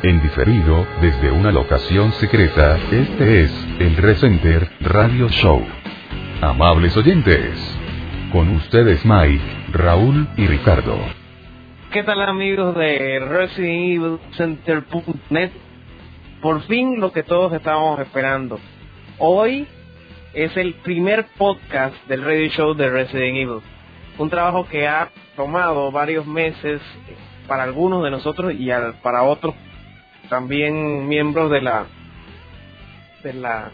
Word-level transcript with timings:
En 0.00 0.22
diferido, 0.22 0.86
desde 1.00 1.32
una 1.32 1.50
locación 1.50 2.12
secreta, 2.12 2.78
este 2.92 3.40
es 3.40 3.66
el 3.80 3.96
Recenter 3.96 4.70
Radio 4.78 5.28
Show. 5.28 5.60
Amables 6.40 6.96
oyentes, 6.96 7.58
con 8.30 8.48
ustedes 8.50 9.04
Mike, 9.04 9.42
Raúl 9.72 10.28
y 10.36 10.46
Ricardo. 10.46 11.00
¿Qué 11.90 12.04
tal 12.04 12.22
amigos 12.22 12.76
de 12.76 13.18
ResidentEvilCenter.net? 13.18 15.50
Por 16.42 16.62
fin 16.62 17.00
lo 17.00 17.10
que 17.10 17.24
todos 17.24 17.52
estábamos 17.52 17.98
esperando. 17.98 18.60
Hoy 19.18 19.66
es 20.32 20.56
el 20.56 20.74
primer 20.74 21.26
podcast 21.36 21.96
del 22.06 22.24
radio 22.24 22.48
show 22.50 22.74
de 22.74 22.88
Resident 22.88 23.36
Evil. 23.36 23.62
Un 24.16 24.30
trabajo 24.30 24.64
que 24.68 24.86
ha 24.86 25.10
tomado 25.34 25.90
varios 25.90 26.24
meses 26.24 26.80
para 27.48 27.64
algunos 27.64 28.04
de 28.04 28.12
nosotros 28.12 28.54
y 28.56 28.68
para 29.02 29.24
otros 29.24 29.56
también 30.28 31.08
miembros 31.08 31.50
de 31.50 31.60
la 31.60 31.86
de 33.22 33.32
la 33.34 33.70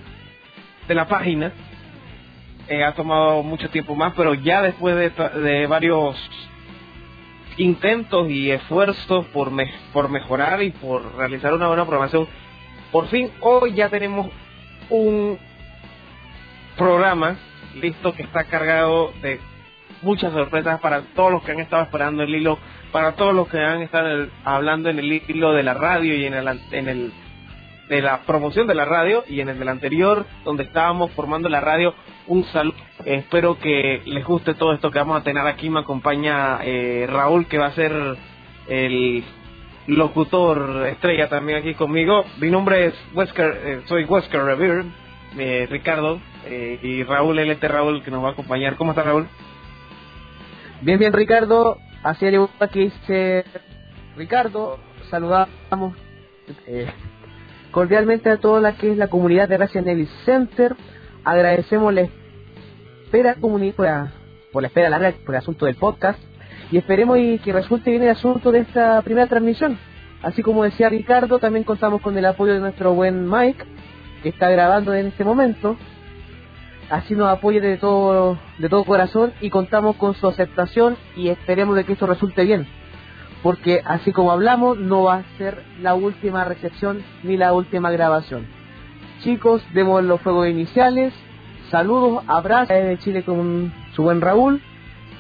de 0.89 0.95
la 0.95 1.07
página. 1.07 1.53
Eh, 2.69 2.83
ha 2.83 2.93
tomado 2.95 3.43
mucho 3.43 3.69
tiempo 3.69 3.95
más 3.95 4.15
pero 4.17 4.33
ya 4.33 4.63
después 4.63 4.97
de, 4.97 5.11
de 5.41 5.67
varios 5.67 6.17
intentos 7.59 8.31
y 8.31 8.51
esfuerzos 8.51 9.27
por 9.27 9.53
por 9.93 10.09
mejorar 10.09 10.63
y 10.63 10.71
por 10.71 11.15
realizar 11.17 11.53
una 11.53 11.69
buena 11.69 11.85
programación 11.85 12.27
por 12.91 13.09
fin 13.09 13.31
hoy 13.41 13.75
ya 13.75 13.91
tenemos 13.91 14.29
un 14.89 15.39
programa 16.79 17.37
listo 17.75 18.15
que 18.15 18.23
está 18.23 18.45
cargado 18.45 19.13
de 19.23 19.41
muchas 20.03 20.33
sorpresas 20.33 20.81
para 20.81 21.03
todos 21.15 21.33
los 21.33 21.43
que 21.43 21.53
han 21.53 21.61
estado 21.61 21.83
esperando 21.83 22.23
el 22.23 22.35
hilo, 22.35 22.59
para 22.95 23.17
todos 23.17 23.35
los 23.35 23.49
que 23.49 23.59
han 23.59 23.83
estado 23.83 24.29
hablando 24.45 24.89
en 24.89 25.01
el 25.01 25.13
hilo 25.13 25.53
de 25.53 25.65
la 25.65 25.75
radio 25.75 26.15
y 26.15 26.27
en 26.27 26.35
el, 26.35 26.61
en 26.71 26.89
el 26.89 27.13
de 27.89 28.01
la 28.01 28.21
promoción 28.21 28.69
de 28.69 28.77
la 28.77 28.85
radio 28.85 29.25
y 29.27 29.41
en 29.41 29.49
el 29.49 29.59
del 29.59 29.69
anterior 29.69 30.25
donde 30.45 30.63
estábamos 30.63 31.11
formando 31.11 31.49
la 31.49 31.61
radio 31.61 31.93
un 32.29 32.45
saludo 32.45 32.77
espero 33.05 33.59
que 33.59 34.01
les 34.07 34.25
guste 34.25 34.55
todo 34.55 34.73
esto 34.73 34.93
que 34.93 35.01
vamos 35.01 35.21
a 35.21 35.25
tener 35.25 35.45
aquí 35.45 35.69
me 35.71 35.81
acompaña 35.81 36.61
eh, 36.63 37.09
Raúl 37.11 37.49
que 37.49 37.59
va 37.59 37.67
a 37.67 37.73
ser 37.73 38.17
el 38.69 39.25
locutor 39.89 40.87
estrella 40.87 41.29
también 41.29 41.59
aquí 41.59 41.75
conmigo 41.75 42.25
mi 42.39 42.49
nombre 42.49 42.87
es 42.87 42.95
Wesker 43.13 43.61
eh, 43.65 43.81
soy 43.87 44.05
Wesker 44.05 44.41
Revere 44.41 44.85
eh, 45.37 45.67
Ricardo 45.69 46.21
eh, 46.47 46.79
y 46.81 47.03
Raúl 47.03 47.41
LT 47.41 47.65
Raúl 47.65 48.05
que 48.05 48.13
nos 48.13 48.23
va 48.23 48.29
a 48.29 48.33
acompañar 48.35 48.77
¿cómo 48.77 48.93
está 48.93 49.03
Raúl? 49.03 49.27
Bien, 50.85 50.99
bien, 50.99 51.15
Ricardo. 51.15 51.79
Así 52.05 52.27
el 52.27 52.47
que 52.71 52.81
dice 52.81 53.45
Ricardo, 54.15 54.79
saludamos 55.09 55.97
eh, 56.67 56.87
cordialmente 57.71 58.29
a 58.29 58.37
toda 58.37 58.61
la 58.61 58.77
que 58.77 58.93
es 58.93 58.99
la 58.99 59.09
comunidad 59.09 59.49
de 59.49 59.57
Resident 59.57 59.89
Evil 59.89 60.09
Center. 60.27 60.77
Agradecemos 61.25 61.95
la 61.95 62.07
espera 63.05 63.37
comunidad 63.37 64.13
por 64.53 64.61
la 64.61 64.69
espera 64.69 64.91
larga 64.91 65.15
por 65.25 65.35
el 65.35 65.39
asunto 65.39 65.65
del 65.65 65.77
podcast 65.77 66.19
y 66.71 66.77
esperemos 66.77 67.19
y 67.19 67.39
que 67.39 67.55
resulte 67.55 67.91
bien 67.91 68.03
el 68.03 68.11
asunto 68.11 68.53
de 68.53 68.59
esta 68.61 69.01
primera 69.01 69.27
transmisión. 69.27 69.79
Así 70.23 70.43
como 70.43 70.65
decía 70.65 70.91
Ricardo, 70.91 71.39
también 71.39 71.65
contamos 71.65 72.03
con 72.03 72.19
el 72.19 72.27
apoyo 72.27 72.53
de 72.53 72.61
nuestro 72.61 72.93
buen 72.93 73.31
Mike, 73.31 73.65
que 74.23 74.29
está 74.29 74.51
grabando 74.51 74.93
en 74.93 75.07
este 75.07 75.25
momento 75.25 75.79
así 76.91 77.15
nos 77.15 77.29
apoye 77.29 77.61
de 77.61 77.77
todo, 77.77 78.39
de 78.59 78.69
todo 78.69 78.85
corazón 78.85 79.33
y 79.41 79.51
contamos 79.51 79.97
con 79.97 80.15
su 80.15 80.29
aceptación 80.29 80.97
y 81.17 81.29
esperemos 81.29 81.77
de 81.77 81.85
que 81.85 81.95
esto 81.95 82.07
resulte 82.07 82.45
bien. 82.45 82.67
Porque 83.43 83.83
así 83.85 84.13
como 84.13 84.33
hablamos, 84.33 84.79
no 84.79 85.03
va 85.03 85.17
a 85.17 85.39
ser 85.39 85.63
la 85.81 85.95
última 85.95 86.45
recepción 86.45 87.03
ni 87.23 87.37
la 87.37 87.53
última 87.53 87.91
grabación. 87.91 88.47
Chicos, 89.23 89.63
demos 89.75 90.03
los 90.05 90.21
fuegos 90.21 90.49
iniciales. 90.49 91.13
Saludos, 91.71 92.25
abrazos 92.27 92.69
de 92.69 92.99
Chile 92.99 93.23
con 93.23 93.73
su 93.95 94.03
buen 94.03 94.21
Raúl 94.21 94.63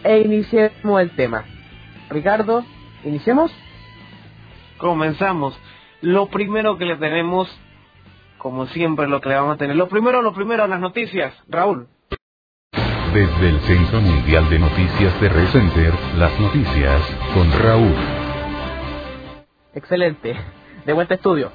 e 0.05 0.21
iniciemos 0.21 1.01
el 1.01 1.11
tema. 1.11 1.45
Ricardo, 2.11 2.65
¿iniciemos? 3.05 3.51
Comenzamos. 4.79 5.59
Lo 6.01 6.29
primero 6.29 6.77
que 6.77 6.85
le 6.85 6.97
tenemos 6.97 7.49
como 8.45 8.67
siempre 8.67 9.09
lo 9.09 9.23
que 9.23 9.31
le 9.31 9.37
vamos 9.37 9.55
a 9.55 9.57
tener. 9.57 9.75
Lo 9.75 9.89
primero, 9.89 10.21
lo 10.21 10.35
primero, 10.35 10.67
las 10.67 10.79
noticias. 10.79 11.33
Raúl. 11.49 11.89
Desde 13.15 13.49
el 13.49 13.59
Centro 13.61 14.03
Mundial 14.03 14.51
de 14.51 14.59
Noticias 14.59 15.19
de 15.19 15.31
Recenter, 15.31 15.95
las 16.19 16.39
noticias 16.39 17.01
con 17.33 17.51
Raúl. 17.51 17.95
Excelente. 19.73 20.37
De 20.85 20.93
vuelta 20.93 21.15
estudio. 21.15 21.53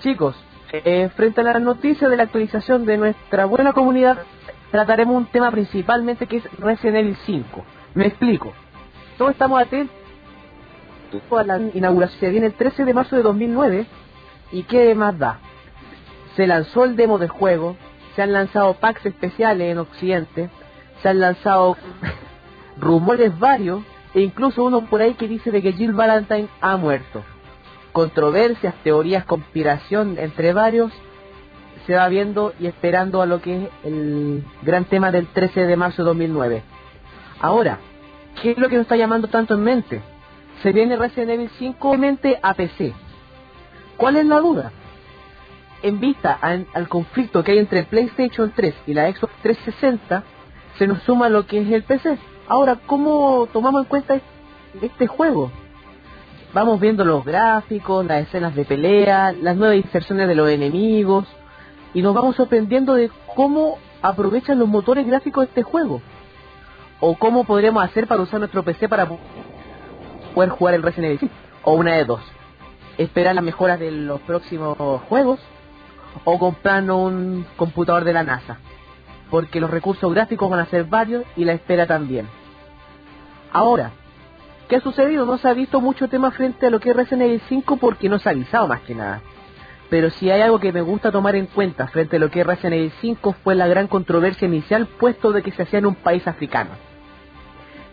Chicos, 0.00 0.34
eh, 0.72 1.08
frente 1.14 1.42
a 1.42 1.44
las 1.44 1.62
noticias 1.62 2.10
de 2.10 2.16
la 2.16 2.24
actualización 2.24 2.86
de 2.86 2.96
nuestra 2.96 3.44
buena 3.44 3.72
comunidad, 3.72 4.18
trataremos 4.72 5.14
un 5.14 5.26
tema 5.26 5.52
principalmente 5.52 6.26
que 6.26 6.38
es 6.38 6.58
Resident 6.58 6.96
Evil 6.96 7.16
5. 7.24 7.64
Me 7.94 8.08
explico. 8.08 8.52
Todos 9.16 9.30
estamos 9.30 9.62
atentos 9.62 9.94
a 11.30 11.44
la 11.44 11.60
inauguración 11.72 12.18
que 12.18 12.30
viene 12.30 12.46
el 12.46 12.54
13 12.54 12.84
de 12.84 12.94
marzo 12.94 13.14
de 13.14 13.22
2009 13.22 13.86
y 14.50 14.64
qué 14.64 14.92
más 14.96 15.16
da 15.16 15.38
se 16.36 16.46
lanzó 16.46 16.84
el 16.84 16.96
demo 16.96 17.18
del 17.18 17.30
juego, 17.30 17.76
se 18.14 18.22
han 18.22 18.32
lanzado 18.32 18.74
packs 18.74 19.04
especiales 19.06 19.72
en 19.72 19.78
Occidente, 19.78 20.50
se 21.02 21.08
han 21.08 21.20
lanzado 21.20 21.76
rumores 22.80 23.36
varios, 23.38 23.82
e 24.14 24.20
incluso 24.20 24.64
uno 24.64 24.86
por 24.86 25.00
ahí 25.00 25.14
que 25.14 25.28
dice 25.28 25.50
de 25.50 25.62
que 25.62 25.72
Jill 25.72 25.92
Valentine 25.92 26.48
ha 26.60 26.76
muerto. 26.76 27.22
Controversias, 27.92 28.74
teorías, 28.82 29.24
conspiración 29.24 30.16
entre 30.18 30.52
varios, 30.52 30.92
se 31.86 31.94
va 31.94 32.08
viendo 32.08 32.52
y 32.58 32.66
esperando 32.66 33.22
a 33.22 33.26
lo 33.26 33.40
que 33.40 33.64
es 33.64 33.68
el 33.84 34.44
gran 34.62 34.84
tema 34.86 35.10
del 35.10 35.26
13 35.28 35.66
de 35.66 35.76
marzo 35.76 36.02
de 36.02 36.08
2009. 36.08 36.62
Ahora, 37.40 37.78
¿qué 38.42 38.52
es 38.52 38.58
lo 38.58 38.68
que 38.68 38.76
nos 38.76 38.82
está 38.82 38.96
llamando 38.96 39.28
tanto 39.28 39.54
en 39.54 39.62
mente? 39.62 40.02
Se 40.62 40.72
viene 40.72 40.96
Resident 40.96 41.30
Evil 41.30 41.50
5 41.58 41.96
a 42.42 42.54
PC. 42.54 42.92
¿Cuál 43.96 44.16
es 44.16 44.26
la 44.26 44.40
duda? 44.40 44.72
En 45.82 46.00
vista 46.00 46.32
al 46.32 46.88
conflicto 46.88 47.44
que 47.44 47.52
hay 47.52 47.58
entre 47.58 47.80
el 47.80 47.86
PlayStation 47.86 48.52
3 48.54 48.74
y 48.86 48.94
la 48.94 49.10
Xbox 49.12 49.32
360, 49.42 50.24
se 50.78 50.86
nos 50.86 51.02
suma 51.02 51.28
lo 51.28 51.46
que 51.46 51.60
es 51.60 51.70
el 51.70 51.82
PC. 51.82 52.18
Ahora, 52.48 52.78
¿cómo 52.86 53.48
tomamos 53.52 53.82
en 53.82 53.88
cuenta 53.88 54.20
este 54.80 55.06
juego? 55.06 55.50
Vamos 56.52 56.80
viendo 56.80 57.04
los 57.04 57.24
gráficos, 57.24 58.04
las 58.06 58.22
escenas 58.22 58.54
de 58.54 58.64
pelea, 58.64 59.32
las 59.32 59.56
nuevas 59.56 59.76
inserciones 59.76 60.28
de 60.28 60.34
los 60.34 60.48
enemigos, 60.48 61.26
y 61.92 62.02
nos 62.02 62.14
vamos 62.14 62.36
sorprendiendo 62.36 62.94
de 62.94 63.10
cómo 63.34 63.78
aprovechan 64.02 64.58
los 64.58 64.68
motores 64.68 65.06
gráficos 65.06 65.44
de 65.44 65.48
este 65.48 65.62
juego. 65.62 66.00
O 67.00 67.14
cómo 67.16 67.44
podríamos 67.44 67.84
hacer 67.84 68.06
para 68.06 68.22
usar 68.22 68.40
nuestro 68.40 68.62
PC 68.62 68.88
para 68.88 69.06
poder 70.34 70.50
jugar 70.50 70.74
el 70.74 70.82
Resident 70.82 71.22
Evil. 71.22 71.30
O 71.62 71.74
una 71.74 71.94
de 71.94 72.04
dos. 72.04 72.20
Esperar 72.96 73.34
las 73.34 73.44
mejoras 73.44 73.78
de 73.78 73.90
los 73.90 74.20
próximos 74.22 74.76
juegos 75.08 75.40
o 76.24 76.38
comprando 76.38 76.96
un 76.96 77.46
computador 77.56 78.04
de 78.04 78.12
la 78.12 78.22
NASA, 78.22 78.58
porque 79.30 79.60
los 79.60 79.70
recursos 79.70 80.12
gráficos 80.12 80.50
van 80.50 80.60
a 80.60 80.66
ser 80.66 80.84
varios 80.84 81.24
y 81.36 81.44
la 81.44 81.52
espera 81.52 81.86
también. 81.86 82.28
Ahora, 83.52 83.92
¿qué 84.68 84.76
ha 84.76 84.80
sucedido? 84.80 85.24
No 85.26 85.38
se 85.38 85.48
ha 85.48 85.54
visto 85.54 85.80
mucho 85.80 86.08
tema 86.08 86.30
frente 86.30 86.66
a 86.66 86.70
lo 86.70 86.80
que 86.80 86.90
es 86.90 86.96
Resident 86.96 87.22
Evil 87.22 87.42
5 87.48 87.76
porque 87.76 88.08
no 88.08 88.18
se 88.18 88.28
ha 88.28 88.32
avisado 88.32 88.66
más 88.66 88.80
que 88.82 88.94
nada. 88.94 89.22
Pero 89.88 90.10
si 90.10 90.30
hay 90.30 90.40
algo 90.40 90.58
que 90.58 90.72
me 90.72 90.82
gusta 90.82 91.12
tomar 91.12 91.36
en 91.36 91.46
cuenta 91.46 91.86
frente 91.88 92.16
a 92.16 92.18
lo 92.18 92.30
que 92.30 92.40
es 92.40 92.46
Resident 92.46 92.74
Evil 92.74 92.92
5 93.00 93.36
fue 93.44 93.54
la 93.54 93.68
gran 93.68 93.86
controversia 93.86 94.46
inicial 94.46 94.86
puesto 94.86 95.32
de 95.32 95.42
que 95.42 95.52
se 95.52 95.62
hacía 95.62 95.78
en 95.78 95.86
un 95.86 95.94
país 95.94 96.26
africano. 96.26 96.70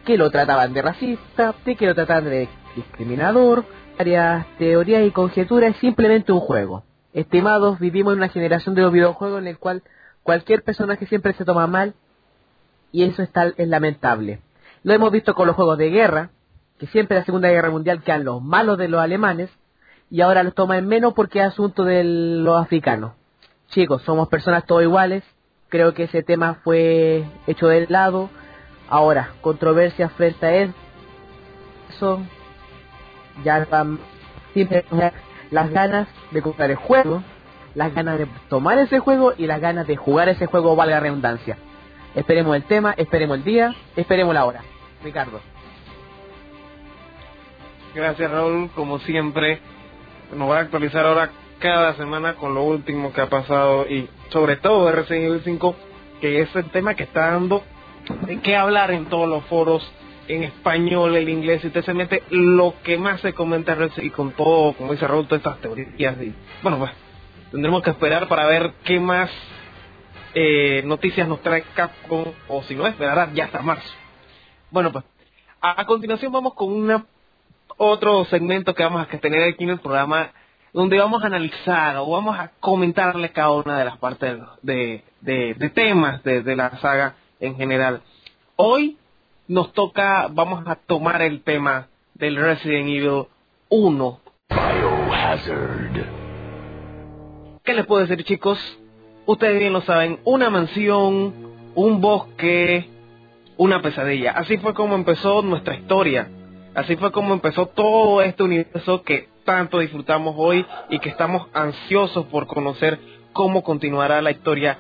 Que 0.06 0.18
lo 0.18 0.32
trataban 0.32 0.74
de 0.74 0.82
racista, 0.82 1.54
de 1.64 1.76
que 1.76 1.86
lo 1.86 1.96
trataban 1.96 2.26
de 2.26 2.50
discriminador, 2.76 3.64
varias 3.98 4.46
teorías 4.58 5.06
y 5.06 5.12
conjeturas, 5.12 5.72
es 5.72 5.78
simplemente 5.78 6.32
un 6.32 6.40
juego. 6.40 6.84
Estimados, 7.14 7.80
vivimos 7.80 8.14
en 8.14 8.20
una 8.20 8.30
generación 8.30 8.74
de 8.76 8.82
los 8.82 8.92
videojuegos 8.92 9.40
en 9.40 9.48
el 9.48 9.58
cual 9.58 9.84
cualquier 10.24 10.64
personaje 10.64 11.06
siempre 11.06 11.34
se 11.34 11.46
toma 11.46 11.68
mal 11.68 11.94
y 12.92 13.04
eso 13.04 13.22
está, 13.22 13.48
es 13.56 13.68
lamentable. 13.68 14.42
Lo 14.84 14.94
hemos 14.94 15.12
visto 15.12 15.36
con 15.36 15.48
los 15.48 15.56
juegos 15.56 15.78
de 15.78 15.90
guerra, 15.90 16.32
que 16.80 16.88
siempre 16.88 17.16
en 17.16 17.22
la 17.22 17.26
Segunda 17.26 17.50
Guerra 17.50 17.70
Mundial 17.70 18.02
quedan 18.04 18.26
los 18.26 18.42
malos 18.42 18.78
de 18.78 18.88
los 18.88 19.00
alemanes 19.00 19.50
y 20.10 20.22
ahora 20.22 20.44
los 20.44 20.56
toma 20.56 20.78
en 20.78 20.88
menos 20.88 21.14
porque 21.14 21.40
es 21.40 21.46
asunto 21.46 21.84
de 21.84 22.04
los 22.04 22.62
africanos. 22.62 23.14
Chicos, 23.70 24.02
somos 24.04 24.28
personas 24.28 24.66
todos 24.66 24.84
iguales, 24.84 25.24
creo 25.70 25.94
que 25.94 26.04
ese 26.04 26.24
tema 26.24 26.56
fue 26.64 27.26
hecho 27.48 27.68
de 27.68 27.88
lado. 27.88 28.30
Ahora, 28.90 29.32
controversia 29.42 30.10
frente 30.10 30.46
a 30.46 30.72
eso, 31.90 32.22
ya 33.44 33.66
siempre 34.54 34.86
las 35.54 35.70
ganas 35.70 36.08
de 36.32 36.42
comprar 36.42 36.72
el 36.72 36.78
juego, 36.78 37.24
las 37.76 37.94
ganas 37.94 38.18
de 38.18 38.28
tomar 38.50 38.80
ese 38.80 38.98
juego 38.98 39.34
y 39.38 39.46
las 39.46 39.62
ganas 39.62 39.86
de 39.86 39.96
jugar 39.96 40.28
ese 40.28 40.48
juego, 40.48 40.76
valga 40.76 40.96
la 40.96 41.02
redundancia. 41.02 41.58
Esperemos 42.16 42.56
el 42.56 42.64
tema, 42.64 42.94
esperemos 42.98 43.38
el 43.38 43.44
día, 43.44 43.76
esperemos 43.96 44.34
la 44.34 44.46
hora. 44.46 44.62
Ricardo. 45.04 45.40
Gracias 47.94 48.32
Raúl, 48.32 48.72
como 48.74 48.98
siempre, 49.00 49.60
nos 50.36 50.50
va 50.50 50.58
a 50.58 50.62
actualizar 50.62 51.06
ahora 51.06 51.30
cada 51.60 51.94
semana 51.94 52.34
con 52.34 52.56
lo 52.56 52.64
último 52.64 53.14
que 53.14 53.22
ha 53.22 53.30
pasado 53.30 53.86
y 53.88 54.10
sobre 54.30 54.56
todo 54.56 54.92
Resident 54.92 55.26
Evil 55.26 55.42
5, 55.44 55.76
que 56.20 56.42
es 56.42 56.56
el 56.56 56.66
tema 56.72 56.96
que 56.96 57.04
está 57.04 57.32
dando 57.32 57.62
de 58.26 58.40
qué 58.40 58.56
hablar 58.56 58.90
en 58.90 59.06
todos 59.06 59.30
los 59.30 59.44
foros 59.46 59.88
en 60.28 60.44
español, 60.44 61.16
el 61.16 61.30
inglés, 61.30 61.64
y 61.64 61.68
usted 61.68 61.84
se 61.84 61.94
mete 61.94 62.24
lo 62.30 62.76
que 62.84 62.98
más 62.98 63.22
se 63.22 63.34
comenta 63.34 63.78
y 63.98 64.10
con 64.10 64.32
todo, 64.32 64.74
como 64.74 64.92
dice 64.92 65.08
Raúl, 65.08 65.28
todas 65.28 65.40
estas 65.40 65.60
teorías. 65.60 66.22
Y, 66.22 66.34
bueno, 66.62 66.78
pues 66.80 66.92
tendremos 67.52 67.82
que 67.84 67.92
esperar 67.92 68.28
para 68.28 68.46
ver 68.46 68.74
qué 68.84 69.00
más 69.00 69.30
eh, 70.34 70.82
noticias 70.86 71.28
nos 71.28 71.42
trae 71.42 71.64
Capcom, 71.76 72.26
o 72.48 72.64
si 72.64 72.76
no, 72.76 72.88
esperará 72.88 73.32
ya 73.34 73.46
hasta 73.46 73.62
marzo. 73.62 73.90
Bueno, 74.72 74.92
pues 74.92 75.06
a 75.62 75.86
continuación 75.86 76.32
vamos 76.32 76.54
con 76.56 76.72
una 76.72 77.06
otro 77.78 78.26
segmento 78.26 78.74
que 78.74 78.84
vamos 78.84 79.02
a 79.02 79.18
tener 79.18 79.44
aquí 79.44 79.64
en 79.64 79.72
el 79.72 79.80
programa 79.80 80.32
donde 80.74 80.98
vamos 80.98 81.24
a 81.24 81.28
analizar 81.28 81.98
o 81.98 82.10
vamos 82.10 82.38
a 82.38 82.52
comentarle 82.60 83.32
cada 83.32 83.52
una 83.52 83.78
de 83.78 83.86
las 83.86 83.98
partes 83.98 84.40
de, 84.62 85.04
de, 85.22 85.72
temas 85.74 86.24
de, 86.24 86.42
de, 86.42 86.56
la 86.56 86.78
saga 86.80 87.16
en 87.40 87.56
general. 87.56 88.02
Hoy 88.56 88.98
nos 89.48 89.74
toca, 89.74 90.28
vamos 90.32 90.64
a 90.68 90.76
tomar 90.76 91.22
el 91.22 91.44
tema 91.44 91.88
del 92.16 92.36
Resident 92.36 92.90
Evil 92.90 93.26
1. 93.70 94.20
Biohazard. 94.50 96.06
¿Qué 97.64 97.74
les 97.74 97.86
puedo 97.86 98.06
decir 98.06 98.24
chicos? 98.24 98.60
Ustedes 99.26 99.60
bien 99.60 99.74
lo 99.74 99.82
saben, 99.82 100.20
una 100.26 100.50
mansión, 100.50 101.34
un 101.76 102.02
bosque, 102.02 102.90
una 103.58 103.82
pesadilla. 103.82 104.32
Así 104.32 104.58
fue 104.58 104.74
como 104.74 104.96
empezó 104.96 105.42
nuestra 105.42 105.76
historia 105.76 106.28
Así 106.76 106.96
fue 106.96 107.12
como 107.12 107.34
empezó 107.34 107.68
todo 107.68 108.22
este 108.22 108.44
universo 108.44 109.04
que 109.04 109.28
tanto 109.46 109.80
disfrutamos 109.80 110.36
hoy 110.38 110.66
y 110.90 111.00
que 111.00 111.10
estamos 111.10 111.48
ansiosos 111.54 112.26
por 112.28 112.48
conocer 112.48 112.98
cómo 113.32 113.64
continuará 113.64 114.22
la 114.22 114.32
historia 114.32 114.80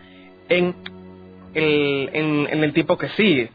en 0.50 0.74
el, 1.54 2.10
en, 2.14 2.64
el 2.64 2.74
tiempo 2.74 2.98
que 2.98 3.10
sigue. 3.10 3.52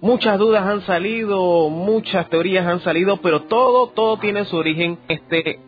Muchas 0.00 0.38
dudas 0.38 0.66
han 0.66 0.80
salido, 0.82 1.68
muchas 1.68 2.28
teorías 2.30 2.66
han 2.66 2.80
salido, 2.80 3.18
pero 3.18 3.42
todo, 3.42 3.88
todo 3.88 4.18
tiene 4.18 4.44
su 4.46 4.56
origen 4.56 4.98
en 5.08 5.16
este 5.16 5.60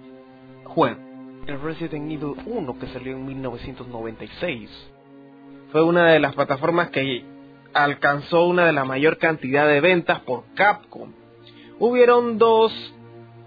juego. 0.65 0.97
El 1.47 1.61
Resident 1.61 2.11
Evil 2.11 2.35
1 2.47 2.79
que 2.79 2.87
salió 2.89 3.13
en 3.13 3.27
1996 3.27 4.71
fue 5.71 5.83
una 5.83 6.13
de 6.13 6.21
las 6.21 6.35
plataformas 6.35 6.91
que 6.91 7.25
alcanzó 7.75 8.47
una 8.47 8.67
de 8.67 8.73
la 8.73 8.85
mayor 8.85 9.19
cantidad 9.19 9.67
de 9.67 9.81
ventas 9.81 10.21
por 10.21 10.45
Capcom 10.55 11.13
hubieron 11.79 12.39
dos 12.39 12.73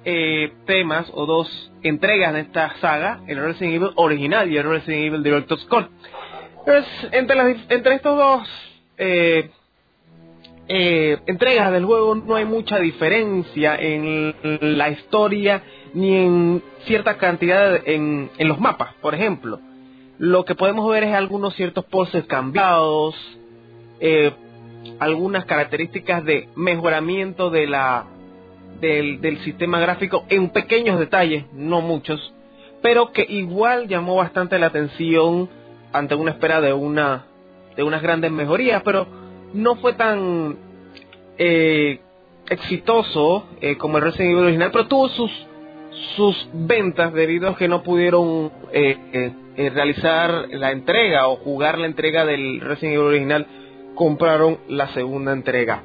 eh, 0.03 0.51
temas 0.65 1.09
o 1.13 1.25
dos 1.25 1.71
entregas 1.83 2.33
de 2.33 2.41
esta 2.41 2.75
saga, 2.81 3.21
el 3.27 3.41
Resident 3.41 3.75
Evil 3.75 3.91
original 3.95 4.51
y 4.51 4.57
el 4.57 4.69
Resident 4.69 5.05
Evil 5.05 5.23
Director's 5.23 5.65
Cut. 5.65 5.87
Pues, 6.65 6.85
entre, 7.11 7.39
entre 7.69 7.95
estos 7.95 8.17
dos 8.17 8.47
eh, 8.97 9.51
eh, 10.67 11.19
entregas 11.27 11.71
del 11.71 11.85
juego 11.85 12.15
no 12.15 12.35
hay 12.35 12.45
mucha 12.45 12.79
diferencia 12.79 13.75
en 13.75 14.33
la 14.77 14.89
historia 14.89 15.63
ni 15.93 16.15
en 16.15 16.63
cierta 16.85 17.17
cantidad 17.17 17.87
en, 17.87 18.29
en 18.37 18.47
los 18.47 18.59
mapas, 18.59 18.93
por 19.01 19.15
ejemplo. 19.15 19.59
Lo 20.17 20.45
que 20.45 20.55
podemos 20.55 20.89
ver 20.89 21.03
es 21.03 21.13
algunos 21.13 21.55
ciertos 21.55 21.85
poses 21.85 22.25
cambiados, 22.25 23.15
algunas 24.99 25.45
características 25.45 26.23
de 26.23 26.47
mejoramiento 26.55 27.49
de 27.49 27.67
la 27.67 28.05
del, 28.79 29.39
sistema 29.43 29.79
gráfico 29.79 30.25
en 30.29 30.49
pequeños 30.49 30.99
detalles, 30.99 31.45
no 31.53 31.81
muchos, 31.81 32.33
pero 32.81 33.11
que 33.11 33.25
igual 33.27 33.87
llamó 33.87 34.15
bastante 34.15 34.59
la 34.59 34.67
atención 34.67 35.49
ante 35.93 36.15
una 36.15 36.31
espera 36.31 36.61
de 36.61 36.73
una 36.73 37.25
de 37.75 37.83
unas 37.83 38.01
grandes 38.01 38.31
mejorías, 38.31 38.81
pero 38.83 39.05
no 39.55 39.75
fue 39.77 39.93
tan 39.93 40.57
eh, 41.37 41.99
exitoso 42.49 43.47
eh, 43.61 43.77
como 43.77 43.97
el 43.97 44.03
Resident 44.03 44.31
Evil 44.31 44.43
original, 44.43 44.71
pero 44.71 44.87
tuvo 44.87 45.09
sus 45.09 45.31
sus 46.17 46.49
ventas 46.51 47.13
debido 47.13 47.49
a 47.49 47.55
que 47.55 47.69
no 47.69 47.81
pudieron 47.81 48.51
eh, 48.73 49.31
realizar 49.73 50.49
la 50.49 50.71
entrega 50.71 51.29
o 51.29 51.37
jugar 51.37 51.77
la 51.77 51.85
entrega 51.85 52.25
del 52.25 52.59
Resident 52.59 52.95
Evil 52.95 53.07
original, 53.07 53.47
compraron 53.95 54.59
la 54.67 54.89
segunda 54.89 55.31
entrega. 55.31 55.83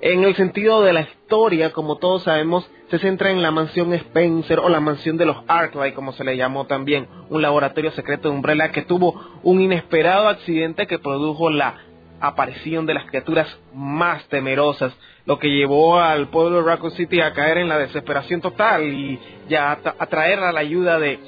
En 0.00 0.24
el 0.24 0.34
sentido 0.34 0.82
de 0.82 0.92
la 0.92 1.02
historia, 1.02 1.70
como 1.70 1.96
todos 1.96 2.24
sabemos, 2.24 2.68
se 2.90 2.98
centra 2.98 3.30
en 3.30 3.40
la 3.40 3.52
mansión 3.52 3.92
Spencer 3.92 4.58
o 4.58 4.68
la 4.68 4.80
mansión 4.80 5.16
de 5.16 5.26
los 5.26 5.36
Arclight, 5.46 5.94
como 5.94 6.12
se 6.12 6.24
le 6.24 6.36
llamó 6.36 6.66
también, 6.66 7.06
un 7.30 7.40
laboratorio 7.40 7.92
secreto 7.92 8.28
de 8.28 8.34
Umbrella 8.34 8.72
que 8.72 8.82
tuvo 8.82 9.14
un 9.44 9.60
inesperado 9.60 10.26
accidente 10.26 10.88
que 10.88 10.98
produjo 10.98 11.50
la 11.50 11.76
aparición 12.22 12.86
de 12.86 12.94
las 12.94 13.04
criaturas 13.06 13.48
más 13.74 14.24
temerosas, 14.28 14.96
lo 15.26 15.38
que 15.38 15.48
llevó 15.48 15.98
al 15.98 16.28
pueblo 16.28 16.58
de 16.58 16.62
Raccoon 16.62 16.92
City 16.92 17.20
a 17.20 17.32
caer 17.32 17.58
en 17.58 17.68
la 17.68 17.78
desesperación 17.78 18.40
total 18.40 18.84
y 18.84 19.18
ya 19.48 19.72
a 19.72 20.06
traer 20.06 20.38
a 20.38 20.52
la 20.52 20.60
ayuda 20.60 20.98
de 21.00 21.18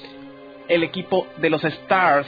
el 0.69 0.83
equipo 0.83 1.27
de 1.39 1.51
los 1.51 1.63
Stars 1.65 2.27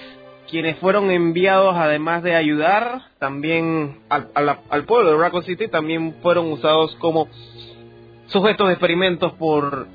quienes 0.51 0.77
fueron 0.79 1.11
enviados 1.11 1.75
además 1.77 2.23
de 2.23 2.37
ayudar 2.37 3.03
también 3.19 4.01
al, 4.09 4.85
pueblo 4.85 5.13
de 5.13 5.17
Raccoon 5.17 5.45
City 5.45 5.69
también 5.69 6.17
fueron 6.23 6.53
usados 6.53 6.95
como 6.97 7.29
sujetos 8.27 8.67
de 8.67 8.75
experimentos 8.75 9.33
por 9.35 9.87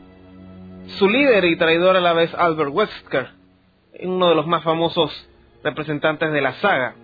su 0.97 1.09
líder 1.09 1.45
y 1.45 1.57
traidor 1.57 1.95
a 1.95 2.01
la 2.01 2.13
vez 2.13 2.33
Albert 2.33 2.71
Wesker, 2.73 3.29
uno 4.01 4.30
de 4.30 4.35
los 4.35 4.47
más 4.47 4.63
famosos 4.63 5.11
representantes 5.63 6.31
de 6.31 6.42
la 6.42 6.54
saga. 6.54 6.95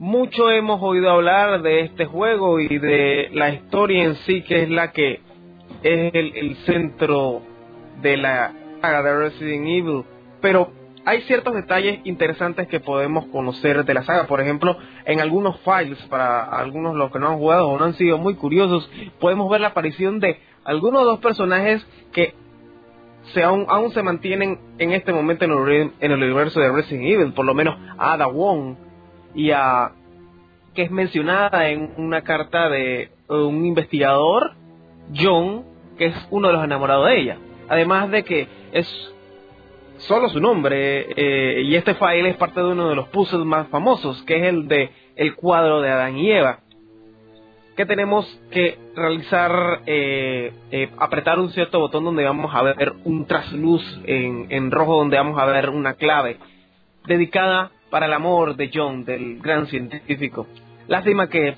Mucho 0.00 0.50
hemos 0.50 0.80
oído 0.82 1.10
hablar 1.10 1.60
de 1.60 1.80
este 1.80 2.06
juego 2.06 2.58
y 2.58 2.78
de 2.78 3.28
la 3.34 3.50
historia 3.50 4.04
en 4.04 4.14
sí 4.14 4.40
que 4.40 4.62
es 4.62 4.70
la 4.70 4.92
que 4.92 5.20
es 5.82 6.14
el, 6.14 6.34
el 6.36 6.56
centro 6.64 7.42
de 8.00 8.16
la 8.16 8.50
saga 8.80 9.02
de 9.02 9.14
Resident 9.14 9.66
Evil, 9.66 10.04
pero 10.40 10.72
hay 11.04 11.20
ciertos 11.24 11.54
detalles 11.54 12.00
interesantes 12.04 12.66
que 12.66 12.80
podemos 12.80 13.26
conocer 13.26 13.84
de 13.84 13.92
la 13.92 14.02
saga. 14.02 14.26
Por 14.26 14.40
ejemplo, 14.40 14.78
en 15.04 15.20
algunos 15.20 15.60
files, 15.60 15.98
para 16.08 16.44
algunos 16.44 16.96
los 16.96 17.12
que 17.12 17.18
no 17.18 17.28
han 17.28 17.36
jugado 17.36 17.68
o 17.68 17.78
no 17.78 17.84
han 17.84 17.92
sido 17.92 18.16
muy 18.16 18.36
curiosos, 18.36 18.90
podemos 19.20 19.50
ver 19.50 19.60
la 19.60 19.68
aparición 19.68 20.18
de 20.18 20.38
algunos 20.64 21.02
de 21.02 21.08
los 21.08 21.18
personajes 21.18 21.86
que 22.14 22.32
se 23.34 23.42
aún, 23.42 23.66
se 23.92 24.02
mantienen 24.02 24.60
en 24.78 24.92
este 24.92 25.12
momento 25.12 25.44
en 25.44 25.50
el, 25.50 25.92
en 26.00 26.10
el 26.10 26.22
universo 26.22 26.58
de 26.58 26.72
Resident 26.72 27.04
Evil, 27.04 27.34
por 27.34 27.44
lo 27.44 27.52
menos 27.52 27.76
Ada 27.98 28.28
Wong 28.28 28.88
y 29.34 29.50
a 29.50 29.92
que 30.74 30.82
es 30.82 30.90
mencionada 30.90 31.68
en 31.68 31.92
una 31.96 32.22
carta 32.22 32.68
de 32.68 33.10
un 33.28 33.64
investigador, 33.64 34.52
John, 35.14 35.64
que 35.98 36.06
es 36.06 36.28
uno 36.30 36.48
de 36.48 36.54
los 36.54 36.64
enamorados 36.64 37.06
de 37.06 37.20
ella. 37.20 37.38
Además 37.68 38.10
de 38.10 38.24
que 38.24 38.48
es 38.72 39.14
solo 40.00 40.28
su 40.28 40.40
nombre. 40.40 41.06
Eh, 41.16 41.62
y 41.62 41.74
este 41.76 41.94
file 41.94 42.30
es 42.30 42.36
parte 42.36 42.60
de 42.60 42.66
uno 42.66 42.88
de 42.88 42.96
los 42.96 43.08
puzzles 43.08 43.44
más 43.44 43.68
famosos, 43.68 44.22
que 44.22 44.36
es 44.36 44.42
el 44.44 44.68
de 44.68 44.90
el 45.16 45.34
cuadro 45.34 45.80
de 45.80 45.90
Adán 45.90 46.16
y 46.16 46.30
Eva. 46.30 46.60
Que 47.76 47.86
tenemos 47.86 48.26
que 48.50 48.78
realizar, 48.94 49.80
eh, 49.86 50.52
eh, 50.70 50.90
apretar 50.98 51.38
un 51.38 51.50
cierto 51.50 51.78
botón 51.78 52.04
donde 52.04 52.24
vamos 52.24 52.54
a 52.54 52.62
ver 52.62 52.92
un 53.04 53.26
trasluz 53.26 53.82
en, 54.04 54.46
en 54.50 54.70
rojo, 54.70 54.98
donde 54.98 55.16
vamos 55.16 55.38
a 55.40 55.46
ver 55.46 55.70
una 55.70 55.94
clave 55.94 56.38
dedicada 57.06 57.70
para 57.90 58.06
el 58.06 58.12
amor 58.12 58.56
de 58.56 58.70
John, 58.72 59.04
del 59.04 59.40
gran 59.40 59.66
científico. 59.66 60.46
Lástima 60.88 61.28
que 61.28 61.56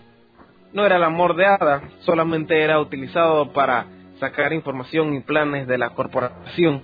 no 0.73 0.85
era 0.85 0.97
el 0.97 1.05
amor 1.05 1.37
de 1.37 1.47
Ada, 1.47 1.83
solamente 2.01 2.61
era 2.63 2.81
utilizado 2.81 3.53
para 3.53 3.87
sacar 4.19 4.53
información 4.53 5.15
y 5.15 5.21
planes 5.21 5.67
de 5.67 5.79
la 5.79 5.91
corporación 5.91 6.83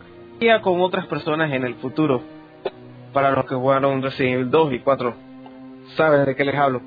con 0.62 0.80
otras 0.80 1.06
personas 1.06 1.52
en 1.52 1.64
el 1.64 1.74
futuro. 1.76 2.22
Para 3.12 3.30
los 3.30 3.46
que 3.46 3.54
jugaron 3.54 4.02
Resident 4.02 4.34
Evil 4.34 4.50
2 4.50 4.72
y 4.74 4.78
4, 4.80 5.14
saben 5.96 6.24
de 6.26 6.36
qué 6.36 6.44
les 6.44 6.54
hablo. 6.54 6.80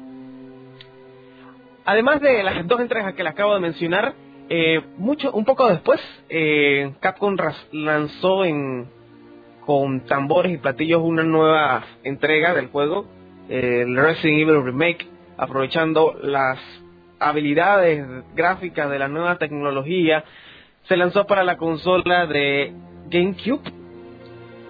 Además 1.83 2.21
de 2.21 2.43
las 2.43 2.65
dos 2.67 2.79
entregas 2.79 3.13
que 3.13 3.23
les 3.23 3.33
acabo 3.33 3.55
de 3.55 3.59
mencionar, 3.59 4.13
Eh, 4.53 4.81
mucho, 4.97 5.31
un 5.31 5.45
poco 5.45 5.69
después, 5.69 6.01
eh, 6.27 6.93
Capcom 6.99 7.37
lanzó 7.71 8.43
en 8.43 8.85
con 9.65 10.01
tambores 10.01 10.53
y 10.53 10.57
platillos 10.57 11.01
una 11.01 11.23
nueva 11.23 11.83
entrega 12.03 12.53
del 12.53 12.67
juego, 12.67 13.05
el 13.49 13.95
Resident 13.95 14.41
Evil 14.41 14.63
Remake, 14.63 15.07
aprovechando 15.37 16.15
las 16.21 16.59
habilidades 17.19 18.05
gráficas 18.35 18.89
de 18.89 18.99
la 18.99 19.07
nueva 19.07 19.37
tecnología, 19.37 20.23
se 20.87 20.97
lanzó 20.97 21.27
para 21.27 21.43
la 21.43 21.57
consola 21.57 22.25
de 22.25 22.73
GameCube 23.09 23.71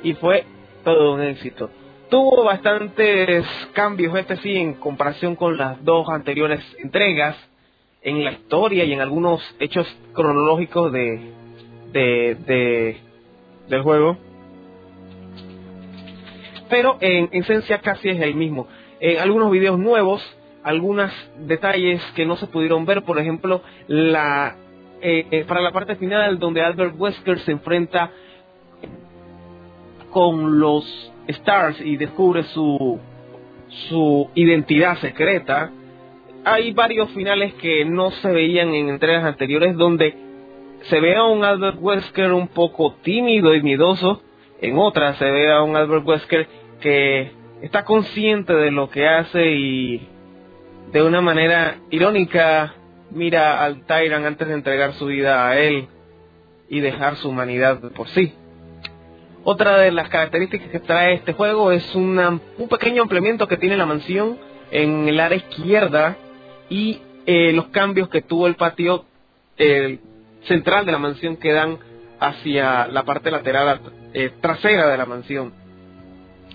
y 0.03 0.13
fue 0.13 0.45
todo 0.83 1.13
un 1.13 1.21
éxito. 1.21 1.69
Tuvo 2.09 2.43
bastantes 2.43 3.45
cambios, 3.73 4.17
este 4.17 4.35
sí, 4.37 4.57
en 4.57 4.73
comparación 4.73 5.35
con 5.35 5.57
las 5.57 5.83
dos 5.85 6.09
anteriores 6.09 6.59
entregas, 6.79 7.37
en 8.01 8.23
la 8.23 8.33
historia 8.33 8.83
y 8.83 8.93
en 8.93 8.99
algunos 8.99 9.41
hechos 9.59 9.87
cronológicos 10.13 10.91
de, 10.91 11.31
de, 11.93 12.97
del 13.69 13.81
juego. 13.83 14.17
Pero 16.71 16.97
en 16.99 17.29
esencia 17.31 17.79
casi 17.81 18.09
es 18.09 18.19
el 18.19 18.33
mismo. 18.33 18.67
En 18.99 19.19
algunos 19.19 19.51
videos 19.51 19.77
nuevos, 19.77 20.23
algunos 20.63 21.11
detalles 21.37 22.01
que 22.15 22.25
no 22.25 22.35
se 22.37 22.47
pudieron 22.47 22.85
ver, 22.85 23.03
por 23.03 23.19
ejemplo, 23.19 23.61
la 23.87 24.55
eh, 25.03 25.27
eh, 25.29 25.45
para 25.47 25.61
la 25.61 25.71
parte 25.71 25.95
final 25.95 26.39
donde 26.39 26.61
Albert 26.61 26.95
Wesker 26.97 27.39
se 27.41 27.51
enfrenta 27.51 28.09
con 30.09 30.59
los 30.59 30.83
Stars 31.27 31.79
y 31.81 31.97
descubre 31.97 32.43
su 32.43 32.99
su 33.89 34.29
identidad 34.35 34.97
secreta 34.97 35.71
hay 36.43 36.71
varios 36.73 37.09
finales 37.11 37.53
que 37.55 37.85
no 37.85 38.11
se 38.11 38.31
veían 38.31 38.73
en 38.73 38.89
entregas 38.89 39.23
anteriores 39.23 39.75
donde 39.75 40.15
se 40.83 40.99
ve 40.99 41.15
a 41.15 41.25
un 41.25 41.43
Albert 41.43 41.77
Wesker 41.79 42.33
un 42.33 42.47
poco 42.47 42.95
tímido 43.03 43.53
y 43.53 43.61
miedoso, 43.61 44.21
en 44.61 44.77
otras 44.77 45.17
se 45.17 45.25
ve 45.25 45.51
a 45.51 45.63
un 45.63 45.75
Albert 45.75 46.05
Wesker 46.05 46.47
que 46.79 47.31
está 47.61 47.83
consciente 47.83 48.53
de 48.53 48.71
lo 48.71 48.89
que 48.89 49.07
hace 49.07 49.51
y 49.51 50.07
de 50.91 51.01
una 51.01 51.21
manera 51.21 51.77
irónica 51.89 52.75
mira 53.09 53.63
al 53.63 53.85
Tyrant 53.85 54.25
antes 54.25 54.47
de 54.47 54.53
entregar 54.53 54.93
su 54.93 55.07
vida 55.07 55.47
a 55.47 55.57
él 55.57 55.87
y 56.69 56.79
dejar 56.79 57.15
su 57.17 57.29
humanidad 57.29 57.79
por 57.91 58.07
sí. 58.09 58.33
Otra 59.43 59.79
de 59.79 59.91
las 59.91 60.09
características 60.09 60.69
que 60.69 60.79
trae 60.79 61.15
este 61.15 61.33
juego 61.33 61.71
es 61.71 61.95
un 61.95 62.39
pequeño 62.69 63.01
ampliamiento 63.01 63.47
que 63.47 63.57
tiene 63.57 63.75
la 63.75 63.87
mansión 63.87 64.37
en 64.69 65.07
el 65.07 65.19
área 65.19 65.37
izquierda 65.37 66.15
y 66.69 67.01
eh, 67.25 67.51
los 67.51 67.67
cambios 67.67 68.09
que 68.09 68.21
tuvo 68.21 68.47
el 68.47 68.55
patio 68.55 69.05
central 70.43 70.85
de 70.85 70.91
la 70.91 70.97
mansión 70.97 71.37
que 71.37 71.51
dan 71.51 71.77
hacia 72.19 72.87
la 72.87 73.03
parte 73.03 73.29
lateral 73.29 73.79
eh, 74.13 74.31
trasera 74.41 74.87
de 74.89 74.97
la 74.97 75.05
mansión. 75.05 75.53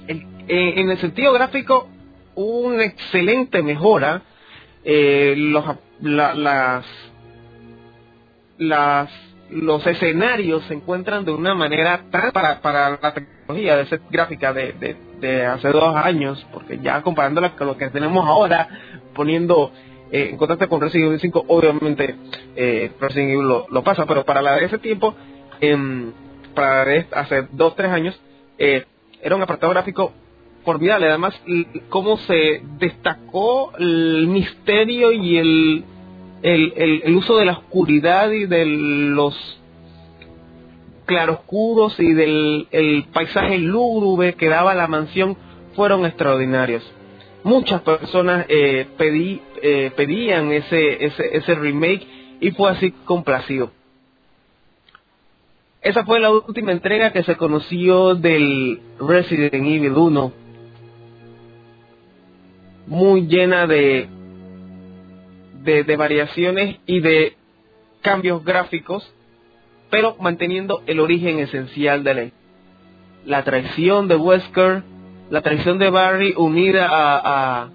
Eh, 0.08 0.24
en 0.48 0.90
el 0.90 0.98
sentido 0.98 1.32
gráfico, 1.32 1.88
una 2.34 2.84
excelente 2.84 3.62
mejora. 3.62 4.22
los, 4.84 5.64
las, 6.00 6.86
las, 8.58 9.10
los 9.50 9.86
escenarios 9.86 10.64
se 10.64 10.74
encuentran 10.74 11.24
de 11.24 11.32
una 11.32 11.54
manera 11.54 12.02
para, 12.10 12.60
para 12.60 12.98
la 13.00 13.14
tecnología 13.14 13.76
de 13.76 13.86
set 13.86 14.02
gráfica 14.10 14.52
de, 14.52 14.96
de, 15.20 15.46
hace 15.46 15.68
dos 15.68 15.94
años, 15.94 16.44
porque 16.52 16.78
ya 16.78 17.02
comparándola 17.02 17.54
con 17.56 17.66
lo 17.66 17.76
que 17.76 17.88
tenemos 17.90 18.26
ahora, 18.26 18.68
poniendo 19.14 19.72
eh, 20.10 20.28
en 20.30 20.36
contraste 20.36 20.68
con 20.68 20.80
Resident 20.80 21.08
Evil 21.08 21.20
5, 21.20 21.44
obviamente 21.48 22.16
eh, 22.54 22.92
Resident 23.00 23.30
Evil 23.30 23.48
lo, 23.68 23.82
pasa, 23.82 24.06
pero 24.06 24.24
para 24.24 24.42
la 24.42 24.56
de 24.56 24.66
ese 24.66 24.78
tiempo, 24.78 25.14
eh, 25.60 25.76
para 26.56 26.82
hace 27.12 27.46
2, 27.52 27.76
3 27.76 27.90
años, 27.92 28.20
eh, 28.58 28.84
era 29.22 29.36
un 29.36 29.42
apartado 29.42 29.72
gráfico 29.72 30.12
formidable. 30.64 31.08
Además, 31.08 31.40
cómo 31.88 32.16
se 32.16 32.62
destacó 32.80 33.72
el 33.78 34.26
misterio 34.26 35.12
y 35.12 35.38
el, 35.38 35.84
el, 36.42 37.14
uso 37.14 37.36
de 37.36 37.44
la 37.44 37.52
oscuridad 37.52 38.32
y 38.32 38.46
de 38.46 38.66
los 38.66 39.62
claroscuros 41.04 42.00
y 42.00 42.12
del 42.12 42.66
el 42.72 43.04
paisaje 43.12 43.58
lúgubre 43.58 44.34
que 44.34 44.48
daba 44.48 44.74
la 44.74 44.88
mansión 44.88 45.36
fueron 45.76 46.04
extraordinarios 46.04 46.82
muchas 47.46 47.80
personas 47.82 48.44
eh, 48.48 48.86
pedí, 48.98 49.40
eh, 49.62 49.92
pedían 49.96 50.50
ese, 50.50 51.04
ese, 51.04 51.36
ese 51.36 51.54
remake 51.54 52.04
y 52.40 52.50
fue 52.50 52.70
así 52.70 52.90
complacido. 53.04 53.70
Esa 55.86 56.04
fue 56.04 56.18
la 56.18 56.32
última 56.32 56.72
entrega 56.72 57.12
que 57.12 57.22
se 57.22 57.36
conoció 57.36 58.16
del 58.16 58.80
Resident 58.98 59.54
Evil 59.54 59.92
1. 59.92 60.32
Muy 62.88 63.28
llena 63.28 63.68
de, 63.68 64.08
de, 65.62 65.96
variaciones 65.96 66.80
y 66.86 66.98
de 66.98 67.36
cambios 68.00 68.44
gráficos, 68.44 69.08
pero 69.88 70.16
manteniendo 70.18 70.82
el 70.88 70.98
origen 70.98 71.38
esencial 71.38 72.02
de 72.02 72.14
la, 72.14 72.30
la 73.24 73.44
traición 73.44 74.08
de 74.08 74.16
Wesker, 74.16 74.82
la 75.30 75.42
traición 75.42 75.78
de 75.78 75.90
Barry 75.90 76.34
unida 76.36 76.88
a, 76.90 77.68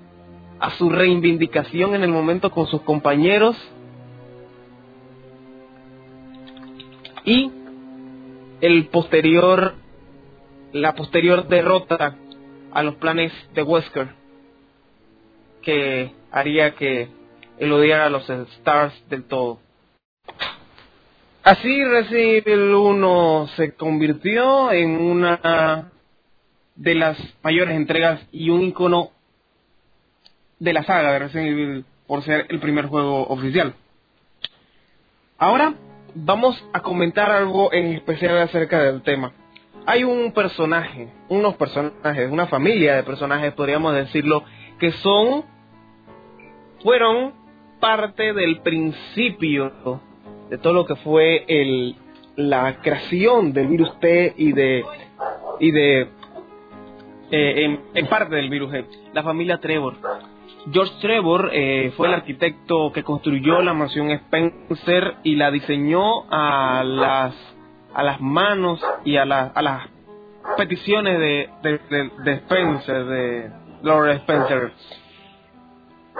a, 0.60 0.72
su 0.72 0.89
reivindicación 0.89 1.96
en 1.96 2.03
el 2.03 2.12
momento 2.12 2.51
con 2.51 2.68
sus 2.68 2.82
compañeros 2.82 3.56
y 7.24 7.51
el 8.62 8.88
posterior 8.88 9.75
la 10.74 10.96
posterior 10.96 11.48
derrota 11.48 12.15
a 12.72 12.84
los 12.84 12.96
planes 12.96 13.34
de 13.53 13.63
Wesker 13.63 14.10
que 15.62 16.12
haría 16.32 16.75
que 16.75 17.10
él 17.60 17.72
odiara 17.72 18.06
a 18.06 18.10
los 18.10 18.27
Stars 18.30 18.94
del 19.10 19.25
todo. 19.25 19.60
Así 21.44 21.84
Resident 21.84 22.48
Evil 22.48 22.74
1 22.74 23.48
se 23.56 23.74
convirtió 23.74 24.72
en 24.72 25.01
una 25.01 25.91
de 26.75 26.96
las 26.96 27.18
mayores 27.44 27.75
entregas 27.75 28.22
y 28.32 28.50
un 28.50 28.62
icono 28.62 29.12
de 30.60 30.74
la 30.74 30.84
saga 30.84 31.12
de 31.12 31.20
Resident 31.20 31.48
Evil 31.50 31.86
por 32.08 32.24
ser 32.24 32.46
el 32.50 32.60
primer 32.60 32.86
juego 32.86 33.27
oficial. 33.27 33.74
Ahora 35.38 35.74
vamos 36.15 36.63
a 36.74 36.82
comentar 36.82 37.32
algo 37.32 37.72
en 37.74 37.94
especial 37.94 38.38
acerca 38.38 38.84
del 38.84 39.01
tema. 39.01 39.34
Hay 39.86 40.03
un 40.03 40.32
personaje, 40.32 41.10
unos 41.30 41.56
personajes, 41.56 42.32
una 42.32 42.48
familia 42.48 42.96
de 42.96 43.03
personajes, 43.03 43.53
podríamos 43.53 43.96
decirlo, 43.96 44.44
que 44.80 44.91
son, 44.91 45.44
fueron 46.84 47.34
parte 47.80 48.34
del 48.34 48.60
principio 48.62 50.01
de 50.50 50.58
todo 50.58 50.74
lo 50.74 50.86
que 50.86 50.96
fue 50.98 51.46
el, 51.48 51.96
la 52.36 52.82
creación 52.82 53.53
del 53.53 53.68
virus 53.68 54.00
T 54.00 54.34
y 54.38 54.51
de, 54.51 54.84
y 55.60 55.72
de 55.72 56.01
eh, 57.32 57.80
en, 57.94 58.08
parte 58.08 58.36
del 58.36 58.50
virus 58.50 58.72
G, 58.72 58.86
la 59.13 59.24
familia 59.24 59.60
Trevor. 59.60 59.96
George 60.72 60.94
Trevor 61.01 61.50
eh, 61.53 61.91
fue 61.98 62.08
el 62.08 62.13
arquitecto 62.13 62.91
que 62.91 63.03
construyó 63.03 63.62
la 63.62 63.74
mansión 63.74 64.12
Spencer 64.12 65.15
y 65.24 65.36
la 65.36 65.50
diseñó 65.50 66.32
a 66.32 66.84
las 66.84 67.36
a 67.94 68.03
las 68.03 68.22
manos 68.22 68.80
y 69.03 69.18
a, 69.18 69.24
a 69.24 69.62
las 69.62 69.88
peticiones 70.58 71.20
de, 71.20 71.50
de, 72.24 72.34
Spencer, 72.34 73.06
de 73.06 73.51
Lord 73.84 74.10
Spencer. 74.12 74.72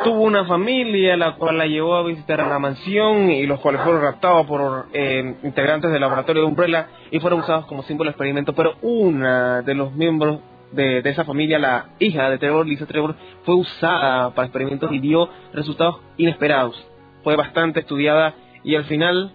Tuvo 0.04 0.24
una 0.24 0.46
familia 0.46 1.16
la 1.16 1.36
cual 1.36 1.58
la 1.58 1.68
llevó 1.68 1.96
a 1.96 2.04
visitar 2.04 2.42
a 2.42 2.48
la 2.48 2.60
mansión 2.60 3.30
y 3.30 3.46
los 3.46 3.60
cuales 3.60 3.82
fueron 3.82 4.02
raptados 4.02 4.48
por 4.48 4.88
eh, 4.94 5.36
integrantes 5.44 5.92
del 5.92 6.02
laboratorio 6.02 6.42
de 6.42 6.48
Umbrella 6.48 6.88
y 7.12 7.20
fueron 7.20 7.42
usados 7.42 7.66
como 7.68 7.84
símbolo 7.84 8.10
de 8.10 8.12
experimento, 8.12 8.54
pero 8.54 8.76
una 8.82 9.62
de 9.62 9.76
los 9.76 9.94
miembros 9.94 10.40
de, 10.72 11.02
esa 11.04 11.26
familia, 11.26 11.60
la 11.60 11.90
hija 12.00 12.30
de 12.30 12.38
Trevor, 12.38 12.66
Lisa 12.66 12.86
Trevor, 12.86 13.16
fue 13.44 13.56
usada 13.56 14.34
para 14.34 14.48
experimentos 14.48 14.92
y 14.92 15.00
dio 15.00 15.30
resultados 15.54 15.98
inesperados. 16.18 16.88
Fue 17.24 17.36
bastante 17.36 17.82
estudiada 17.82 18.34
y 18.64 18.76
al 18.76 18.86
final 18.86 19.34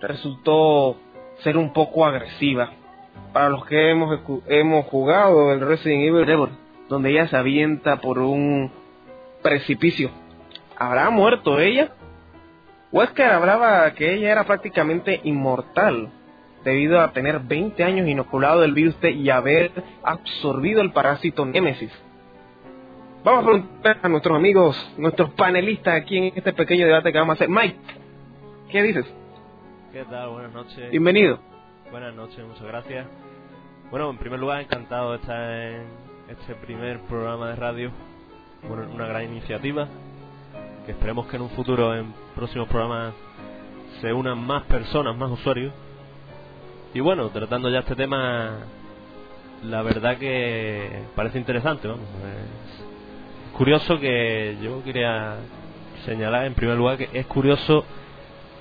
resultó 0.00 0.96
ser 1.38 1.56
un 1.56 1.72
poco 1.72 2.04
agresiva. 2.04 2.70
Para 3.32 3.48
los 3.48 3.64
que 3.66 3.90
hemos, 3.90 4.20
hemos 4.48 4.86
jugado 4.86 5.52
el 5.52 5.60
Resident 5.60 6.02
Evil 6.04 6.24
Trevor, 6.24 6.50
donde 6.88 7.10
ella 7.10 7.28
se 7.28 7.36
avienta 7.36 8.00
por 8.00 8.18
un 8.18 8.72
precipicio. 9.42 10.10
¿Habrá 10.76 11.10
muerto 11.10 11.60
ella? 11.60 11.92
Wesker 12.92 13.30
hablaba 13.30 13.92
que 13.92 14.14
ella 14.14 14.32
era 14.32 14.44
prácticamente 14.44 15.20
inmortal 15.22 16.10
debido 16.64 17.00
a 17.00 17.12
tener 17.12 17.40
20 17.40 17.82
años 17.82 18.08
inoculado 18.08 18.60
del 18.60 18.74
virus 18.74 18.96
T 18.96 19.10
y 19.10 19.30
haber 19.30 19.70
absorbido 20.02 20.80
el 20.82 20.92
parásito 20.92 21.44
Némesis. 21.46 21.92
Vamos 23.24 23.42
a 23.42 23.46
preguntar 23.46 23.98
a 24.02 24.08
nuestros 24.08 24.36
amigos, 24.36 24.94
nuestros 24.96 25.30
panelistas 25.30 25.94
aquí 25.94 26.16
en 26.16 26.32
este 26.34 26.52
pequeño 26.52 26.86
debate 26.86 27.12
que 27.12 27.18
vamos 27.18 27.34
a 27.34 27.44
hacer. 27.44 27.48
Mike, 27.50 27.76
¿Qué 28.70 28.84
dices? 28.84 29.04
¿Qué 29.92 30.04
tal? 30.04 30.30
Buenas 30.30 30.52
noches. 30.52 30.90
Bienvenido. 30.92 31.40
Buenas 31.90 32.14
noches, 32.14 32.38
muchas 32.46 32.62
gracias. 32.62 33.04
Bueno, 33.90 34.10
en 34.10 34.16
primer 34.16 34.38
lugar, 34.38 34.60
encantado 34.60 35.10
de 35.10 35.16
estar 35.16 35.50
en 35.50 35.86
este 36.28 36.54
primer 36.54 37.00
programa 37.00 37.48
de 37.48 37.56
radio. 37.56 37.90
Bueno, 38.68 38.86
una 38.94 39.06
gran 39.06 39.24
iniciativa. 39.24 39.88
Que 40.86 40.92
esperemos 40.92 41.26
que 41.26 41.34
en 41.34 41.42
un 41.42 41.50
futuro, 41.50 41.92
en 41.96 42.14
próximos 42.36 42.68
programas, 42.68 43.12
se 44.00 44.12
unan 44.12 44.38
más 44.38 44.62
personas, 44.66 45.16
más 45.16 45.32
usuarios. 45.32 45.74
Y 46.92 46.98
bueno, 47.00 47.28
tratando 47.28 47.70
ya 47.70 47.80
este 47.80 47.94
tema, 47.94 48.58
la 49.64 49.82
verdad 49.82 50.18
que 50.18 51.04
parece 51.14 51.38
interesante, 51.38 51.86
vamos. 51.86 52.04
Es 52.04 53.56
curioso 53.56 54.00
que 54.00 54.56
yo 54.60 54.82
quería 54.82 55.36
señalar 56.04 56.46
en 56.46 56.54
primer 56.54 56.76
lugar 56.76 56.96
que 56.98 57.08
es 57.12 57.26
curioso 57.26 57.84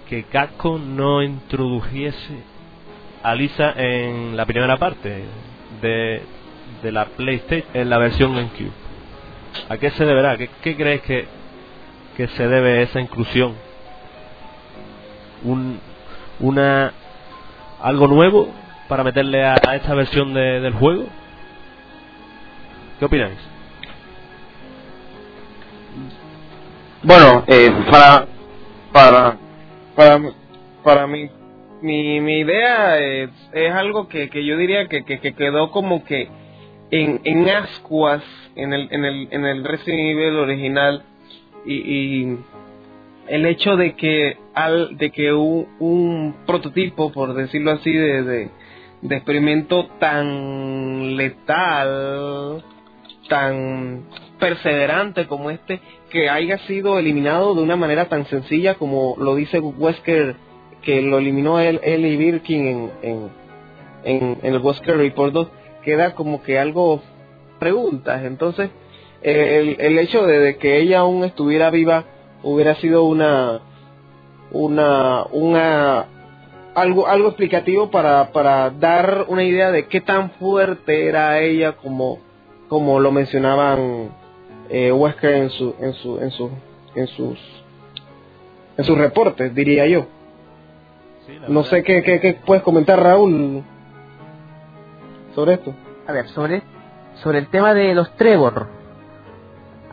que 0.07 0.23
Casco 0.25 0.77
no 0.77 1.23
introdujese 1.23 2.43
a 3.23 3.33
Lisa 3.33 3.73
en 3.75 4.37
la 4.37 4.45
primera 4.45 4.77
parte 4.77 5.23
de, 5.81 6.21
de 6.83 6.91
la 6.91 7.05
PlayStation, 7.05 7.67
en 7.73 7.89
la 7.89 7.97
versión 7.97 8.35
GameCube. 8.35 8.71
¿A 9.69 9.77
qué 9.77 9.89
se 9.89 10.05
deberá? 10.05 10.37
¿Qué, 10.37 10.49
qué 10.61 10.75
crees 10.75 11.01
que, 11.01 11.25
que 12.15 12.27
se 12.27 12.47
debe 12.47 12.83
esa 12.83 12.99
inclusión? 13.01 13.55
Un, 15.43 15.79
una 16.39 16.93
algo 17.81 18.07
nuevo 18.07 18.49
para 18.87 19.03
meterle 19.03 19.43
a, 19.45 19.55
esta 19.75 19.93
versión 19.93 20.33
de, 20.33 20.59
del 20.61 20.73
juego? 20.73 21.05
¿Qué 22.99 23.05
opináis? 23.05 23.37
Bueno, 27.03 27.43
eh, 27.47 27.71
para, 27.89 28.27
para, 28.91 29.37
para, 29.95 30.19
para 30.83 31.07
mí, 31.07 31.29
mi, 31.81 32.19
mi 32.19 32.39
idea 32.39 32.97
es, 32.99 33.29
es 33.53 33.73
algo 33.73 34.09
que, 34.09 34.29
que 34.29 34.45
yo 34.45 34.57
diría 34.57 34.87
que, 34.87 35.05
que, 35.05 35.19
que 35.19 35.33
quedó 35.33 35.71
como 35.71 36.03
que 36.03 36.29
en, 36.91 37.21
en 37.23 37.49
ascuas 37.49 38.23
en 38.55 38.73
el, 38.73 38.87
en 38.91 39.05
el, 39.05 39.27
en 39.31 39.45
el 39.45 39.63
Resident 39.63 39.99
Evil 39.99 40.35
original 40.37 41.03
y, 41.65 41.73
y 41.75 42.37
el 43.29 43.45
hecho 43.45 43.77
de 43.77 43.95
que 43.95 44.37
al, 44.55 44.97
de 44.97 45.11
que 45.11 45.31
un, 45.31 46.35
prototipo, 46.47 47.11
por 47.11 47.35
decirlo 47.35 47.71
así, 47.71 47.93
de, 47.93 48.23
de, 48.23 49.15
experimento 49.15 49.87
tan 49.99 51.15
letal, 51.15 52.63
tan 53.29 54.05
perseverante 54.39 55.27
como 55.27 55.51
este, 55.51 55.79
que 56.09 56.27
haya 56.29 56.57
sido 56.59 56.97
eliminado 56.97 57.53
de 57.53 57.61
una 57.61 57.75
manera 57.75 58.09
tan 58.09 58.25
sencilla 58.25 58.75
como 58.75 59.15
lo 59.19 59.35
dice 59.35 59.59
Wesker, 59.59 60.35
que 60.81 61.01
lo 61.03 61.19
eliminó 61.19 61.59
él, 61.59 61.79
él 61.83 62.05
y 62.05 62.17
Birkin 62.17 62.67
en, 62.67 62.91
en, 63.03 63.29
en, 64.03 64.37
el 64.41 64.57
Wesker 64.57 64.97
Report 64.97 65.33
2, 65.33 65.47
queda 65.83 66.15
como 66.15 66.41
que 66.41 66.57
algo 66.57 67.01
preguntas. 67.59 68.23
Entonces, 68.23 68.71
el, 69.21 69.75
el 69.79 69.99
hecho 69.99 70.25
de, 70.25 70.39
de 70.39 70.57
que 70.57 70.79
ella 70.79 70.99
aún 70.99 71.23
estuviera 71.25 71.69
viva 71.69 72.05
hubiera 72.43 72.75
sido 72.75 73.03
una 73.03 73.61
una 74.51 75.25
una 75.31 76.05
algo 76.75 77.07
algo 77.07 77.29
explicativo 77.29 77.89
para 77.91 78.31
para 78.31 78.69
dar 78.69 79.25
una 79.27 79.43
idea 79.43 79.71
de 79.71 79.87
qué 79.87 80.01
tan 80.01 80.31
fuerte 80.31 81.07
era 81.07 81.39
ella 81.39 81.73
como 81.73 82.19
como 82.67 82.99
lo 82.99 83.11
mencionaban 83.11 84.09
eh, 84.69 84.91
Wesker 84.91 85.33
en 85.35 85.49
su 85.49 85.75
en 85.79 85.93
su 85.93 86.19
en 86.19 86.31
su 86.31 86.49
en 86.95 87.07
sus 87.07 87.39
en 88.77 88.83
sus 88.83 88.97
reportes 88.97 89.53
diría 89.53 89.85
yo 89.87 90.07
Sí, 91.25 91.37
no 91.47 91.63
sé 91.63 91.83
qué, 91.83 92.01
qué, 92.01 92.19
qué 92.19 92.39
puedes 92.45 92.63
comentar 92.63 92.99
Raúl 92.99 93.63
sobre 95.35 95.53
esto 95.53 95.73
A 96.07 96.11
ver, 96.11 96.27
sobre, 96.29 96.63
sobre 97.15 97.39
el 97.39 97.47
tema 97.47 97.73
de 97.73 97.93
los 97.93 98.11
Trevor. 98.15 98.67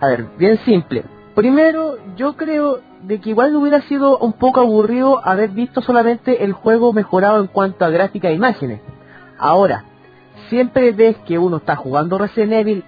A 0.00 0.09
ver, 0.09 0.26
bien 0.38 0.59
simple. 0.64 1.04
Primero, 1.35 1.96
yo 2.16 2.37
creo 2.37 2.81
de 3.02 3.20
que 3.20 3.31
igual 3.31 3.55
hubiera 3.55 3.83
sido 3.83 4.18
un 4.18 4.33
poco 4.33 4.61
aburrido 4.61 5.20
haber 5.24 5.50
visto 5.50 5.83
solamente 5.83 6.44
el 6.44 6.52
juego 6.52 6.92
mejorado 6.92 7.40
en 7.40 7.46
cuanto 7.46 7.85
a 7.85 7.90
gráfica 7.90 8.29
e 8.29 8.35
imágenes. 8.35 8.81
Ahora, 9.38 9.85
siempre 10.48 10.92
ves 10.92 11.16
que 11.26 11.38
uno 11.38 11.59
está 11.59 11.76
jugando 11.76 12.18
Resident 12.18 12.52
Evil, 12.52 12.85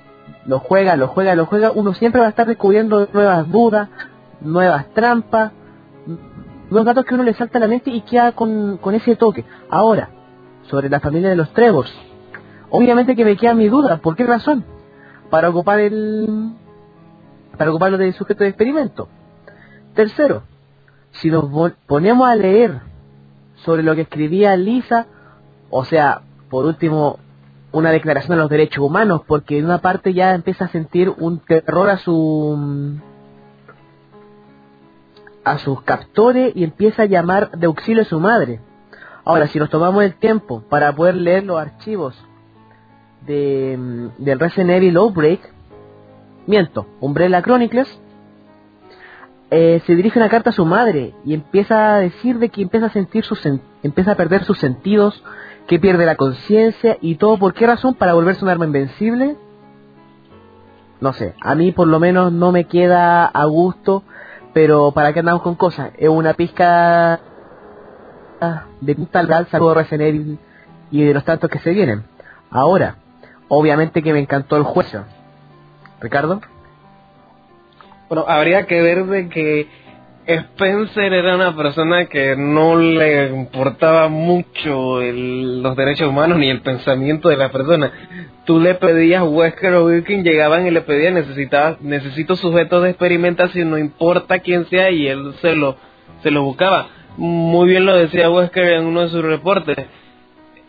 lo 0.46 0.58
juega, 0.60 0.96
lo 0.96 1.08
juega, 1.08 1.34
lo 1.34 1.46
juega, 1.46 1.70
uno 1.72 1.92
siempre 1.94 2.20
va 2.20 2.28
a 2.28 2.30
estar 2.30 2.46
descubriendo 2.46 3.08
nuevas 3.12 3.50
dudas, 3.50 3.88
nuevas 4.40 4.86
trampas, 4.94 5.52
nuevos 6.70 6.86
datos 6.86 7.04
que 7.04 7.14
uno 7.14 7.22
le 7.22 7.34
salta 7.34 7.58
a 7.58 7.60
la 7.60 7.68
mente 7.68 7.90
y 7.90 8.00
queda 8.00 8.32
con, 8.32 8.78
con 8.78 8.94
ese 8.94 9.14
toque. 9.16 9.44
Ahora, 9.68 10.08
sobre 10.70 10.88
la 10.88 11.00
familia 11.00 11.28
de 11.28 11.36
los 11.36 11.52
Trevors, 11.52 11.92
obviamente 12.70 13.14
que 13.14 13.24
me 13.24 13.36
queda 13.36 13.54
mi 13.54 13.68
duda, 13.68 13.98
¿por 13.98 14.16
qué 14.16 14.24
razón? 14.24 14.64
Para 15.30 15.50
ocupar 15.50 15.80
el 15.80 16.54
para 17.58 17.70
ocuparlo 17.70 17.98
de 17.98 18.12
sujeto 18.12 18.44
de 18.44 18.50
experimento. 18.50 19.08
Tercero, 19.98 20.44
si 21.10 21.28
nos 21.28 21.72
ponemos 21.88 22.28
a 22.28 22.36
leer 22.36 22.82
sobre 23.64 23.82
lo 23.82 23.96
que 23.96 24.02
escribía 24.02 24.54
Lisa, 24.56 25.08
o 25.70 25.84
sea, 25.84 26.22
por 26.48 26.66
último, 26.66 27.18
una 27.72 27.90
declaración 27.90 28.36
de 28.36 28.42
los 28.42 28.48
derechos 28.48 28.84
humanos, 28.84 29.22
porque 29.26 29.58
en 29.58 29.64
una 29.64 29.78
parte 29.78 30.14
ya 30.14 30.36
empieza 30.36 30.66
a 30.66 30.68
sentir 30.68 31.12
un 31.18 31.40
terror 31.40 31.90
a 31.90 31.96
su 31.96 32.96
a 35.42 35.58
sus 35.58 35.82
captores 35.82 36.52
y 36.54 36.62
empieza 36.62 37.02
a 37.02 37.06
llamar 37.06 37.50
de 37.58 37.66
auxilio 37.66 38.02
a 38.02 38.06
su 38.06 38.20
madre. 38.20 38.60
Ahora, 39.24 39.48
si 39.48 39.58
nos 39.58 39.68
tomamos 39.68 40.04
el 40.04 40.14
tiempo 40.14 40.62
para 40.68 40.94
poder 40.94 41.16
leer 41.16 41.42
los 41.42 41.58
archivos 41.58 42.14
de, 43.26 44.10
del 44.18 44.38
Resident 44.38 44.70
Evil 44.70 44.96
Outbreak, 44.96 45.40
miento, 46.46 46.86
Umbrella 47.00 47.42
Chronicles, 47.42 48.00
eh, 49.50 49.82
se 49.86 49.94
dirige 49.94 50.18
una 50.18 50.28
carta 50.28 50.50
a 50.50 50.52
su 50.52 50.66
madre 50.66 51.14
y 51.24 51.32
empieza 51.32 51.94
a 51.94 52.00
decir 52.00 52.38
de 52.38 52.50
que 52.50 52.62
empieza 52.62 52.86
a 52.86 52.90
sentir 52.90 53.24
sus 53.24 53.46
empieza 53.82 54.12
a 54.12 54.16
perder 54.16 54.44
sus 54.44 54.58
sentidos, 54.58 55.22
que 55.66 55.78
pierde 55.78 56.06
la 56.06 56.16
conciencia 56.16 56.98
y 57.00 57.16
todo 57.16 57.38
por 57.38 57.54
qué 57.54 57.66
razón 57.66 57.94
para 57.94 58.14
volverse 58.14 58.44
un 58.44 58.50
arma 58.50 58.66
invencible. 58.66 59.36
No 61.00 61.12
sé, 61.12 61.34
a 61.40 61.54
mí 61.54 61.72
por 61.72 61.86
lo 61.86 61.98
menos 61.98 62.32
no 62.32 62.52
me 62.52 62.64
queda 62.64 63.24
a 63.24 63.44
gusto, 63.44 64.02
pero 64.52 64.92
para 64.92 65.12
qué 65.12 65.20
andamos 65.20 65.42
con 65.42 65.54
cosas, 65.54 65.92
es 65.96 66.08
una 66.08 66.34
pizca 66.34 67.20
de 68.80 68.96
real 69.12 69.46
saludo 69.50 69.74
Resident 69.74 70.02
Evil 70.02 70.38
y 70.90 71.04
de 71.04 71.14
los 71.14 71.24
tantos 71.24 71.50
que 71.50 71.58
se 71.58 71.70
vienen. 71.70 72.04
Ahora, 72.50 72.96
obviamente 73.48 74.02
que 74.02 74.12
me 74.12 74.20
encantó 74.20 74.56
el 74.56 74.62
juego. 74.62 75.04
Ricardo. 76.00 76.40
Bueno, 78.08 78.24
habría 78.26 78.66
que 78.66 78.80
ver 78.80 79.04
de 79.06 79.28
que 79.28 79.66
Spencer 80.26 81.12
era 81.12 81.36
una 81.36 81.56
persona 81.56 82.06
que 82.06 82.36
no 82.36 82.76
le 82.76 83.28
importaba 83.28 84.08
mucho 84.08 85.00
el- 85.00 85.62
los 85.62 85.74
derechos 85.76 86.08
humanos 86.08 86.38
ni 86.38 86.48
el 86.50 86.60
pensamiento 86.60 87.28
de 87.30 87.36
la 87.38 87.50
persona. 87.50 87.90
Tú 88.44 88.60
le 88.60 88.74
pedías 88.74 89.22
Wesker 89.26 89.74
o 89.74 89.86
Wilkin, 89.86 90.24
llegaban 90.24 90.66
y 90.66 90.70
le 90.70 90.82
pedían 90.82 91.14
necesitaba, 91.14 91.76
necesito 91.80 92.36
sujetos 92.36 92.82
de 92.82 92.90
experimentación, 92.90 93.70
no 93.70 93.78
importa 93.78 94.38
quién 94.40 94.66
sea, 94.66 94.90
y 94.90 95.06
él 95.06 95.32
se 95.40 95.54
lo, 95.54 95.76
se 96.22 96.30
lo 96.30 96.42
buscaba. 96.42 96.88
Muy 97.16 97.68
bien 97.68 97.84
lo 97.86 97.96
decía 97.96 98.30
Wesker 98.30 98.74
en 98.74 98.84
uno 98.86 99.02
de 99.02 99.08
sus 99.08 99.22
reportes. 99.24 99.76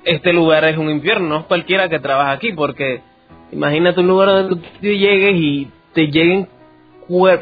Este 0.06 0.32
lugar 0.32 0.63
es 0.65 0.78
un 0.78 0.89
infierno, 0.89 1.28
no 1.28 1.39
es 1.39 1.45
cualquiera 1.45 1.89
que 1.89 1.99
trabaja 1.99 2.32
aquí, 2.32 2.54
porque 2.54 3.02
imagínate 3.52 3.99
un 3.99 4.08
lugar 4.08 4.30
donde 4.30 4.56
tú 4.56 4.62
llegues 4.82 5.36
y 5.36 5.67
te 5.93 6.08
lleguen 6.08 6.47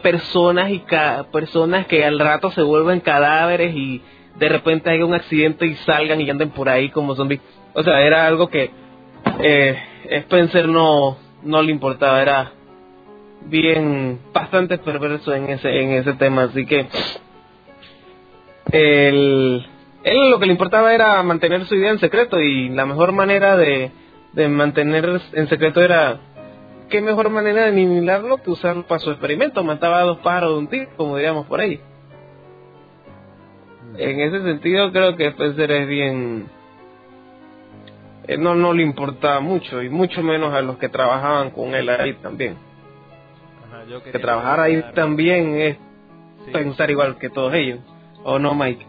personas 0.02 0.70
y 0.72 0.80
ca- 0.80 1.26
personas 1.32 1.86
que 1.88 2.06
al 2.06 2.20
rato 2.20 2.52
se 2.52 2.62
vuelven 2.62 3.02
cadáveres 3.02 3.76
y 3.76 4.02
de 4.38 4.50
repente 4.50 4.90
haya 4.90 5.06
un 5.06 5.14
accidente 5.14 5.66
y 5.66 5.76
salgan 5.76 6.22
y 6.22 6.30
anden 6.30 6.50
por 6.52 6.70
ahí 6.70 6.90
como 6.90 7.16
zombies. 7.16 7.42
O 7.74 7.84
sea, 7.84 8.02
era 8.02 8.26
algo 8.28 8.50
que 8.50 8.72
eh, 9.40 9.78
Spencer 10.10 10.68
no 10.68 11.18
no 11.44 11.62
le 11.62 11.72
importaba, 11.72 12.22
era 12.22 12.52
bien 13.46 14.20
bastante 14.34 14.78
perverso 14.78 15.34
en 15.34 15.50
ese 15.50 15.70
en 15.82 15.92
ese 15.92 16.14
tema, 16.14 16.44
así 16.44 16.66
que 16.66 16.88
el 18.72 19.66
él 20.04 20.30
lo 20.30 20.40
que 20.40 20.46
le 20.46 20.52
importaba 20.54 20.94
era 20.94 21.22
mantener 21.24 21.66
su 21.66 21.76
idea 21.76 21.92
en 21.92 22.00
secreto 22.00 22.40
y 22.40 22.70
la 22.70 22.86
mejor 22.86 23.12
manera 23.12 23.58
de, 23.58 23.92
de 24.34 24.48
mantener 24.48 25.20
en 25.34 25.48
secreto 25.50 25.82
era 25.82 26.20
qué 26.90 27.02
mejor 27.02 27.30
manera 27.30 27.64
de 27.64 27.70
eliminar 27.70 28.24
que 28.44 28.50
usarlo 28.52 28.84
para 28.88 29.00
su 29.00 29.12
experimento. 29.12 29.64
Mataba 29.64 30.00
a 30.00 30.04
dos 30.04 30.18
pájaros 30.20 30.54
de 30.54 30.58
un 30.60 30.68
tiro, 30.68 30.90
como 30.98 31.16
diríamos 31.16 31.46
por 31.48 31.60
ahí. 31.62 31.80
En 33.98 34.20
ese 34.20 34.42
sentido, 34.44 34.92
creo 34.92 35.16
que 35.16 35.28
Spencer 35.28 35.72
es 35.72 35.88
bien. 35.88 36.50
eh, 38.28 38.38
no, 38.38 38.56
no 38.56 38.74
le 38.74 38.84
importaba 38.84 39.40
mucho, 39.40 39.82
y 39.82 39.90
mucho 39.90 40.22
menos 40.22 40.54
a 40.54 40.62
los 40.62 40.78
que 40.78 40.90
trabajaban 40.90 41.50
con 41.52 41.74
él 41.74 41.88
ahí 41.90 42.14
también. 42.16 42.58
Ajá, 43.66 43.86
yo 43.86 44.04
Que 44.04 44.20
trabajar 44.20 44.60
ahí 44.60 44.84
también 44.94 45.56
es 45.58 45.78
Sí. 46.46 46.52
pensar 46.52 46.92
igual 46.92 47.18
que 47.18 47.30
todos 47.30 47.54
ellos. 47.54 47.80
¿O 48.24 48.38
no, 48.38 48.54
Mike? 48.54 48.86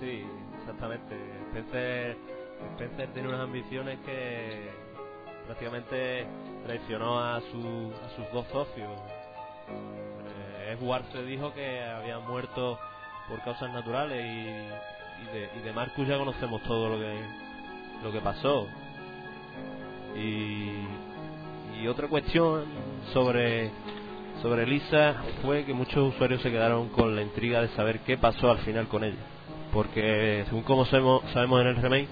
Sí, 0.00 0.24
exactamente. 0.60 1.16
Spencer, 1.48 2.16
Spencer 2.74 3.08
tiene 3.14 3.28
unas 3.28 3.40
ambiciones 3.40 3.98
que 4.06 4.70
prácticamente 5.46 6.26
traicionó 6.68 7.18
a, 7.18 7.40
su, 7.50 7.92
a 8.04 8.14
sus 8.14 8.30
dos 8.30 8.44
socios. 8.52 8.90
Eh, 9.68 10.76
Edward 10.78 11.04
se 11.12 11.24
dijo 11.24 11.54
que 11.54 11.80
había 11.80 12.18
muerto 12.18 12.78
por 13.26 13.40
causas 13.42 13.72
naturales 13.72 14.22
y, 14.22 14.48
y, 14.48 15.32
de, 15.32 15.50
y 15.58 15.62
de 15.64 15.72
Marcus 15.72 16.06
ya 16.06 16.18
conocemos 16.18 16.62
todo 16.64 16.90
lo 16.90 16.98
que, 16.98 17.20
lo 18.04 18.12
que 18.12 18.20
pasó. 18.20 18.66
Y, 20.14 20.84
y 21.80 21.88
otra 21.88 22.06
cuestión 22.06 22.66
sobre 23.14 23.70
sobre 24.42 24.66
Lisa 24.66 25.16
fue 25.42 25.64
que 25.64 25.72
muchos 25.72 26.14
usuarios 26.14 26.42
se 26.42 26.50
quedaron 26.50 26.90
con 26.90 27.16
la 27.16 27.22
intriga 27.22 27.62
de 27.62 27.68
saber 27.68 28.00
qué 28.00 28.18
pasó 28.18 28.50
al 28.50 28.58
final 28.58 28.88
con 28.88 29.04
ella. 29.04 29.16
Porque 29.72 30.44
según 30.48 30.64
como 30.64 30.84
sabemos, 30.84 31.22
sabemos 31.32 31.62
en 31.62 31.66
el 31.68 31.76
remake, 31.76 32.08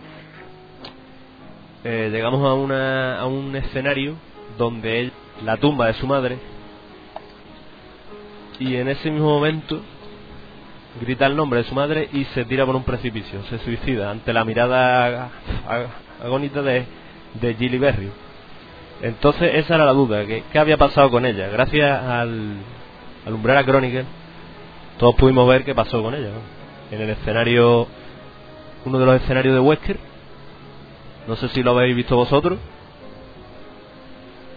eh, 1.85 2.09
llegamos 2.11 2.41
a, 2.41 2.55
una, 2.55 3.21
a 3.21 3.27
un 3.27 3.55
escenario 3.55 4.17
donde 4.59 5.01
él, 5.01 5.13
la 5.45 5.57
tumba 5.57 5.87
de 5.87 5.95
su 5.95 6.07
madre, 6.07 6.39
y 8.59 8.77
en 8.77 8.89
ese 8.89 9.11
mismo 9.11 9.29
momento 9.29 9.81
grita 11.01 11.27
el 11.27 11.37
nombre 11.37 11.63
de 11.63 11.69
su 11.69 11.75
madre 11.75 12.09
y 12.13 12.25
se 12.27 12.45
tira 12.47 12.65
por 12.65 12.75
un 12.75 12.85
precipicio, 12.85 13.43
se 13.51 13.59
suicida 13.59 14.11
ante 14.11 14.33
la 14.33 14.45
mirada 14.45 15.31
agónica 16.23 16.63
de, 16.63 16.87
de 17.35 17.55
Gilly 17.55 17.79
Berry. 17.79 18.11
Entonces 19.03 19.51
esa 19.57 19.75
era 19.75 19.85
la 19.85 19.93
duda, 19.93 20.25
que, 20.25 20.43
¿qué 20.51 20.59
había 20.59 20.79
pasado 20.79 21.11
con 21.11 21.27
ella? 21.27 21.49
Gracias 21.49 22.03
al, 22.03 22.55
al 23.27 23.35
Umbrella 23.35 23.63
Chronicle 23.63 24.07
todos 24.99 25.15
pudimos 25.17 25.47
ver 25.47 25.65
qué 25.65 25.75
pasó 25.75 26.03
con 26.03 26.15
ella. 26.15 26.31
En 26.91 27.01
el 27.03 27.11
escenario, 27.11 27.87
uno 28.85 28.99
de 28.99 29.07
los 29.07 29.23
escenarios 29.23 29.55
de 29.55 29.61
Wesker, 29.61 29.99
no 31.29 31.37
sé 31.37 31.49
si 31.49 31.63
lo 31.63 31.73
habéis 31.73 31.95
visto 31.95 32.17
vosotros. 32.17 32.59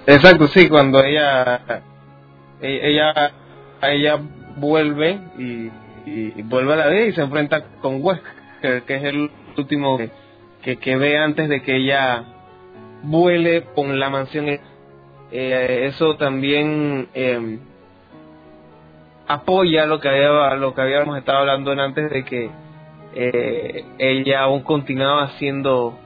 Exacto, 0.05 0.47
sí, 0.47 0.69
cuando 0.69 1.03
ella 1.03 1.83
ella 2.62 3.31
ella 3.81 4.19
vuelve 4.57 5.19
y, 5.38 5.69
y 6.05 6.41
vuelve 6.43 6.73
a 6.73 6.77
la 6.77 6.88
vida 6.88 7.05
y 7.05 7.13
se 7.13 7.21
enfrenta 7.21 7.63
con 7.81 8.03
Wesker, 8.03 8.83
que 8.83 8.95
es 8.95 9.03
el 9.03 9.31
último 9.57 9.97
que, 10.62 10.77
que 10.77 10.97
ve 10.97 11.17
antes 11.17 11.47
de 11.49 11.62
que 11.62 11.75
ella 11.77 12.23
vuele 13.03 13.63
con 13.75 13.99
la 13.99 14.09
mansión. 14.09 14.47
Eh, 15.31 15.85
eso 15.85 16.15
también 16.15 17.07
eh, 17.13 17.59
apoya 19.27 19.85
lo 19.85 19.99
que 19.99 20.09
había, 20.09 20.55
lo 20.55 20.73
que 20.73 20.81
habíamos 20.81 21.17
estado 21.17 21.39
hablando 21.39 21.71
antes 21.71 22.09
de 22.09 22.25
que 22.25 22.49
eh, 23.13 23.85
ella 23.99 24.41
aún 24.41 24.62
continuaba 24.63 25.29
siendo 25.38 25.97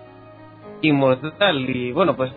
inmortal 0.82 1.70
y 1.70 1.94
bueno 1.94 2.16
pues 2.18 2.34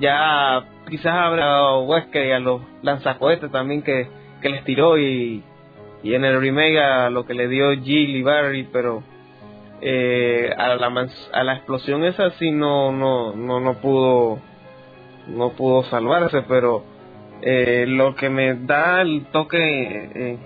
ya 0.00 0.64
quizás 0.88 1.14
habrá 1.14 1.76
Wesker 1.78 2.26
y 2.26 2.32
a 2.32 2.38
los 2.38 2.62
lanzacohetes 2.82 3.50
también 3.50 3.82
que, 3.82 4.08
que 4.40 4.48
les 4.48 4.64
tiró 4.64 4.98
y, 4.98 5.42
y 6.02 6.14
en 6.14 6.24
el 6.24 6.40
remake 6.40 6.78
a 6.78 7.10
lo 7.10 7.24
que 7.26 7.34
le 7.34 7.48
dio 7.48 7.70
Jill 7.72 8.16
y 8.16 8.22
Barry 8.22 8.68
pero 8.72 9.02
eh, 9.80 10.52
a 10.56 10.74
la 10.74 11.08
a 11.32 11.44
la 11.44 11.54
explosión 11.54 12.04
esa 12.04 12.30
sí 12.32 12.50
no 12.50 12.92
no 12.92 13.34
no 13.34 13.60
no 13.60 13.74
pudo 13.74 14.40
no 15.28 15.50
pudo 15.50 15.84
salvarse 15.84 16.42
pero 16.42 16.82
eh, 17.42 17.84
lo 17.86 18.14
que 18.14 18.30
me 18.30 18.54
da 18.54 19.00
el 19.02 19.26
toque 19.26 19.58
eh, 19.58 20.38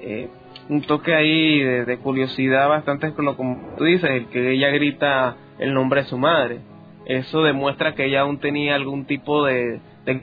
eh, 0.00 0.28
un 0.68 0.82
toque 0.82 1.14
ahí 1.14 1.62
de, 1.62 1.98
curiosidad 1.98 2.68
bastante 2.68 3.08
es 3.08 3.18
lo 3.18 3.36
como 3.36 3.76
tú 3.76 3.84
dices 3.84 4.10
el 4.10 4.26
que 4.28 4.52
ella 4.52 4.70
grita 4.70 5.36
el 5.58 5.74
nombre 5.74 6.02
de 6.02 6.08
su 6.08 6.18
madre 6.18 6.60
eso 7.06 7.42
demuestra 7.42 7.94
que 7.94 8.06
ella 8.06 8.20
aún 8.20 8.38
tenía 8.38 8.74
algún 8.74 9.06
tipo 9.06 9.44
de, 9.44 9.80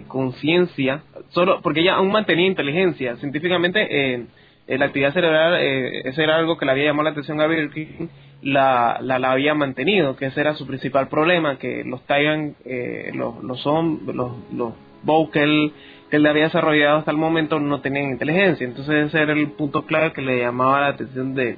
conciencia 0.08 1.04
solo 1.30 1.60
porque 1.62 1.82
ella 1.82 1.96
aún 1.96 2.10
mantenía 2.10 2.48
inteligencia 2.48 3.18
científicamente 3.18 3.86
eh, 3.90 4.26
la 4.68 4.86
actividad 4.86 5.14
cerebral, 5.14 5.58
eh, 5.60 6.08
eso 6.08 6.22
era 6.22 6.38
algo 6.38 6.58
que 6.58 6.66
le 6.66 6.72
había 6.72 6.86
llamado 6.86 7.04
la 7.04 7.10
atención 7.10 7.42
a 7.42 7.48
Birkin, 7.48 8.10
la, 8.42 8.98
la, 9.02 9.20
la, 9.20 9.32
había 9.32 9.54
mantenido, 9.54 10.16
que 10.16 10.28
ese 10.28 10.40
era 10.40 10.54
su 10.56 10.66
principal 10.66 11.10
problema, 11.10 11.58
que 11.58 11.84
los 11.84 12.02
Taigan, 12.06 12.56
eh, 12.66 13.12
los, 13.14 13.44
los, 13.44 13.66
los, 13.66 14.32
los 14.54 14.74
Vocal 15.04 15.74
que 16.10 16.18
él 16.18 16.26
había 16.28 16.44
desarrollado 16.44 17.00
hasta 17.00 17.12
el 17.12 17.18
momento 17.18 17.60
no 17.60 17.82
tenían 17.82 18.12
inteligencia. 18.12 18.66
Entonces 18.66 19.08
ese 19.08 19.22
era 19.22 19.34
el 19.34 19.52
punto 19.52 19.86
clave 19.86 20.14
que 20.14 20.22
le 20.22 20.40
llamaba 20.40 20.82
la 20.82 20.88
atención 20.90 21.34
de, 21.34 21.58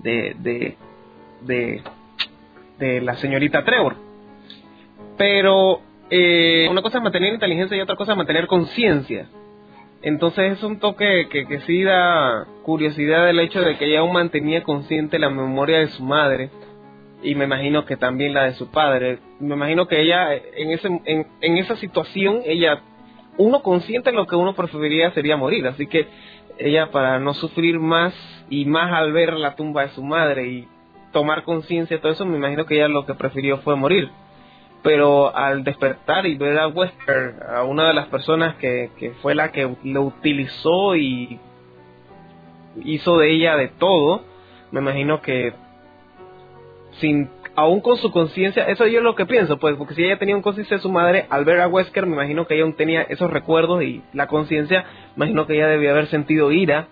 de, 0.00 0.36
de, 0.38 0.76
de, 1.40 1.82
de 2.78 3.00
la 3.00 3.16
señorita 3.16 3.64
Trevor. 3.64 3.96
Pero 5.16 5.80
eh, 6.10 6.66
una 6.70 6.82
cosa 6.82 6.98
es 6.98 7.04
mantener 7.04 7.32
inteligencia 7.32 7.76
y 7.76 7.80
otra 7.80 7.96
cosa 7.96 8.12
es 8.12 8.18
mantener 8.18 8.46
conciencia. 8.46 9.28
Entonces 10.02 10.58
es 10.58 10.62
un 10.62 10.80
toque 10.80 11.28
que, 11.30 11.46
que 11.46 11.60
sí 11.60 11.82
da 11.82 12.46
curiosidad 12.62 13.30
el 13.30 13.40
hecho 13.40 13.62
de 13.62 13.76
que 13.78 13.86
ella 13.86 14.00
aún 14.00 14.12
mantenía 14.12 14.62
consciente 14.62 15.18
la 15.18 15.30
memoria 15.30 15.78
de 15.78 15.88
su 15.88 16.02
madre 16.02 16.50
y 17.24 17.34
me 17.34 17.46
imagino 17.46 17.86
que 17.86 17.96
también 17.96 18.34
la 18.34 18.44
de 18.44 18.54
su 18.54 18.70
padre. 18.70 19.18
Me 19.40 19.54
imagino 19.54 19.88
que 19.88 20.00
ella 20.02 20.34
en, 20.34 20.70
ese, 20.70 20.88
en, 21.06 21.58
esa 21.58 21.74
situación, 21.76 22.42
ella, 22.44 22.82
uno 23.38 23.62
consciente 23.62 24.12
lo 24.12 24.26
que 24.26 24.36
uno 24.36 24.54
preferiría 24.54 25.10
sería 25.12 25.36
morir, 25.36 25.66
así 25.66 25.86
que 25.86 26.06
ella 26.58 26.90
para 26.90 27.18
no 27.18 27.34
sufrir 27.34 27.80
más 27.80 28.14
y 28.50 28.66
más 28.66 28.92
al 28.92 29.12
ver 29.12 29.32
la 29.32 29.56
tumba 29.56 29.82
de 29.82 29.88
su 29.88 30.04
madre 30.04 30.46
y 30.46 30.68
tomar 31.14 31.44
conciencia 31.44 31.98
todo 32.00 32.12
eso, 32.12 32.26
me 32.26 32.36
imagino 32.36 32.66
que 32.66 32.74
ella 32.74 32.88
lo 32.88 33.06
que 33.06 33.14
prefirió 33.14 33.58
fue 33.58 33.76
morir. 33.76 34.10
Pero 34.82 35.34
al 35.34 35.64
despertar 35.64 36.26
y 36.26 36.36
ver 36.36 36.58
a 36.58 36.68
Wesker, 36.68 37.36
a 37.56 37.64
una 37.64 37.88
de 37.88 37.94
las 37.94 38.08
personas 38.08 38.56
que, 38.56 38.90
que 38.98 39.12
fue 39.22 39.34
la 39.34 39.50
que 39.50 39.74
lo 39.82 40.02
utilizó 40.02 40.94
y 40.94 41.40
hizo 42.84 43.16
de 43.16 43.32
ella 43.32 43.56
de 43.56 43.68
todo, 43.68 44.22
me 44.72 44.80
imagino 44.80 45.22
que 45.22 45.54
sin 47.00 47.30
aún 47.56 47.80
con 47.80 47.96
su 47.96 48.10
conciencia, 48.10 48.64
eso 48.64 48.86
yo 48.86 48.98
es 48.98 49.04
lo 49.04 49.14
que 49.14 49.26
pienso, 49.26 49.58
pues 49.58 49.76
porque 49.76 49.94
si 49.94 50.04
ella 50.04 50.18
tenía 50.18 50.36
un 50.36 50.42
conciencia 50.42 50.76
de 50.76 50.82
su 50.82 50.90
madre, 50.90 51.26
al 51.30 51.44
ver 51.44 51.60
a 51.60 51.68
Wesker, 51.68 52.04
me 52.04 52.14
imagino 52.14 52.46
que 52.46 52.54
ella 52.54 52.64
aún 52.64 52.74
tenía 52.74 53.02
esos 53.02 53.30
recuerdos 53.30 53.82
y 53.82 54.02
la 54.12 54.26
conciencia, 54.26 54.84
me 55.14 55.26
imagino 55.26 55.46
que 55.46 55.54
ella 55.54 55.68
debía 55.68 55.92
haber 55.92 56.08
sentido 56.08 56.50
ira 56.50 56.88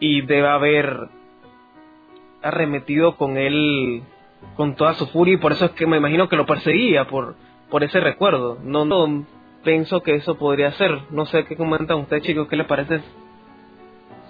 y 0.00 0.22
debe 0.22 0.48
haber 0.48 1.08
arremetido 2.42 3.16
con 3.16 3.36
él 3.36 4.02
con 4.54 4.74
toda 4.76 4.94
su 4.94 5.06
furia 5.08 5.34
y 5.34 5.38
por 5.38 5.52
eso 5.52 5.66
es 5.66 5.70
que 5.72 5.86
me 5.86 5.96
imagino 5.96 6.28
que 6.28 6.36
lo 6.36 6.46
perseguía 6.46 7.06
por, 7.06 7.34
por 7.70 7.84
ese 7.84 8.00
recuerdo. 8.00 8.58
No, 8.62 8.84
no 8.84 9.24
pienso 9.64 10.02
que 10.02 10.14
eso 10.14 10.36
podría 10.36 10.72
ser. 10.72 10.90
No 11.10 11.26
sé 11.26 11.44
qué 11.44 11.56
comentan 11.56 11.98
ustedes 11.98 12.22
chicos, 12.22 12.48
¿qué 12.48 12.56
les 12.56 12.66
parece? 12.66 12.98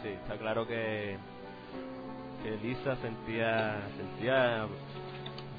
Sí, 0.03 0.09
está 0.09 0.37
claro 0.37 0.67
que, 0.67 1.17
que 2.43 2.67
Lisa 2.67 2.97
sentía, 2.97 3.77
sentía 3.97 4.67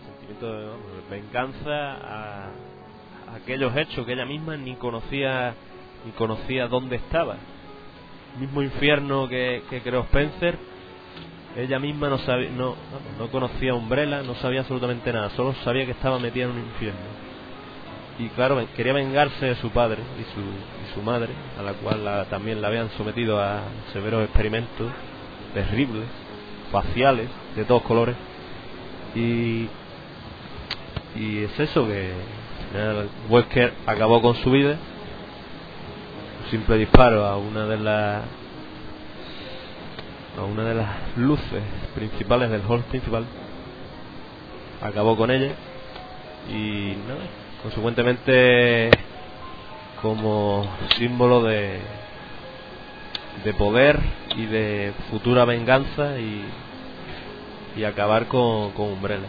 sentimiento 0.06 0.52
de, 0.52 0.70
venganza 1.10 1.94
a, 1.94 2.48
aquellos 3.36 3.76
hechos 3.76 4.06
que 4.06 4.14
ella 4.14 4.26
misma 4.26 4.58
ni 4.58 4.76
conocía 4.76 5.54
ni 6.06 6.12
conocía 6.14 6.68
dónde 6.68 6.96
estaba. 6.96 7.36
mismo 8.40 8.62
infierno 8.62 9.28
que, 9.28 9.64
que 9.70 9.82
creó 9.82 10.02
Spencer 10.04 10.58
ella 11.56 11.80
misma 11.80 12.10
no 12.10 12.18
sabía, 12.20 12.50
no, 12.50 12.76
no 13.18 13.28
conocía 13.30 13.74
Umbrella, 13.74 14.22
no 14.24 14.36
sabía 14.36 14.62
absolutamente 14.62 15.12
nada, 15.12 15.30
solo 15.32 15.54
sabía 15.64 15.86
que 15.86 15.92
estaba 15.92 16.20
metida 16.20 16.46
en 16.46 16.52
un 16.52 16.60
infierno. 16.60 17.00
Y 18.20 18.28
claro, 18.30 18.62
quería 18.76 18.94
vengarse 18.94 19.46
de 19.46 19.56
su 19.56 19.70
padre 19.72 20.00
y 20.20 20.24
su, 20.34 20.42
y 20.42 20.94
su 20.94 21.02
madre, 21.02 21.30
a 21.58 21.64
la 21.64 21.74
cual 21.74 22.04
la, 22.04 22.26
también 22.26 22.62
la 22.62 22.68
habían 22.68 22.90
sometido 22.92 23.42
a 23.42 23.62
severos 23.94 24.24
experimentos 24.24 24.92
terribles, 25.54 26.06
faciales, 26.72 27.30
de 27.56 27.64
todos 27.66 27.82
colores. 27.84 28.16
Y, 29.16 29.68
y 31.16 31.44
es 31.44 31.60
eso 31.60 31.88
que 31.88 32.12
Wesker 33.30 33.74
acabó 33.86 34.22
con 34.22 34.36
su 34.36 34.52
vida, 34.52 34.76
un 36.44 36.52
simple 36.52 36.78
disparo 36.78 37.26
a 37.26 37.38
una 37.38 37.66
de 37.66 37.78
las 37.78 38.24
a 40.40 40.46
una 40.46 40.64
de 40.64 40.76
las 40.76 41.18
luces 41.18 41.64
principales 41.96 42.50
del 42.50 42.62
hall 42.68 42.84
principal. 42.84 43.26
Acabó 44.82 45.18
con 45.18 45.30
ella 45.32 45.52
y 46.50 46.94
consecuentemente 47.62 48.90
como 50.02 50.66
símbolo 50.96 51.44
de 51.44 51.82
de 53.44 53.54
poder 53.54 54.00
y 54.36 54.46
de 54.46 54.94
futura 55.10 55.46
venganza 55.46 56.20
y, 56.20 56.44
y 57.78 57.84
acabar 57.84 58.28
con, 58.28 58.72
con 58.72 58.88
Umbrella. 58.94 59.28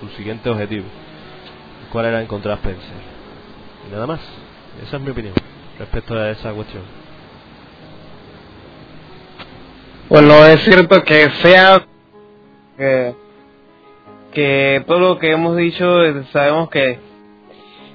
Su, 0.00 0.08
siguiente 0.16 0.50
objetivo 0.50 0.86
cuál 1.90 2.06
era 2.06 2.22
encontrar 2.22 2.58
Spencer. 2.58 2.90
Y 3.88 3.92
nada 3.92 4.06
más. 4.06 4.20
Esa 4.82 4.96
es 4.96 5.02
mi 5.02 5.10
opinión 5.10 5.34
respecto 5.78 6.14
a 6.18 6.30
esa 6.30 6.52
cuestión 6.52 7.01
Bueno, 10.12 10.44
es 10.44 10.60
cierto 10.64 11.02
que 11.04 11.30
sea 11.40 11.86
que, 14.30 14.84
todo 14.86 15.00
lo 15.00 15.18
que 15.18 15.30
hemos 15.30 15.56
dicho, 15.56 16.04
eh, 16.04 16.24
sabemos 16.32 16.68
que 16.68 16.98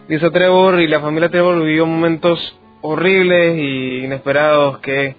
Lisa 0.07 0.31
Trevor 0.31 0.81
y 0.81 0.87
la 0.87 0.99
familia 0.99 1.29
Trevor 1.29 1.63
vivió 1.63 1.85
momentos 1.85 2.57
horribles 2.81 3.59
y 3.59 4.05
inesperados 4.05 4.79
que 4.79 5.15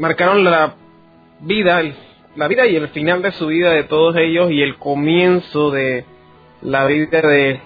marcaron 0.00 0.42
la 0.42 0.74
vida, 1.38 1.84
la 2.34 2.48
vida 2.48 2.66
y 2.66 2.74
el 2.74 2.88
final 2.88 3.22
de 3.22 3.30
su 3.30 3.46
vida 3.46 3.70
de 3.70 3.84
todos 3.84 4.16
ellos 4.16 4.50
y 4.50 4.60
el 4.60 4.74
comienzo 4.74 5.70
de 5.70 6.04
la 6.62 6.84
vida 6.86 7.20
de 7.20 7.60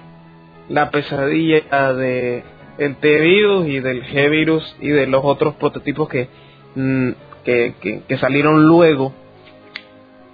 la 0.68 0.90
pesadilla 0.90 1.94
de 1.94 2.44
el 2.76 2.96
T-Virus 2.96 3.66
y 3.66 3.80
del 3.80 4.04
G-Virus 4.04 4.76
y 4.82 4.88
de 4.88 5.06
los 5.06 5.24
otros 5.24 5.54
prototipos 5.54 6.06
que 6.06 6.28
mm, 6.74 7.12
que, 7.44 8.02
que, 8.06 8.18
salieron 8.18 8.66
luego. 8.66 9.12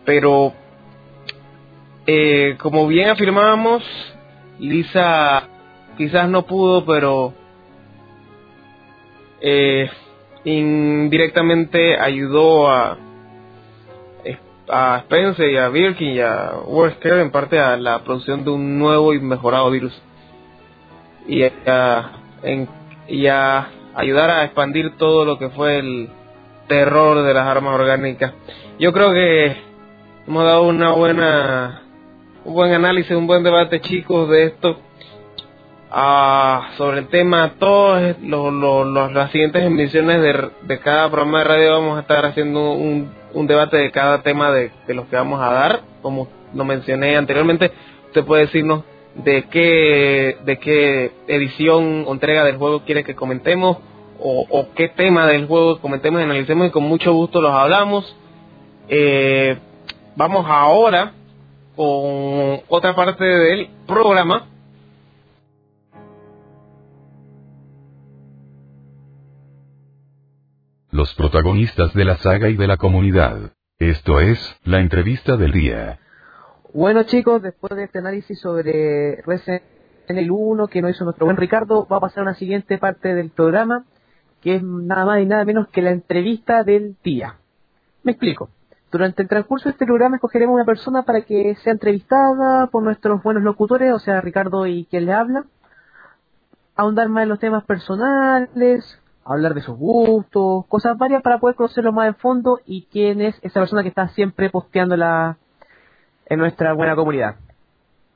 Pero, 0.05 0.53
eh, 2.07 2.57
como 2.59 2.87
bien 2.87 3.11
afirmábamos, 3.11 3.83
Lisa 4.59 5.49
quizás 5.97 6.29
no 6.29 6.47
pudo, 6.47 6.85
pero 6.85 7.35
eh, 9.41 9.91
indirectamente 10.45 11.99
ayudó 11.99 12.71
a, 12.71 12.99
a 14.69 14.99
Spencer 14.99 15.51
y 15.51 15.57
a 15.57 15.69
Birkin 15.69 16.11
y 16.13 16.21
a 16.21 16.53
Wesker 16.67 17.19
en 17.19 17.31
parte 17.31 17.59
a 17.59 17.77
la 17.77 18.01
producción 18.01 18.45
de 18.45 18.51
un 18.51 18.79
nuevo 18.79 19.15
y 19.15 19.21
mejorado 19.21 19.71
virus 19.71 20.01
y 21.27 21.43
a, 21.43 22.13
y 23.09 23.27
a 23.27 23.69
ayudar 23.95 24.31
a 24.31 24.45
expandir 24.45 24.97
todo 24.97 25.25
lo 25.25 25.39
que 25.39 25.49
fue 25.51 25.79
el, 25.79 26.09
terror 26.67 27.23
de 27.23 27.35
las 27.35 27.47
armas 27.47 27.75
orgánicas. 27.75 28.33
Yo 28.79 28.93
creo 28.93 29.13
que 29.13 29.57
hemos 30.27 30.45
dado 30.45 30.65
una 30.65 30.93
buena, 30.93 31.83
un 32.45 32.55
buen 32.55 32.73
análisis, 32.73 33.13
un 33.13 33.27
buen 33.27 33.43
debate, 33.43 33.81
chicos, 33.81 34.29
de 34.29 34.45
esto. 34.45 34.81
Ah, 35.91 36.71
sobre 36.77 36.99
el 36.99 37.09
tema, 37.09 37.55
todas 37.59 38.17
las 38.21 39.31
siguientes 39.31 39.63
emisiones 39.63 40.21
de, 40.63 40.79
cada 40.81 41.09
programa 41.09 41.39
de 41.39 41.45
radio 41.45 41.73
vamos 41.73 41.97
a 41.97 42.01
estar 42.01 42.27
haciendo 42.27 42.73
un, 42.73 43.11
un 43.33 43.47
debate 43.47 43.77
de 43.77 43.91
cada 43.91 44.23
tema 44.23 44.51
de, 44.51 44.73
de 44.87 44.95
los 44.95 45.07
que 45.07 45.17
vamos 45.17 45.41
a 45.41 45.53
dar. 45.53 45.81
Como 46.03 46.29
lo 46.55 46.65
mencioné 46.65 47.17
anteriormente, 47.17 47.71
usted 48.09 48.25
puede 48.25 48.47
decirnos 48.47 48.83
de 49.15 49.45
qué, 49.45 50.37
de 50.45 50.59
qué 50.59 51.13
edición 51.29 52.05
o 52.07 52.13
entrega 52.13 52.45
del 52.45 52.57
juego 52.57 52.85
quiere 52.85 53.05
que 53.05 53.15
comentemos 53.15 53.79
o, 54.19 54.69
qué 54.75 54.89
tema 54.89 55.27
del 55.27 55.47
juego 55.47 55.81
comentemos 55.81 56.21
y 56.21 56.25
analicemos 56.25 56.67
y 56.67 56.71
con 56.71 56.85
mucho 56.85 57.13
gusto 57.13 57.41
los 57.41 57.53
hablamos. 57.53 58.17
Eh, 58.89 59.59
vamos 60.17 60.47
ahora 60.49 61.13
con 61.75 62.61
otra 62.69 62.95
parte 62.95 63.25
del 63.25 63.71
programa. 63.87 64.49
Los 70.91 71.15
protagonistas 71.15 71.93
de 71.93 72.05
la 72.05 72.17
saga 72.17 72.49
y 72.49 72.57
de 72.57 72.67
la 72.67 72.79
comunidad. 72.79 73.53
Esto 73.79 74.21
es 74.21 74.39
la 74.65 74.81
entrevista 74.81 75.37
del 75.37 75.53
día. 75.53 75.99
Bueno 76.73 77.03
chicos, 77.03 77.43
después 77.43 77.77
de 77.77 77.85
este 77.85 77.99
análisis 77.99 78.41
sobre 78.41 79.21
Resident 79.27 79.63
Evil 80.09 80.31
1 80.31 80.69
que 80.69 80.81
nos 80.81 80.93
hizo 80.93 81.05
nuestro 81.05 81.27
buen 81.27 81.37
Ricardo, 81.37 81.87
va 81.87 81.99
a 81.99 82.01
pasar 82.01 82.21
a 82.21 82.23
una 82.23 82.35
siguiente 82.35 82.79
parte 82.79 83.15
del 83.15 83.31
programa 83.31 83.85
que 84.41 84.57
es 84.57 84.63
nada 84.63 85.05
más 85.05 85.21
y 85.21 85.27
nada 85.27 85.45
menos 85.45 85.69
que 85.69 85.83
la 85.83 85.91
entrevista 85.91 86.63
del 86.63 86.97
día. 87.03 87.37
Me 88.03 88.13
explico. 88.13 88.51
Durante 88.93 89.23
el 89.23 89.29
transcurso 89.29 89.69
de 89.69 89.73
este 89.73 89.85
programa 89.85 90.17
escogeremos 90.17 90.55
una 90.55 90.65
persona 90.65 91.03
para 91.03 91.23
que 91.23 91.57
sea 91.57 91.73
entrevistada 91.73 92.69
por 92.69 92.83
nuestros 92.83 93.23
buenos 93.23 93.43
locutores, 93.43 93.93
o 93.93 93.99
sea, 93.99 94.21
Ricardo 94.21 94.67
y 94.67 94.87
quien 94.87 95.07
le 95.07 95.13
habla, 95.13 95.45
ahondar 96.77 97.09
más 97.09 97.25
en 97.25 97.31
los 97.31 97.41
temas 97.41 97.65
personales, 97.65 99.01
hablar 99.25 99.55
de 99.55 99.63
sus 99.63 99.77
gustos, 99.77 100.67
cosas 100.67 100.97
varias 100.97 101.23
para 101.23 101.39
poder 101.39 101.57
conocerlo 101.57 101.93
más 101.93 102.09
en 102.09 102.15
fondo 102.15 102.61
y 102.65 102.87
quién 102.91 103.21
es 103.21 103.37
esa 103.43 103.61
persona 103.61 103.83
que 103.83 103.89
está 103.89 104.09
siempre 104.09 104.51
posteándola 104.51 105.37
en 106.27 106.39
nuestra 106.39 106.73
buena 106.73 106.95
comunidad. 106.95 107.37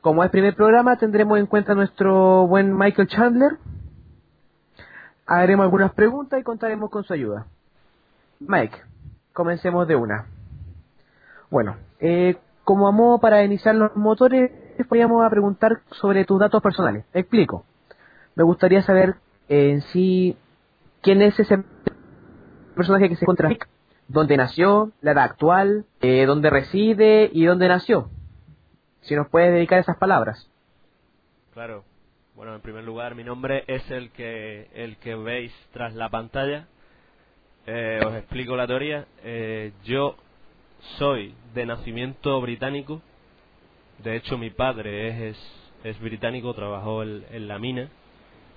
Como 0.01 0.25
es 0.25 0.31
primer 0.31 0.55
programa, 0.55 0.97
tendremos 0.97 1.39
en 1.39 1.47
cuenta 1.47 1.73
a 1.73 1.75
nuestro 1.75 2.47
buen 2.47 2.77
Michael 2.77 3.09
Chandler, 3.09 3.59
haremos 5.31 5.65
algunas 5.65 5.93
preguntas 5.93 6.41
y 6.41 6.43
contaremos 6.43 6.91
con 6.91 7.05
su 7.05 7.13
ayuda. 7.13 7.47
Mike, 8.41 8.77
comencemos 9.33 9.87
de 9.87 9.95
una. 9.95 10.27
Bueno, 11.51 11.77
eh, 12.01 12.37
como 12.65 12.89
a 12.89 12.91
modo 12.91 13.19
para 13.21 13.45
iniciar 13.45 13.77
los 13.77 13.95
motores, 13.97 14.51
podríamos 14.89 15.25
a 15.25 15.31
preguntar 15.31 15.83
sobre 15.93 16.25
tus 16.25 16.41
datos 16.41 16.63
personales. 16.63 17.05
explico. 17.15 17.65
Me 18.35 18.43
gustaría 18.43 18.83
saber 18.83 19.17
eh, 19.49 19.71
en 19.71 19.83
sí 19.83 20.37
quién 21.01 21.23
es 21.23 21.39
ese 21.39 21.63
personaje 22.75 23.09
que 23.09 23.17
se 23.17 23.25
encuentra 23.25 23.51
dónde 24.09 24.37
nació, 24.37 24.91
la 25.01 25.13
edad 25.13 25.25
actual, 25.25 25.85
eh, 26.01 26.27
dónde 26.27 26.51
reside 26.51 27.31
y 27.33 27.45
dónde 27.45 27.69
nació. 27.69 28.11
Si 29.03 29.15
nos 29.15 29.29
puedes 29.29 29.53
dedicar 29.53 29.79
esas 29.79 29.97
palabras. 29.97 30.51
Claro. 31.53 31.85
Bueno, 32.41 32.55
en 32.55 32.63
primer 32.63 32.85
lugar, 32.85 33.15
mi 33.15 33.23
nombre 33.23 33.65
es 33.67 33.91
el 33.91 34.13
que, 34.13 34.69
el 34.73 34.97
que 34.97 35.15
veis 35.15 35.53
tras 35.75 35.95
la 35.95 36.09
pantalla. 36.09 36.69
Eh, 37.67 38.01
os 38.03 38.15
explico 38.15 38.57
la 38.57 38.67
teoría. 38.67 39.05
Eh, 39.23 39.73
yo 39.85 40.17
soy 40.97 41.35
de 41.53 41.67
nacimiento 41.67 42.41
británico. 42.41 43.03
De 44.03 44.17
hecho, 44.17 44.39
mi 44.39 44.49
padre 44.49 45.29
es, 45.29 45.39
es, 45.85 46.01
británico, 46.01 46.55
trabajó 46.55 47.03
en, 47.03 47.47
la 47.47 47.59
mina, 47.59 47.91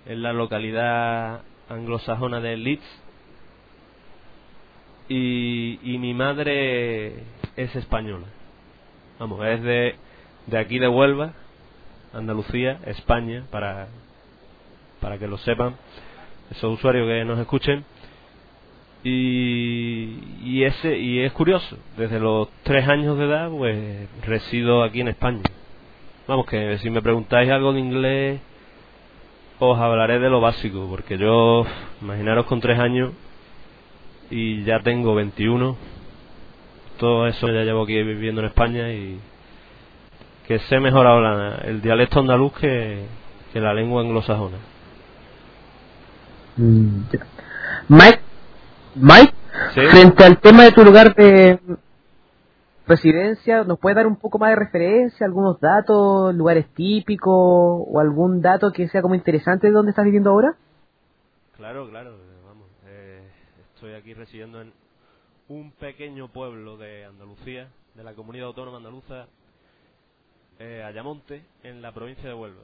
en 0.05 0.23
la 0.23 0.31
localidad 0.31 1.41
anglosajona 1.67 2.39
de 2.39 2.55
Leeds. 2.55 3.01
Y, 5.09 5.77
y 5.83 5.97
mi 5.97 6.13
madre 6.13 7.15
es 7.57 7.75
española. 7.75 8.27
Vamos, 9.19 9.45
es 9.45 9.61
de, 9.61 9.95
de 10.47 10.57
aquí 10.57 10.79
de 10.79 10.87
Huelva, 10.87 11.33
Andalucía, 12.13 12.79
España, 12.85 13.43
para, 13.51 13.87
para 14.99 15.17
que 15.17 15.27
lo 15.27 15.37
sepan, 15.39 15.75
esos 16.51 16.73
usuarios 16.73 17.07
que 17.07 17.25
nos 17.25 17.39
escuchen. 17.39 17.83
Y, 19.03 20.19
y, 20.43 20.63
ese, 20.63 20.97
y 20.97 21.19
es 21.19 21.33
curioso, 21.33 21.77
desde 21.97 22.19
los 22.19 22.47
tres 22.63 22.87
años 22.87 23.17
de 23.17 23.25
edad, 23.25 23.49
pues 23.49 24.07
resido 24.25 24.83
aquí 24.83 25.01
en 25.01 25.09
España. 25.09 25.41
Vamos, 26.27 26.45
que 26.45 26.77
si 26.77 26.89
me 26.89 27.01
preguntáis 27.01 27.51
algo 27.51 27.73
de 27.73 27.79
inglés, 27.79 28.39
os 29.59 29.77
hablaré 29.77 30.19
de 30.19 30.29
lo 30.29 30.39
básico, 30.39 30.87
porque 30.89 31.17
yo, 31.17 31.65
imaginaros 32.01 32.45
con 32.45 32.61
tres 32.61 32.79
años 32.79 33.11
y 34.29 34.63
ya 34.63 34.79
tengo 34.79 35.15
21, 35.15 35.75
todo 36.97 37.27
eso 37.27 37.47
ya 37.49 37.63
llevo 37.63 37.83
aquí 37.83 38.01
viviendo 38.03 38.41
en 38.41 38.47
España 38.47 38.91
y 38.91 39.19
que 40.47 40.59
sé 40.59 40.79
mejor 40.79 41.07
hablar 41.07 41.65
el 41.65 41.81
dialecto 41.81 42.19
andaluz 42.19 42.53
que, 42.53 43.05
la 43.53 43.73
lengua 43.73 44.01
anglosajona. 44.01 44.57
Mm, 46.57 47.03
Mike, 47.87 48.19
Mike 48.95 49.33
frente 49.73 50.23
al 50.23 50.39
tema 50.39 50.63
de 50.63 50.71
tu 50.71 50.83
lugar 50.83 51.13
de 51.15 51.59
residencia, 52.87 53.63
¿nos 53.63 53.79
puede 53.79 53.95
dar 53.95 54.07
un 54.07 54.15
poco 54.15 54.39
más 54.39 54.49
de 54.49 54.55
referencia, 54.55 55.25
algunos 55.25 55.59
datos, 55.59 56.33
lugares 56.35 56.67
típicos 56.73 57.33
o 57.33 57.99
algún 57.99 58.41
dato 58.41 58.71
que 58.71 58.87
sea 58.87 59.01
como 59.01 59.15
interesante 59.15 59.67
de 59.67 59.73
dónde 59.73 59.91
estás 59.91 60.05
viviendo 60.05 60.31
ahora? 60.31 60.55
Claro, 61.55 61.89
claro, 61.89 62.17
vamos. 62.45 62.67
Eh, 62.87 63.21
estoy 63.73 63.93
aquí 63.93 64.13
residiendo 64.13 64.61
en 64.61 64.73
un 65.47 65.71
pequeño 65.71 66.27
pueblo 66.29 66.77
de 66.77 67.05
Andalucía, 67.05 67.69
de 67.95 68.03
la 68.03 68.13
comunidad 68.13 68.47
autónoma 68.47 68.77
andaluza, 68.77 69.27
eh, 70.63 70.81
Ayamonte, 70.81 71.43
en 71.63 71.81
la 71.81 71.91
provincia 71.91 72.23
de 72.23 72.33
Huelva. 72.33 72.63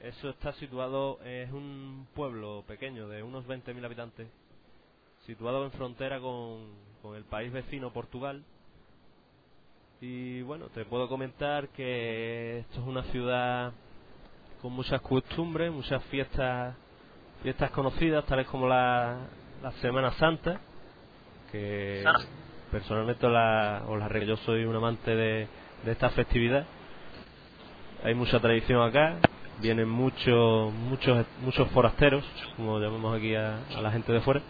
Eso 0.00 0.28
está 0.28 0.52
situado, 0.54 1.20
es 1.24 1.50
un 1.52 2.08
pueblo 2.14 2.64
pequeño 2.66 3.08
de 3.08 3.22
unos 3.22 3.46
20.000 3.46 3.84
habitantes, 3.84 4.28
situado 5.24 5.64
en 5.64 5.70
frontera 5.70 6.18
con, 6.20 6.66
con 7.00 7.14
el 7.14 7.24
país 7.24 7.52
vecino 7.52 7.92
Portugal. 7.92 8.42
Y 10.00 10.42
bueno, 10.42 10.68
te 10.68 10.84
puedo 10.84 11.08
comentar 11.08 11.68
que 11.68 12.58
esto 12.60 12.80
es 12.80 12.86
una 12.86 13.04
ciudad 13.04 13.72
con 14.60 14.72
muchas 14.72 15.00
costumbres, 15.00 15.72
muchas 15.72 16.02
fiestas 16.04 16.74
fiestas 17.42 17.70
conocidas, 17.70 18.24
tales 18.26 18.48
como 18.48 18.66
la, 18.66 19.28
la 19.62 19.70
Semana 19.80 20.10
Santa, 20.14 20.60
que 21.52 22.04
personalmente 22.72 23.28
la, 23.28 23.84
os 23.86 23.96
la 23.96 24.24
yo 24.24 24.36
soy 24.38 24.64
un 24.64 24.74
amante 24.74 25.14
de, 25.14 25.46
de 25.84 25.92
esta 25.92 26.10
festividad 26.10 26.66
hay 28.04 28.14
mucha 28.14 28.40
tradición 28.40 28.82
acá, 28.82 29.16
vienen 29.60 29.88
muchos 29.88 30.72
muchos 30.72 31.26
muchos 31.42 31.68
forasteros, 31.70 32.24
como 32.56 32.78
llamamos 32.78 33.16
aquí 33.16 33.34
a, 33.34 33.58
la 33.80 33.90
gente 33.90 34.12
de 34.12 34.20
fuera. 34.20 34.40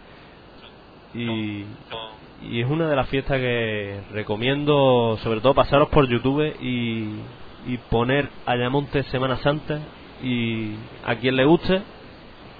y, 1.13 1.65
y 2.41 2.61
es 2.61 2.69
una 2.69 2.87
de 2.87 2.95
las 2.95 3.09
fiestas 3.09 3.39
que 3.39 3.99
recomiendo 4.11 5.17
sobre 5.23 5.41
todo 5.41 5.53
pasaros 5.53 5.89
por 5.89 6.07
YouTube 6.07 6.55
y, 6.61 7.19
y 7.67 7.77
poner 7.89 8.29
Ayamonte 8.45 9.03
Semana 9.03 9.37
Santa 9.37 9.79
y 10.23 10.75
a 11.05 11.15
quien 11.15 11.35
le 11.35 11.45
guste 11.45 11.81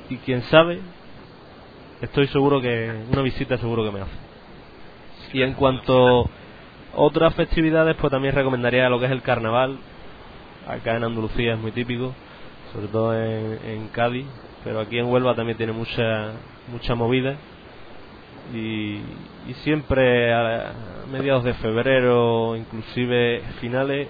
y 0.10 0.18
quien 0.18 0.42
sabe 0.44 0.80
estoy 2.02 2.28
seguro 2.28 2.60
que 2.62 3.04
una 3.12 3.22
visita 3.22 3.58
seguro 3.58 3.84
que 3.84 3.92
me 3.92 4.02
hace 4.02 4.18
y 5.34 5.44
en 5.44 5.54
cuanto 5.54 6.24
a 6.24 6.30
otras 6.96 7.36
festividades 7.36 7.96
pues 8.00 8.12
también 8.12 8.36
recomendaría 8.36 8.90
lo 8.90 9.00
que 9.00 9.06
es 9.06 9.12
el 9.12 9.22
carnaval 9.22 9.78
acá 10.68 10.96
en 10.96 11.04
Andalucía 11.04 11.54
es 11.54 11.60
muy 11.60 11.72
típico 11.72 12.14
sobre 12.74 12.88
todo 12.88 13.16
en, 13.16 13.88
Cádiz 13.90 14.26
pero 14.64 14.80
aquí 14.80 14.98
en 14.98 15.06
Huelva 15.06 15.36
también 15.36 15.58
tiene 15.58 15.72
mucha 15.72 16.34
mucha 16.72 16.94
movida. 16.94 17.36
Y, 18.54 19.02
siempre 19.64 20.34
a 20.34 20.74
mediados 21.12 21.44
de 21.44 21.54
febrero 21.56 22.56
inclusive 22.56 23.42
finales 23.60 24.08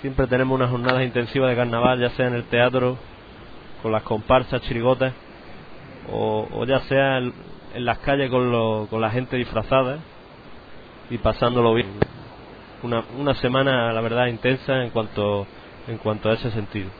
siempre 0.00 0.26
tenemos 0.26 0.56
unas 0.56 0.70
jornadas 0.70 1.02
intensivas 1.04 1.50
de 1.50 1.56
carnaval 1.56 2.00
ya 2.00 2.10
sea 2.10 2.26
en 2.26 2.34
el 2.34 2.44
teatro 2.44 2.96
con 3.82 3.92
las 3.92 4.02
comparsas 4.02 4.60
chirigotas 4.62 5.14
o, 6.12 6.48
o 6.52 6.64
ya 6.64 6.80
sea 6.80 7.18
en, 7.18 7.32
en 7.74 7.84
las 7.84 7.98
calles 7.98 8.30
con, 8.30 8.50
lo, 8.50 8.86
con 8.90 9.00
la 9.00 9.10
gente 9.10 9.36
disfrazada 9.36 9.98
y 11.10 11.18
pasándolo 11.18 11.74
bien 11.74 11.86
una, 12.82 13.04
una 13.18 13.34
semana 13.34 13.92
la 13.92 14.00
verdad 14.00 14.26
intensa 14.26 14.82
en 14.82 14.90
cuanto 14.90 15.46
en 15.86 15.98
cuanto 15.98 16.28
a 16.30 16.34
ese 16.34 16.50
sentido. 16.50 16.90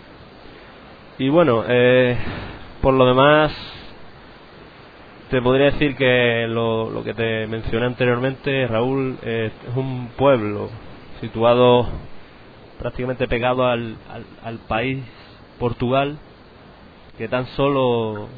Y 1.19 1.29
bueno 1.29 1.65
eh, 1.69 2.17
por 2.81 2.95
lo 2.95 3.07
demás 3.07 3.53
te 5.31 5.43
podría 5.43 5.67
decir 5.67 5.95
que 5.97 6.47
lo, 6.49 6.91
lo 6.91 7.05
que 7.05 7.15
te 7.15 7.47
mencioné 7.47 7.87
anteriormente 7.87 8.67
Raúl 8.67 9.19
es 9.23 9.53
un 9.77 10.11
pueblo 10.17 10.71
situado 11.21 11.89
prácticamente 12.79 13.29
pegado 13.29 13.67
al, 13.67 13.97
al, 14.45 14.59
país 14.69 15.05
Portugal 15.59 16.19
que 17.17 17.29
tan 17.29 17.47
solo 17.49 18.29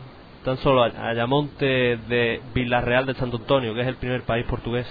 tan 0.45 0.57
solo 0.59 0.85
de 0.85 2.41
Villarreal 2.55 3.05
de 3.05 3.15
Santo 3.15 3.37
Antonio, 3.37 3.75
que 3.75 3.83
es 3.83 3.87
el 3.87 3.97
primer 3.97 4.23
país 4.23 4.47
portugués, 4.47 4.87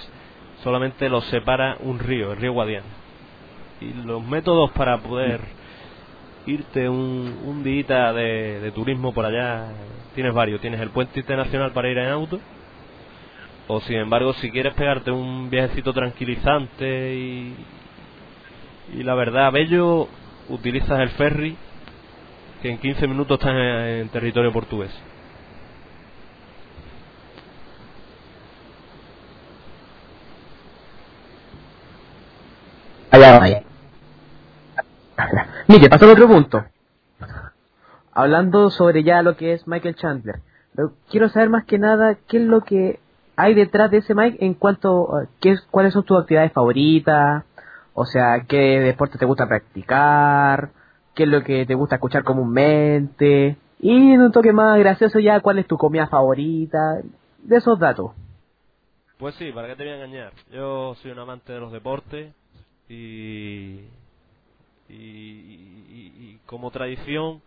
solamente 0.62 1.08
los 1.08 1.24
separa 1.26 1.76
un 1.80 1.98
río, 1.98 2.32
el 2.32 2.38
río 2.38 2.52
Guadiana. 2.52 2.86
Y 3.80 3.94
los 4.04 4.24
métodos 4.24 4.70
para 4.72 4.98
poder 4.98 5.40
irte 6.46 6.88
un, 6.88 7.62
día 7.62 8.12
de, 8.12 8.72
turismo 8.74 9.12
por 9.12 9.26
allá, 9.26 9.68
tienes 10.14 10.34
varios. 10.34 10.60
Tienes 10.60 10.80
el 10.80 10.90
puente 10.90 11.20
internacional 11.20 11.72
para 11.72 11.90
ir 11.90 11.98
en 11.98 12.08
auto, 12.08 12.40
o 13.68 13.80
sin 13.80 13.96
embargo, 13.96 14.32
si 14.34 14.50
quieres 14.50 14.74
pegarte 14.74 15.10
un 15.10 15.48
viajecito 15.50 15.92
tranquilizante 15.92 17.14
y, 17.14 17.54
la 18.94 19.14
verdad, 19.14 19.52
bello, 19.52 20.08
utilizas 20.48 21.00
el 21.00 21.10
ferry, 21.10 21.56
que 22.62 22.70
en 22.70 22.78
15 22.78 23.06
minutos 23.06 23.38
estás 23.38 23.54
en 23.54 24.08
territorio 24.08 24.52
portugués. 24.52 24.90
Allá 33.10 33.38
vaya. 33.38 33.62
Mire, 35.68 35.88
pasó 35.88 36.06
a 36.06 36.12
otro 36.12 36.28
punto. 36.28 36.64
Hablando 38.12 38.70
sobre 38.70 39.02
ya 39.02 39.22
lo 39.22 39.36
que 39.36 39.52
es 39.52 39.66
Michael 39.66 39.96
Chandler. 39.96 40.40
Quiero 41.10 41.28
saber 41.28 41.50
más 41.50 41.64
que 41.64 41.78
nada 41.78 42.16
qué 42.28 42.38
es 42.38 42.44
lo 42.44 42.62
que 42.62 43.00
hay 43.36 43.54
detrás 43.54 43.90
de 43.90 43.98
ese 43.98 44.14
Mike 44.14 44.44
en 44.44 44.54
cuanto 44.54 45.08
qué, 45.40 45.56
cuáles 45.70 45.92
son 45.92 46.04
tus 46.04 46.20
actividades 46.20 46.52
favoritas, 46.52 47.44
o 47.94 48.04
sea, 48.04 48.44
qué 48.46 48.80
deporte 48.80 49.18
te 49.18 49.24
gusta 49.24 49.48
practicar, 49.48 50.70
qué 51.14 51.24
es 51.24 51.28
lo 51.28 51.42
que 51.42 51.66
te 51.66 51.74
gusta 51.74 51.96
escuchar 51.96 52.22
comúnmente, 52.22 53.56
y 53.80 54.12
en 54.12 54.20
un 54.20 54.32
toque 54.32 54.52
más 54.52 54.78
gracioso 54.78 55.18
ya 55.18 55.40
cuál 55.40 55.58
es 55.58 55.66
tu 55.66 55.76
comida 55.76 56.06
favorita, 56.06 56.98
de 57.42 57.56
esos 57.56 57.78
datos. 57.78 58.12
Pues 59.18 59.34
sí, 59.36 59.52
¿para 59.52 59.68
qué 59.68 59.76
te 59.76 59.84
voy 59.84 59.92
a 59.92 59.96
engañar? 59.96 60.32
Yo 60.52 60.94
soy 60.96 61.10
un 61.10 61.18
amante 61.18 61.52
de 61.52 61.60
los 61.60 61.72
deportes 61.72 62.32
y, 62.90 63.80
y, 64.88 66.38
como 66.46 66.70
tradición, 66.72 67.40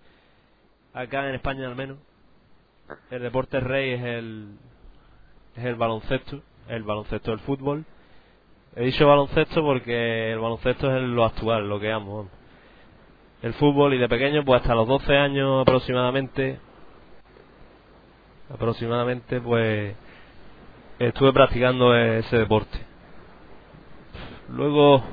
acá 0.94 1.28
en 1.28 1.36
España 1.36 1.68
al 1.68 1.76
menos, 1.76 1.98
el 3.12 3.22
deporte 3.22 3.60
rey 3.60 3.92
es 3.92 4.02
el, 4.02 4.56
es 5.56 5.66
el 5.66 5.76
baloncesto, 5.76 6.42
el 6.70 6.84
baloncesto 6.84 7.32
del 7.32 7.42
fútbol. 7.42 7.86
He 8.76 8.86
dicho 8.86 9.06
baloncesto 9.06 9.62
porque 9.62 10.32
el 10.32 10.40
baloncesto 10.40 10.96
es 10.96 11.04
lo 11.04 11.26
actual, 11.26 11.68
lo 11.68 11.80
que 11.80 11.92
amo. 11.92 12.30
El 13.42 13.54
fútbol 13.56 13.94
y 13.94 13.98
de 13.98 14.08
pequeño, 14.08 14.46
pues 14.46 14.62
hasta 14.62 14.74
los 14.74 14.88
12 14.88 15.18
años 15.18 15.62
aproximadamente, 15.62 16.60
aproximadamente, 18.50 19.42
pues 19.42 19.96
estuve 21.00 21.34
practicando 21.34 21.94
ese 21.96 22.38
deporte. 22.38 22.80
Luego 24.50 25.04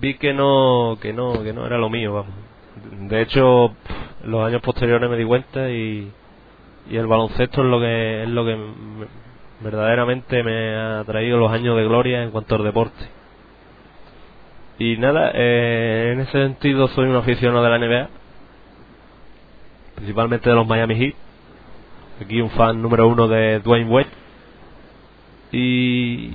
vi 0.00 0.14
que 0.14 0.32
no, 0.32 0.98
que 1.00 1.12
no, 1.12 1.42
que 1.42 1.52
no 1.52 1.66
era 1.66 1.78
lo 1.78 1.90
mío, 1.90 2.14
vamos. 2.14 2.34
De 3.08 3.20
hecho, 3.22 3.74
los 4.24 4.46
años 4.46 4.62
posteriores 4.62 5.08
me 5.10 5.16
di 5.16 5.24
cuenta 5.24 5.70
y, 5.70 6.10
y 6.90 6.96
el 6.96 7.06
baloncesto 7.06 7.62
es 7.62 7.66
lo 7.68 7.80
que 7.80 8.22
es 8.22 8.28
lo 8.28 8.44
que 8.44 8.56
me- 8.56 9.22
verdaderamente 9.60 10.42
me 10.42 10.74
ha 10.76 11.04
traído 11.04 11.38
los 11.38 11.52
años 11.52 11.76
de 11.76 11.84
gloria 11.84 12.22
en 12.22 12.30
cuanto 12.30 12.54
al 12.56 12.64
deporte. 12.64 13.04
Y 14.78 14.96
nada, 14.96 15.30
eh, 15.34 16.10
en 16.14 16.20
ese 16.20 16.32
sentido 16.32 16.88
soy 16.88 17.06
un 17.08 17.16
aficionado 17.16 17.62
de 17.62 17.70
la 17.70 17.78
NBA, 17.78 18.08
principalmente 19.96 20.48
de 20.50 20.56
los 20.56 20.66
Miami 20.66 20.96
Heat. 20.96 21.14
Aquí 22.24 22.40
un 22.40 22.50
fan 22.50 22.80
número 22.82 23.06
uno 23.06 23.28
de 23.28 23.60
Dwayne 23.60 23.90
Wade. 23.90 24.08
Y 25.52 26.30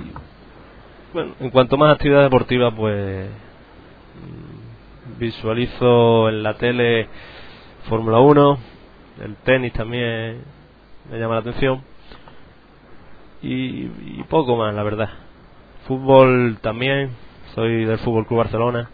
bueno, 1.14 1.36
en 1.40 1.50
cuanto 1.50 1.78
más 1.78 1.96
actividad 1.96 2.24
deportiva, 2.24 2.72
pues 2.72 3.30
mm, 3.30 5.20
visualizo 5.20 6.30
en 6.30 6.44
la 6.44 6.56
tele 6.56 7.08
Fórmula 7.90 8.20
1, 8.20 8.60
el 9.24 9.36
tenis 9.38 9.74
también 9.74 10.44
me 11.10 11.20
llama 11.20 11.36
la 11.36 11.42
atención 11.42 11.82
y, 13.42 13.86
y 13.86 14.26
poco 14.30 14.56
más, 14.56 14.74
la 14.74 14.84
verdad. 14.84 15.10
Fútbol 15.88 16.58
también, 16.62 17.12
soy 17.56 17.86
del 17.86 18.00
Fútbol 18.00 18.28
Club 18.28 18.40
Barcelona, 18.40 18.90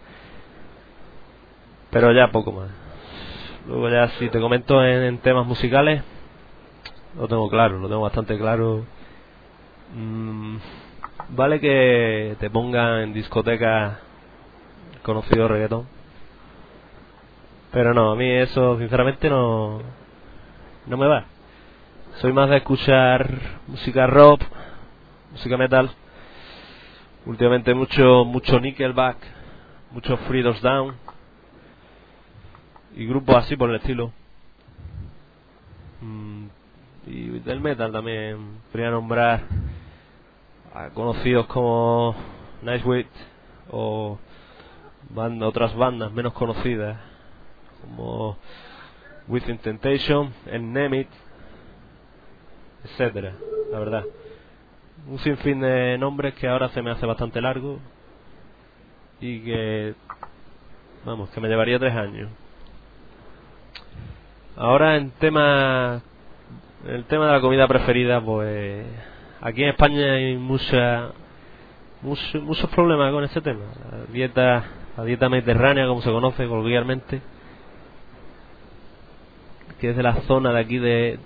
pero 1.90 2.12
ya 2.12 2.30
poco 2.30 2.52
más. 2.52 2.70
Luego 3.66 3.88
ya 3.88 4.08
si 4.18 4.28
te 4.28 4.40
comento 4.40 4.84
en, 4.84 5.02
en 5.02 5.18
temas 5.18 5.46
musicales, 5.46 6.02
lo 7.16 7.26
tengo 7.28 7.48
claro, 7.48 7.78
lo 7.78 7.88
tengo 7.88 8.02
bastante 8.02 8.38
claro. 8.38 8.84
Mm, 9.96 10.56
vale 11.30 11.60
que 11.60 12.36
te 12.38 12.50
ponga 12.50 13.02
en 13.02 13.12
discoteca 13.12 14.00
conocido 15.02 15.48
reggaetón. 15.48 15.86
Pero 17.72 17.92
no, 17.92 18.12
a 18.12 18.16
mí 18.16 18.30
eso 18.30 18.78
sinceramente 18.78 19.28
no, 19.28 19.80
no 20.86 20.96
me 20.96 21.06
va. 21.06 21.24
Soy 22.20 22.32
más 22.32 22.48
de 22.48 22.58
escuchar 22.58 23.28
música 23.66 24.06
rock, 24.06 24.42
música 25.32 25.56
metal. 25.56 25.90
Últimamente 27.26 27.74
mucho 27.74 28.24
mucho 28.24 28.60
Nickelback, 28.60 29.16
mucho 29.90 30.16
Freedoms 30.18 30.60
Down 30.60 30.94
y 32.96 33.06
grupos 33.06 33.36
así 33.36 33.56
por 33.56 33.70
el 33.70 33.76
estilo. 33.76 34.12
Mm, 36.00 36.46
y 37.06 37.28
del 37.40 37.60
metal 37.60 37.90
también 37.90 38.58
podría 38.70 38.90
nombrar 38.90 39.42
conocidos 40.94 41.46
como 41.46 42.14
Nightwish 42.62 43.06
o 43.70 44.18
banda, 45.10 45.46
otras 45.46 45.74
bandas 45.76 46.12
menos 46.12 46.32
conocidas 46.32 46.98
como 47.80 48.36
Within 49.28 49.58
Temptation, 49.58 50.32
Nemit, 50.50 51.08
etcétera, 52.84 53.34
la 53.70 53.78
verdad. 53.78 54.04
Un 55.08 55.18
sinfín 55.18 55.60
de 55.60 55.96
nombres 55.98 56.34
que 56.34 56.48
ahora 56.48 56.68
se 56.70 56.82
me 56.82 56.90
hace 56.90 57.06
bastante 57.06 57.40
largo 57.40 57.78
y 59.20 59.40
que, 59.40 59.94
vamos, 61.04 61.30
que 61.30 61.40
me 61.40 61.48
llevaría 61.48 61.78
tres 61.78 61.94
años. 61.94 62.30
Ahora 64.56 64.96
en 64.96 65.10
tema, 65.12 66.00
el 66.86 67.04
tema 67.04 67.26
de 67.26 67.32
la 67.32 67.40
comida 67.40 67.66
preferida, 67.66 68.20
pues 68.20 68.86
aquí 69.44 69.62
en 69.62 69.68
España 69.68 70.14
hay 70.14 70.36
mucha, 70.36 71.12
mucho- 72.02 72.40
muchos 72.40 72.68
problemas 72.70 73.12
con 73.12 73.22
ese 73.24 73.40
tema. 73.40 73.62
La 73.92 74.12
dieta, 74.12 74.64
la 74.96 75.04
dieta 75.04 75.28
mediterránea, 75.28 75.86
como 75.86 76.02
se 76.02 76.10
conoce 76.10 76.46
vulgarmente, 76.46 77.20
que 79.80 79.90
es 79.90 79.96
de 79.96 80.02
la 80.02 80.14
zona 80.22 80.52
de 80.52 80.60
aquí 80.60 80.78
de, 80.78 81.18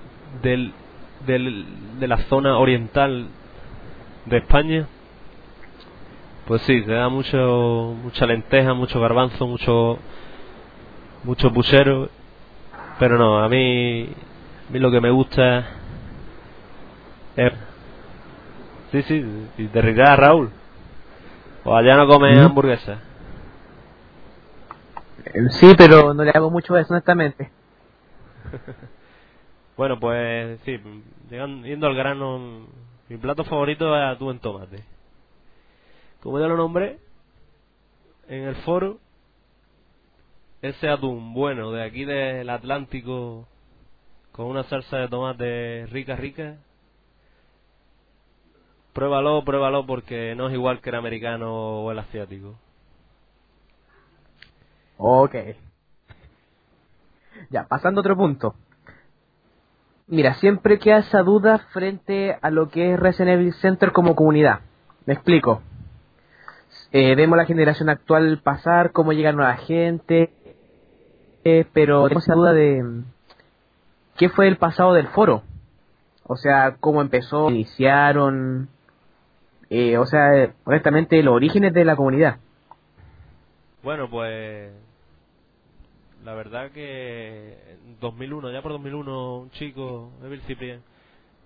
del 0.43 0.73
del, 1.27 1.67
de 1.99 2.07
la 2.07 2.19
zona 2.29 2.59
oriental 2.59 3.27
de 4.27 4.37
España, 4.37 4.87
pues 6.47 6.63
sí, 6.63 6.83
se 6.85 6.93
da 6.93 7.09
mucho, 7.09 7.95
mucha 8.03 8.25
lenteja, 8.27 8.73
mucho 8.73 9.01
garbanzo, 9.01 9.47
mucho, 9.47 9.99
mucho 11.25 11.53
puchero, 11.53 12.09
pero 13.01 13.19
no, 13.19 13.39
a 13.43 13.49
mí, 13.49 14.05
a 14.69 14.73
mí 14.73 14.79
lo 14.79 14.91
que 14.93 15.01
me 15.01 15.11
gusta 15.11 15.67
es... 17.37 17.53
Sí, 18.91 19.03
sí, 19.03 19.49
y 19.59 19.67
te 19.67 19.83
rirás, 19.83 20.19
Raúl. 20.19 20.51
O 21.65 21.77
allá 21.77 21.97
no 21.97 22.07
come 22.07 22.35
¿Mm? 22.35 22.45
hamburguesa. 22.45 23.01
Eh, 25.25 25.51
Sí, 25.51 25.75
pero 25.77 26.15
no 26.15 26.25
le 26.25 26.31
hago 26.31 26.51
mucho 26.51 26.75
a 26.75 26.81
eso, 26.81 26.95
honestamente. 26.95 27.51
Bueno, 29.77 30.01
pues 30.01 30.59
sí, 30.65 30.77
llegando, 31.31 31.65
yendo 31.65 31.87
al 31.87 31.95
grano, 31.95 32.67
mi 33.09 33.17
plato 33.17 33.45
favorito 33.45 33.97
es 33.97 34.03
atún 34.03 34.33
en 34.33 34.39
tomate. 34.41 34.83
Como 36.21 36.41
ya 36.41 36.49
lo 36.49 36.57
nombré, 36.57 36.99
en 38.27 38.43
el 38.43 38.57
foro, 38.57 38.99
ese 40.63 40.89
atún 40.89 41.33
bueno 41.33 41.71
de 41.71 41.85
aquí 41.85 42.05
del 42.05 42.51
Atlántico, 42.51 43.47
con 44.33 44.47
una 44.47 44.65
salsa 44.65 44.97
de 44.97 45.07
tomate 45.07 45.87
rica, 45.87 46.17
rica, 46.17 46.57
pruébalo, 48.99 49.45
pruébalo 49.45 49.87
porque 49.87 50.35
no 50.35 50.49
es 50.49 50.55
igual 50.55 50.81
que 50.81 50.91
el 50.91 50.97
americano 50.97 51.85
o 51.85 51.93
el 51.93 52.01
asiático. 52.01 52.59
Ok. 54.97 55.37
Ya, 57.49 57.69
pasando 57.69 58.01
a 58.01 58.03
otro 58.03 58.17
punto. 58.17 58.57
Mira, 60.09 60.35
siempre 60.35 60.81
queda 60.81 60.99
esa 60.99 61.23
duda 61.23 61.59
frente 61.73 62.39
a 62.43 62.51
lo 62.51 62.71
que 62.71 62.93
es 62.93 62.99
Resident 62.99 63.39
Evil 63.39 63.53
Center 63.55 63.93
como 63.93 64.17
comunidad. 64.17 64.63
Me 65.07 65.15
explico. 65.15 65.63
Eh, 66.91 67.15
vemos 67.15 67.39
la 67.39 67.45
generación 67.45 67.91
actual 67.91 68.41
pasar, 68.43 68.91
cómo 68.91 69.13
llega 69.13 69.31
nueva 69.31 69.55
gente, 69.59 70.33
eh, 71.45 71.67
pero 71.73 72.03
tenemos 72.05 72.25
esa 72.25 72.35
duda 72.35 72.53
de 72.53 72.83
mm, 72.83 73.05
qué 74.17 74.29
fue 74.29 74.49
el 74.49 74.57
pasado 74.57 74.93
del 74.93 75.07
foro. 75.07 75.45
O 76.25 76.37
sea, 76.37 76.79
cómo 76.81 77.01
empezó, 77.01 77.49
iniciaron, 77.49 78.71
eh, 79.71 79.99
o 79.99 80.07
sea, 80.07 80.37
eh, 80.37 80.53
honestamente, 80.65 81.23
los 81.23 81.35
orígenes 81.35 81.73
de 81.73 81.85
la 81.85 81.97
comunidad. 81.97 82.39
Bueno, 83.83 84.09
pues 84.11 84.73
la 86.25 86.35
verdad 86.35 86.71
que 86.73 87.57
en 87.73 88.01
2001, 88.01 88.51
ya 88.51 88.63
por 88.63 88.73
2001, 88.73 89.39
un 89.39 89.51
chico, 89.51 90.11
Evil 90.25 90.41
Ciprian, 90.43 90.83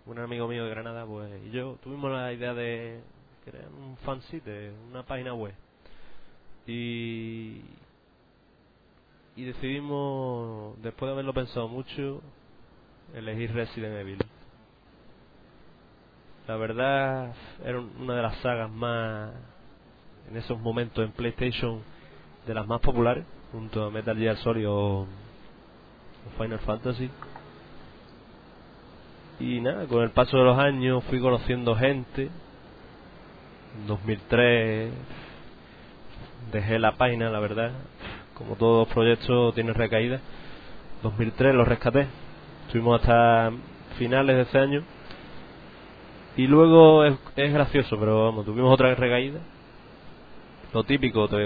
un 0.06 0.18
amigo 0.18 0.48
mío 0.48 0.64
de 0.64 0.70
Granada, 0.70 1.06
pues 1.06 1.30
y 1.46 1.50
yo 1.50 1.78
tuvimos 1.82 2.10
la 2.10 2.32
idea 2.32 2.54
de 2.54 3.00
crear 3.44 3.68
un 3.68 3.96
fansite, 3.98 4.72
una 4.90 5.02
página 5.04 5.34
web. 5.34 5.54
Y 6.66 7.60
y 9.34 9.44
decidimos, 9.44 10.80
después 10.82 11.08
de 11.08 11.12
haberlo 11.12 11.32
pensado 11.32 11.66
mucho, 11.66 12.20
elegir 13.14 13.52
Resident 13.52 13.96
Evil. 13.96 14.18
La 16.52 16.58
verdad, 16.58 17.32
era 17.64 17.78
un- 17.80 17.90
una 17.98 18.14
de 18.16 18.20
las 18.20 18.36
sagas 18.40 18.70
más, 18.70 19.30
en 20.30 20.36
esos 20.36 20.60
momentos 20.60 21.02
en 21.02 21.10
PlayStation, 21.12 21.80
de 22.46 22.52
las 22.52 22.66
más 22.66 22.78
populares, 22.82 23.24
junto 23.52 23.82
a 23.86 23.90
Metal 23.90 24.14
Gear 24.14 24.36
Solid 24.36 24.68
o, 24.68 25.00
o 25.00 25.06
Final 26.36 26.58
Fantasy. 26.58 27.08
Y 29.40 29.62
nada, 29.62 29.86
con 29.86 30.02
el 30.02 30.10
paso 30.10 30.36
de 30.36 30.44
los 30.44 30.58
años 30.58 31.02
fui 31.04 31.20
conociendo 31.20 31.74
gente. 31.74 32.24
En 33.78 33.86
2003 33.86 34.92
dejé 36.52 36.78
la 36.78 36.92
página, 36.96 37.30
la 37.30 37.40
verdad. 37.40 37.70
Como 38.34 38.56
todos 38.56 38.86
los 38.86 38.94
proyectos 38.94 39.54
tienen 39.54 39.72
recaídas. 39.72 40.20
2003 41.02 41.54
lo 41.54 41.64
rescaté. 41.64 42.08
Estuvimos 42.66 43.00
hasta 43.00 43.52
finales 43.96 44.36
de 44.36 44.42
ese 44.42 44.58
año. 44.58 44.82
Y 46.36 46.46
luego 46.46 47.04
es, 47.04 47.18
es 47.36 47.52
gracioso, 47.52 47.98
pero 47.98 48.24
vamos, 48.24 48.44
tuvimos 48.46 48.72
otra 48.72 48.94
recaída. 48.94 49.40
Lo 50.72 50.84
típico, 50.84 51.28
te, 51.28 51.36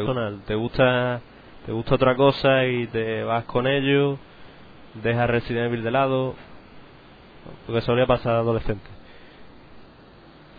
te 0.46 0.54
gusta 0.54 1.20
te 1.66 1.72
gusta 1.72 1.96
otra 1.96 2.14
cosa 2.14 2.64
y 2.64 2.86
te 2.86 3.24
vas 3.24 3.44
con 3.46 3.66
ello, 3.66 4.18
dejas 5.02 5.28
Resident 5.28 5.66
Evil 5.66 5.82
de 5.82 5.90
lado, 5.90 6.36
lo 7.66 7.74
que 7.74 7.80
solía 7.80 8.06
pasar 8.06 8.36
adolescente. 8.36 8.86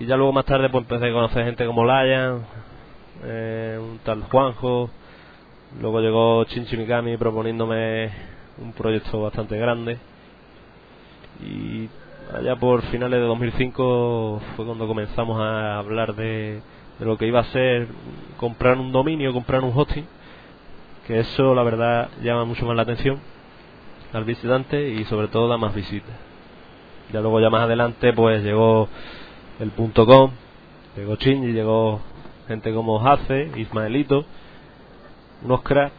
Y 0.02 0.06
ya 0.06 0.18
luego 0.18 0.34
más 0.34 0.44
tarde 0.44 0.70
pues 0.70 0.84
empecé 0.84 1.10
a 1.10 1.14
conocer 1.14 1.46
gente 1.46 1.66
como 1.66 1.86
Lion, 1.86 2.46
eh, 3.24 3.80
un 3.82 4.00
tal 4.00 4.24
Juanjo, 4.24 4.90
luego 5.80 6.02
llegó 6.02 6.44
Shinji 6.44 6.76
Mikami 6.76 7.16
proponiéndome 7.16 8.12
un 8.58 8.74
proyecto 8.74 9.22
bastante 9.22 9.58
grande 9.58 9.98
y 11.42 11.88
allá 12.34 12.56
por 12.56 12.82
finales 12.84 13.20
de 13.20 13.26
2005 13.26 14.42
fue 14.56 14.66
cuando 14.66 14.88
comenzamos 14.88 15.40
a 15.40 15.78
hablar 15.78 16.16
de, 16.16 16.62
de 17.00 17.06
lo 17.06 17.18
que 17.18 17.28
iba 17.28 17.40
a 17.40 17.46
ser 17.46 17.88
comprar 18.38 18.78
un 18.78 18.92
dominio, 18.92 19.34
comprar 19.34 19.64
un 19.64 19.72
hosting 19.76 20.06
que 21.08 21.20
eso 21.20 21.56
la 21.56 21.64
verdad 21.64 22.10
llama 22.22 22.44
mucho 22.44 22.66
más 22.66 22.76
la 22.76 22.82
atención 22.82 23.20
al 24.12 24.26
visitante 24.26 24.90
y 24.90 25.06
sobre 25.06 25.30
todo 25.30 25.48
da 25.48 25.58
más 25.58 25.74
visitas. 25.74 26.16
Ya 27.14 27.22
luego 27.22 27.40
ya 27.40 27.50
más 27.50 27.64
adelante 27.64 28.12
pues 28.12 28.44
llegó 28.44 28.90
el 29.60 29.72
punto 29.72 30.06
.com, 30.06 30.32
llegó 30.98 31.16
Shinji, 31.16 31.54
llegó 31.54 32.02
gente 32.48 32.74
como 32.74 33.06
Hace, 33.08 33.52
Ismaelito, 33.56 34.26
unos 35.44 35.62
cracks 35.62 35.96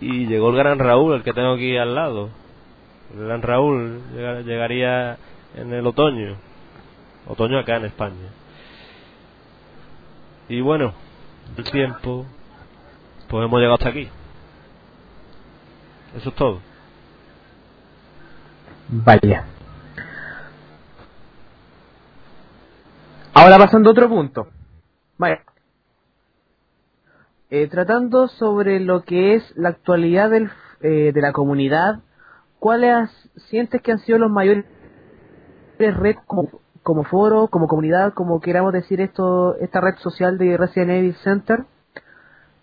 y 0.00 0.26
llegó 0.26 0.50
el 0.50 0.56
gran 0.56 0.78
Raúl, 0.78 1.14
el 1.14 1.22
que 1.24 1.32
tengo 1.32 1.54
aquí 1.54 1.76
al 1.76 1.96
lado. 1.96 2.30
Gran 3.14 3.42
Raúl 3.42 4.02
llega- 4.14 4.40
llegaría 4.42 5.18
en 5.56 5.72
el 5.72 5.86
otoño, 5.86 6.36
otoño 7.26 7.58
acá 7.58 7.76
en 7.76 7.86
España. 7.86 8.28
Y 10.48 10.60
bueno, 10.60 10.92
el 11.56 11.64
tiempo 11.70 12.26
pues 13.28 13.44
hemos 13.44 13.58
llegado 13.58 13.74
hasta 13.74 13.88
aquí. 13.90 14.08
Eso 16.16 16.28
es 16.30 16.34
todo. 16.34 16.60
Vaya. 18.88 19.44
Ahora 23.34 23.58
pasando 23.58 23.90
a 23.90 23.92
otro 23.92 24.08
punto. 24.08 24.48
Vaya. 25.18 25.42
Eh, 27.50 27.66
tratando 27.68 28.28
sobre 28.28 28.80
lo 28.80 29.04
que 29.04 29.34
es 29.34 29.52
la 29.56 29.70
actualidad 29.70 30.30
del, 30.30 30.50
eh, 30.80 31.12
de 31.14 31.20
la 31.20 31.32
comunidad, 31.32 32.00
¿cuáles 32.58 33.10
sientes 33.48 33.80
que 33.82 33.92
han 33.92 33.98
sido 34.00 34.18
los 34.18 34.30
mayores 34.30 34.64
red 35.78 36.16
como, 36.26 37.04
foro, 37.04 37.48
como 37.48 37.68
comunidad, 37.68 38.14
como 38.14 38.40
queramos 38.40 38.72
decir 38.72 39.00
esto, 39.00 39.56
esta 39.56 39.80
red 39.80 39.96
social 39.98 40.38
de 40.38 40.56
Resident 40.56 40.90
Evil 40.90 41.14
Center? 41.16 41.64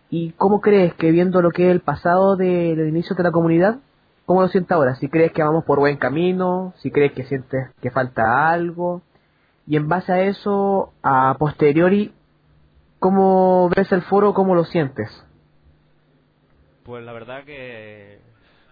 ¿Y 0.09 0.31
cómo 0.33 0.61
crees 0.61 0.93
que 0.95 1.11
viendo 1.11 1.41
lo 1.41 1.51
que 1.51 1.67
es 1.67 1.71
el 1.71 1.81
pasado 1.81 2.35
de 2.35 2.73
los 2.75 2.87
inicios 2.87 3.17
de 3.17 3.23
la 3.23 3.31
comunidad, 3.31 3.79
cómo 4.25 4.41
lo 4.41 4.47
sientes 4.47 4.71
ahora? 4.71 4.95
Si 4.95 5.09
crees 5.09 5.31
que 5.31 5.43
vamos 5.43 5.65
por 5.65 5.79
buen 5.79 5.97
camino, 5.97 6.73
si 6.77 6.91
crees 6.91 7.13
que 7.13 7.25
sientes 7.25 7.71
que 7.81 7.91
falta 7.91 8.49
algo, 8.49 9.01
y 9.67 9.77
en 9.77 9.87
base 9.87 10.13
a 10.13 10.21
eso, 10.21 10.93
a 11.01 11.35
posteriori, 11.39 12.13
¿cómo 12.99 13.69
ves 13.75 13.91
el 13.91 14.03
foro, 14.03 14.33
cómo 14.33 14.53
lo 14.55 14.63
sientes? 14.65 15.09
Pues 16.83 17.03
la 17.03 17.13
verdad 17.13 17.43
que 17.45 18.19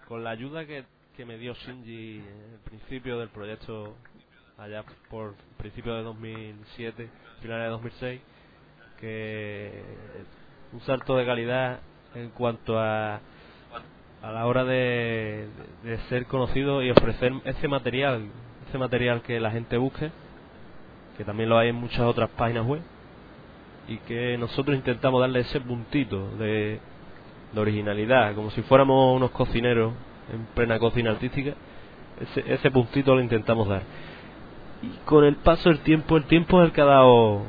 con 0.06 0.22
la 0.22 0.30
ayuda 0.30 0.66
que, 0.66 0.84
que 1.16 1.24
me 1.24 1.38
dio 1.38 1.54
Shinji 1.54 2.18
el 2.18 2.60
principio 2.64 3.18
del 3.18 3.28
proyecto, 3.28 3.94
allá 4.58 4.84
por 5.08 5.34
principio 5.56 5.94
de 5.94 6.02
2007, 6.02 7.08
finales 7.40 7.64
de 7.64 7.70
2006, 7.70 8.20
que 8.98 9.82
un 10.72 10.80
salto 10.80 11.16
de 11.16 11.24
calidad 11.24 11.80
en 12.14 12.30
cuanto 12.30 12.78
a 12.78 13.20
a 14.22 14.32
la 14.32 14.46
hora 14.46 14.64
de, 14.64 15.48
de 15.82 15.98
ser 16.08 16.24
conocido 16.24 16.82
y 16.82 16.90
ofrecer 16.90 17.30
ese 17.44 17.68
material, 17.68 18.26
ese 18.66 18.78
material 18.78 19.20
que 19.20 19.38
la 19.38 19.50
gente 19.50 19.76
busque, 19.76 20.10
que 21.18 21.24
también 21.24 21.50
lo 21.50 21.58
hay 21.58 21.68
en 21.68 21.76
muchas 21.76 22.00
otras 22.00 22.30
páginas 22.30 22.64
web, 22.64 22.80
y 23.86 23.98
que 23.98 24.38
nosotros 24.38 24.76
intentamos 24.76 25.20
darle 25.20 25.40
ese 25.40 25.60
puntito 25.60 26.30
de, 26.38 26.80
de 27.52 27.60
originalidad, 27.60 28.34
como 28.34 28.50
si 28.52 28.62
fuéramos 28.62 29.14
unos 29.14 29.30
cocineros 29.32 29.92
en 30.32 30.46
plena 30.54 30.78
cocina 30.78 31.10
artística, 31.10 31.54
ese, 32.20 32.52
ese 32.52 32.70
puntito 32.70 33.14
lo 33.14 33.20
intentamos 33.20 33.68
dar. 33.68 33.82
Y 34.82 34.88
con 35.04 35.24
el 35.24 35.36
paso 35.36 35.68
del 35.68 35.80
tiempo, 35.80 36.16
el 36.16 36.24
tiempo 36.24 36.60
es 36.60 36.66
el 36.66 36.72
que 36.72 36.80
ha 36.80 36.86
dado 36.86 37.42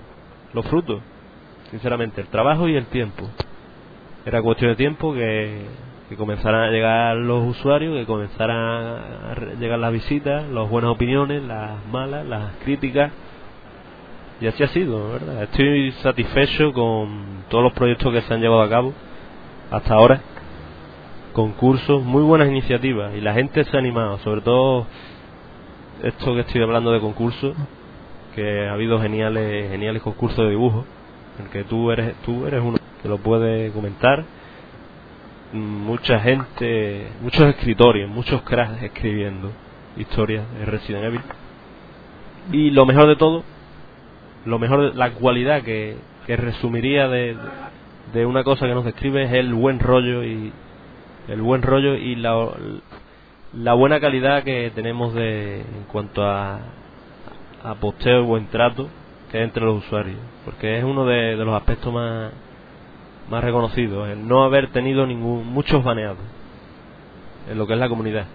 los 0.53 0.65
frutos, 0.67 1.01
sinceramente, 1.71 2.21
el 2.21 2.27
trabajo 2.27 2.67
y 2.67 2.75
el 2.75 2.85
tiempo. 2.87 3.29
Era 4.25 4.41
cuestión 4.41 4.71
de 4.71 4.75
tiempo 4.75 5.13
que 5.13 5.65
que 6.09 6.15
comenzaran 6.15 6.61
a 6.61 6.69
llegar 6.69 7.15
los 7.17 7.43
usuarios, 7.47 7.97
que 7.97 8.05
comenzaran 8.05 8.57
a 8.57 9.35
llegar 9.59 9.79
las 9.79 9.91
visitas, 9.91 10.47
las 10.49 10.69
buenas 10.69 10.91
opiniones, 10.91 11.41
las 11.43 11.83
malas, 11.91 12.25
las 12.25 12.53
críticas. 12.63 13.11
Y 14.39 14.47
así 14.47 14.63
ha 14.63 14.67
sido, 14.67 15.13
¿verdad? 15.13 15.43
Estoy 15.43 15.91
satisfecho 16.03 16.73
con 16.73 17.45
todos 17.49 17.63
los 17.63 17.73
proyectos 17.73 18.13
que 18.13 18.21
se 18.21 18.33
han 18.33 18.41
llevado 18.41 18.61
a 18.61 18.69
cabo 18.69 18.93
hasta 19.71 19.93
ahora. 19.93 20.21
Concursos, 21.35 22.01
muy 22.01 22.23
buenas 22.23 22.47
iniciativas 22.47 23.13
y 23.13 23.19
la 23.19 23.33
gente 23.33 23.65
se 23.65 23.75
ha 23.75 23.79
animado, 23.79 24.19
sobre 24.19 24.39
todo 24.39 24.87
esto 26.01 26.33
que 26.33 26.39
estoy 26.39 26.61
hablando 26.61 26.93
de 26.93 27.01
concursos, 27.01 27.53
que 28.33 28.65
ha 28.65 28.71
habido 28.71 29.01
geniales 29.01 29.69
geniales 29.69 30.01
concursos 30.01 30.37
de 30.37 30.51
dibujo, 30.51 30.85
en 31.37 31.49
que 31.49 31.65
tú 31.65 31.91
eres 31.91 32.15
tú 32.23 32.45
eres 32.47 32.61
uno 32.63 32.77
que 33.01 33.09
lo 33.09 33.17
puede 33.17 33.69
comentar 33.71 34.23
mucha 35.51 36.21
gente, 36.21 37.07
muchos 37.21 37.49
escritorios, 37.49 38.09
muchos 38.09 38.41
cracks 38.43 38.81
escribiendo 38.81 39.51
historias 39.97 40.45
de 40.57 40.63
Resident 40.63 41.03
Evil. 41.03 41.21
Y 42.53 42.71
lo 42.71 42.85
mejor 42.85 43.07
de 43.07 43.17
todo, 43.17 43.43
lo 44.45 44.57
mejor, 44.57 44.95
la 44.95 45.11
cualidad 45.11 45.63
que, 45.63 45.97
que 46.27 46.37
resumiría 46.37 47.09
de, 47.09 47.35
de 48.13 48.25
una 48.25 48.45
cosa 48.45 48.67
que 48.67 48.73
nos 48.73 48.85
describe 48.85 49.23
es 49.23 49.33
el 49.33 49.53
buen 49.53 49.81
rollo 49.81 50.23
y 50.23 50.53
el 51.27 51.41
buen 51.41 51.61
rollo 51.61 51.95
y 51.95 52.15
la, 52.15 53.73
buena 53.73 53.99
calidad 53.99 54.43
que 54.43 54.71
tenemos 54.75 55.13
de 55.13 55.61
en 55.61 55.83
cuanto 55.91 56.23
a, 56.23 56.59
a 57.63 57.75
posteo 57.75 58.21
y 58.21 58.25
buen 58.25 58.47
trato 58.47 58.89
que 59.31 59.37
hay 59.39 59.43
entre 59.43 59.63
los 59.63 59.83
usuarios 59.83 60.19
porque 60.43 60.77
es 60.77 60.83
uno 60.83 61.05
de, 61.05 61.35
los 61.35 61.55
aspectos 61.55 61.93
más 61.93 62.31
más 63.29 63.43
reconocido, 63.43 64.05
el 64.05 64.27
no 64.27 64.43
haber 64.43 64.71
tenido 64.71 65.07
ningún 65.07 65.47
muchos 65.47 65.83
baneados 65.83 66.19
en 67.49 67.57
lo 67.57 67.67
que 67.67 67.73
es 67.73 67.79
la 67.79 67.89
comunidad. 67.89 68.25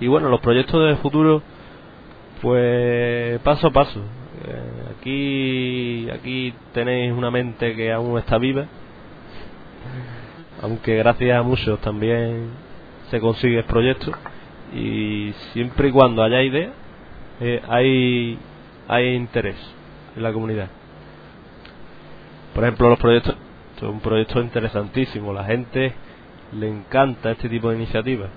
Y 0.00 0.06
bueno, 0.06 0.28
los 0.28 0.40
proyectos 0.40 0.86
de 0.86 0.96
futuro, 0.96 1.42
pues 2.40 3.38
paso 3.40 3.68
a 3.68 3.70
paso. 3.70 4.00
Eh, 4.46 4.96
aquí, 4.98 6.10
aquí 6.10 6.54
tenéis 6.72 7.12
una 7.12 7.30
mente 7.30 7.76
que 7.76 7.92
aún 7.92 8.18
está 8.18 8.38
viva, 8.38 8.66
aunque 10.62 10.96
gracias 10.96 11.38
a 11.38 11.42
muchos 11.42 11.80
también 11.80 12.50
se 13.10 13.20
consigue 13.20 13.58
el 13.58 13.64
proyecto. 13.64 14.12
Y 14.74 15.32
siempre 15.52 15.88
y 15.88 15.92
cuando 15.92 16.22
haya 16.22 16.42
idea, 16.42 16.70
eh, 17.40 17.62
hay, 17.68 18.38
hay 18.88 19.14
interés 19.14 19.56
en 20.16 20.22
la 20.22 20.32
comunidad. 20.32 20.68
Por 22.54 22.64
ejemplo, 22.64 22.90
los 22.90 22.98
proyectos 22.98 23.36
es 23.76 23.82
un 23.82 24.00
proyecto 24.00 24.40
interesantísimo. 24.40 25.32
La 25.32 25.44
gente 25.44 25.92
le 26.52 26.68
encanta 26.68 27.32
este 27.32 27.48
tipo 27.48 27.70
de 27.70 27.76
iniciativas. 27.76 28.28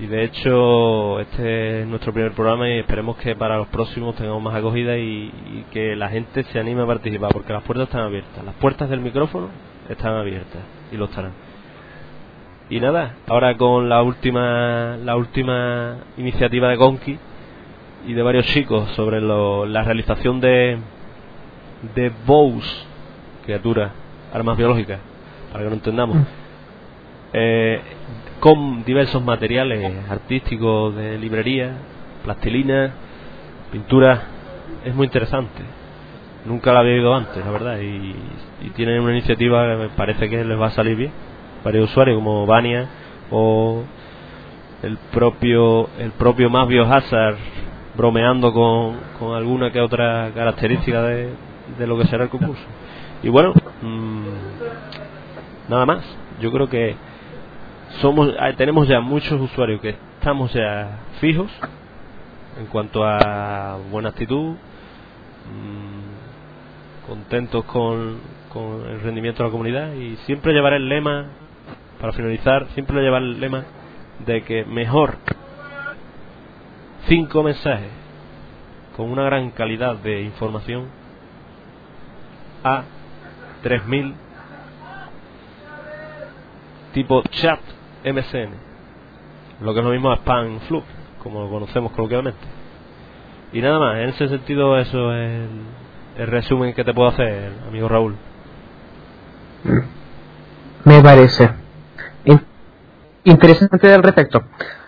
Y 0.00 0.06
de 0.06 0.24
hecho, 0.24 1.18
este 1.20 1.82
es 1.82 1.86
nuestro 1.86 2.12
primer 2.12 2.32
programa 2.32 2.68
y 2.70 2.78
esperemos 2.78 3.16
que 3.16 3.34
para 3.34 3.58
los 3.58 3.66
próximos 3.66 4.14
tengamos 4.14 4.40
más 4.40 4.54
acogida 4.54 4.96
y, 4.96 5.64
que 5.72 5.96
la 5.96 6.08
gente 6.08 6.44
se 6.44 6.58
anime 6.58 6.82
a 6.82 6.86
participar, 6.86 7.32
porque 7.32 7.52
las 7.52 7.64
puertas 7.64 7.88
están 7.88 8.02
abiertas. 8.02 8.44
Las 8.44 8.54
puertas 8.54 8.88
del 8.88 9.00
micrófono 9.00 9.48
están 9.88 10.14
abiertas 10.14 10.77
y 10.92 10.96
lo 10.96 11.06
estarán. 11.06 11.32
Y 12.70 12.80
nada, 12.80 13.16
ahora 13.26 13.56
con 13.56 13.88
la 13.88 14.02
última 14.02 14.96
la 15.02 15.16
última 15.16 15.96
iniciativa 16.18 16.68
de 16.68 16.76
Gonki 16.76 17.18
y 18.06 18.12
de 18.12 18.22
varios 18.22 18.46
chicos 18.46 18.90
sobre 18.90 19.20
la 19.20 19.82
realización 19.82 20.40
de 20.40 20.78
de 21.94 22.12
bows 22.26 22.86
criaturas, 23.44 23.92
armas 24.32 24.56
biológicas, 24.56 24.98
para 25.52 25.64
que 25.64 25.70
lo 25.70 25.76
entendamos, 25.76 26.18
eh, 27.32 27.80
con 28.40 28.84
diversos 28.84 29.22
materiales 29.22 30.08
artísticos 30.08 30.94
de 30.94 31.18
librería, 31.18 31.72
plastilina, 32.24 32.92
pintura, 33.72 34.22
es 34.84 34.94
muy 34.94 35.06
interesante. 35.06 35.62
Nunca 36.44 36.72
la 36.72 36.80
había 36.80 36.94
oído 36.94 37.14
antes, 37.14 37.44
la 37.44 37.50
verdad, 37.50 37.78
y, 37.80 38.14
y 38.62 38.70
tienen 38.70 39.00
una 39.00 39.12
iniciativa 39.12 39.68
que 39.68 39.76
me 39.76 39.88
parece 39.90 40.30
que 40.30 40.44
les 40.44 40.58
va 40.58 40.66
a 40.66 40.70
salir 40.70 40.96
bien. 40.96 41.10
Varios 41.64 41.90
usuarios 41.90 42.16
como 42.16 42.46
Vania 42.46 42.88
o 43.30 43.82
el 44.82 44.96
propio 45.12 45.88
el 45.98 46.12
propio 46.12 46.48
más 46.48 46.68
Biohazard 46.68 47.36
bromeando 47.96 48.52
con, 48.52 48.96
con 49.18 49.34
alguna 49.36 49.72
que 49.72 49.80
otra 49.80 50.30
característica 50.34 51.02
de, 51.02 51.30
de 51.76 51.86
lo 51.86 51.98
que 51.98 52.06
será 52.06 52.24
el 52.24 52.30
concurso. 52.30 52.62
Y 53.22 53.28
bueno, 53.28 53.52
mmm, 53.82 54.22
nada 55.68 55.84
más. 55.84 56.04
Yo 56.40 56.52
creo 56.52 56.68
que 56.68 56.94
somos 58.00 58.32
tenemos 58.56 58.86
ya 58.86 59.00
muchos 59.00 59.40
usuarios 59.40 59.80
que 59.80 59.96
estamos 60.20 60.52
ya 60.52 61.00
fijos 61.20 61.50
en 62.60 62.66
cuanto 62.66 63.04
a 63.04 63.78
buena 63.90 64.10
actitud, 64.10 64.54
mmm, 65.50 65.97
contentos 67.08 67.64
con, 67.64 68.18
con 68.52 68.86
el 68.88 69.00
rendimiento 69.00 69.42
de 69.42 69.48
la 69.48 69.52
comunidad 69.52 69.94
y 69.94 70.16
siempre 70.26 70.52
llevar 70.52 70.74
el 70.74 70.88
lema, 70.88 71.26
para 72.00 72.12
finalizar, 72.12 72.66
siempre 72.74 73.02
llevar 73.02 73.22
el 73.22 73.40
lema 73.40 73.64
de 74.24 74.42
que 74.42 74.64
mejor 74.64 75.16
cinco 77.06 77.42
mensajes 77.42 77.90
con 78.96 79.10
una 79.10 79.24
gran 79.24 79.50
calidad 79.50 79.96
de 79.96 80.22
información 80.22 80.86
a 82.62 82.82
3000 83.62 84.14
tipo 86.92 87.22
chat 87.30 87.60
MSN 88.04 88.68
lo 89.60 89.72
que 89.72 89.80
es 89.80 89.84
lo 89.84 89.92
mismo 89.92 90.10
a 90.10 90.16
spam 90.16 90.60
flu 90.60 90.82
como 91.22 91.42
lo 91.42 91.50
conocemos 91.50 91.92
coloquialmente. 91.92 92.38
Y 93.52 93.60
nada 93.60 93.78
más 93.78 93.96
en 93.96 94.10
ese 94.10 94.28
sentido 94.28 94.78
eso 94.78 95.12
es 95.14 95.30
el, 95.30 95.48
resumen 96.26 96.74
que 96.74 96.84
te 96.84 96.94
puedo 96.94 97.08
hacer 97.08 97.52
amigo 97.68 97.88
Raúl 97.88 98.16
me 100.84 101.02
parece 101.02 101.50
interesante 103.24 103.92
al 103.92 104.02
respecto 104.02 104.42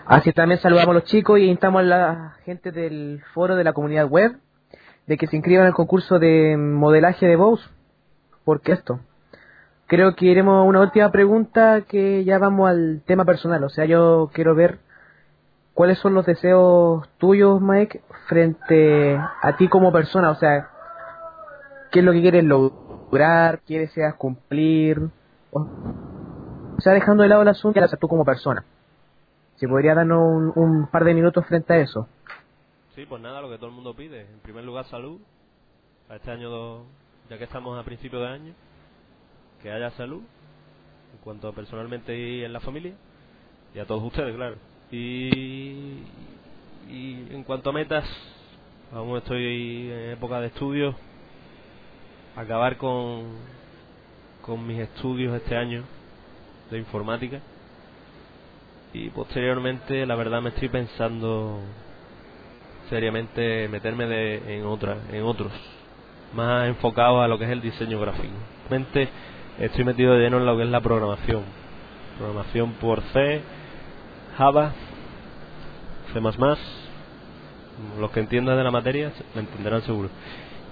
así 0.05 0.31
también 0.33 0.59
saludamos 0.59 0.91
a 0.91 0.99
los 0.99 1.03
chicos 1.03 1.39
y 1.39 1.45
invitamos 1.45 1.81
a 1.81 1.85
la 1.85 2.35
gente 2.45 2.71
del 2.71 3.21
foro 3.33 3.55
de 3.55 3.63
la 3.63 3.73
comunidad 3.73 4.07
web 4.07 4.37
de 5.07 5.17
que 5.17 5.27
se 5.27 5.35
inscriban 5.35 5.65
al 5.65 5.73
concurso 5.73 6.19
de 6.19 6.55
modelaje 6.57 7.25
de 7.25 7.35
voz 7.35 7.69
porque 8.43 8.73
esto. 8.73 8.99
Creo 9.87 10.15
que 10.15 10.25
iremos 10.25 10.59
a 10.59 10.61
una 10.61 10.81
última 10.81 11.11
pregunta 11.11 11.81
que 11.81 12.23
ya 12.23 12.37
vamos 12.37 12.69
al 12.69 13.01
tema 13.05 13.25
personal. 13.25 13.63
O 13.63 13.69
sea, 13.69 13.85
yo 13.85 14.29
quiero 14.33 14.55
ver 14.55 14.79
cuáles 15.73 15.99
son 15.99 16.13
los 16.13 16.25
deseos 16.25 17.07
tuyos, 17.17 17.61
Mike, 17.61 18.01
frente 18.27 19.17
a 19.17 19.55
ti 19.57 19.67
como 19.67 19.91
persona. 19.91 20.29
O 20.31 20.35
sea, 20.35 20.69
qué 21.91 21.99
es 21.99 22.05
lo 22.05 22.11
que 22.13 22.21
quieres 22.21 22.43
lograr, 22.43 23.59
qué 23.67 23.79
deseas 23.79 24.15
cumplir. 24.15 25.09
O 25.51 26.79
sea, 26.79 26.93
dejando 26.93 27.23
de 27.23 27.29
lado 27.29 27.41
el 27.41 27.49
asunto, 27.49 27.79
qué 27.79 27.97
tú 27.97 28.07
como 28.07 28.25
persona. 28.25 28.63
Si 29.57 29.67
podría 29.67 29.93
darnos 29.93 30.21
un, 30.21 30.53
un 30.55 30.87
par 30.87 31.03
de 31.03 31.13
minutos 31.13 31.45
frente 31.45 31.73
a 31.73 31.77
eso. 31.77 32.07
Sí, 32.95 33.05
pues 33.05 33.21
nada, 33.21 33.41
lo 33.41 33.49
que 33.49 33.57
todo 33.57 33.67
el 33.67 33.75
mundo 33.75 33.93
pide. 33.95 34.21
En 34.21 34.39
primer 34.39 34.63
lugar, 34.63 34.85
salud. 34.85 35.19
A 36.09 36.15
este 36.15 36.31
año 36.31 36.83
ya 37.29 37.37
que 37.37 37.45
estamos 37.45 37.79
a 37.79 37.83
principio 37.83 38.19
de 38.19 38.27
año, 38.27 38.53
que 39.61 39.71
haya 39.71 39.89
salud, 39.91 40.21
en 41.13 41.17
cuanto 41.23 41.53
personalmente 41.53 42.17
y 42.17 42.43
en 42.43 42.51
la 42.51 42.59
familia, 42.59 42.93
y 43.73 43.79
a 43.79 43.85
todos 43.85 44.03
ustedes, 44.03 44.35
claro. 44.35 44.57
Y, 44.91 46.03
y 46.89 47.27
en 47.31 47.43
cuanto 47.45 47.69
a 47.69 47.73
metas, 47.73 48.03
aún 48.93 49.17
estoy 49.17 49.89
en 49.89 50.09
época 50.11 50.41
de 50.41 50.47
estudios, 50.47 50.93
acabar 52.35 52.77
con, 52.77 53.23
con 54.41 54.65
mis 54.65 54.79
estudios 54.79 55.35
este 55.35 55.55
año 55.55 55.83
de 56.69 56.77
informática 56.77 57.39
y 58.93 59.09
posteriormente 59.09 60.05
la 60.05 60.15
verdad 60.15 60.41
me 60.41 60.49
estoy 60.49 60.69
pensando 60.69 61.59
seriamente 62.89 63.67
meterme 63.69 64.05
de, 64.05 64.57
en 64.57 64.65
otra 64.65 64.97
en 65.11 65.23
otros 65.23 65.51
más 66.33 66.67
enfocado 66.67 67.21
a 67.21 67.27
lo 67.27 67.37
que 67.37 67.45
es 67.45 67.51
el 67.51 67.61
diseño 67.61 67.99
gráfico. 67.99 68.33
Realmente 68.69 69.09
estoy 69.59 69.83
metido 69.83 70.13
de 70.13 70.21
lleno 70.21 70.37
en 70.37 70.45
lo 70.45 70.57
que 70.57 70.63
es 70.63 70.69
la 70.69 70.81
programación. 70.81 71.43
Programación 72.17 72.73
por 72.73 73.01
C, 73.13 73.41
Java, 74.37 74.71
C++. 76.13 76.21
Los 77.99 78.11
que 78.11 78.19
entiendan 78.19 78.57
de 78.57 78.63
la 78.63 78.71
materia 78.71 79.11
me 79.33 79.41
entenderán 79.41 79.81
seguro. 79.81 80.09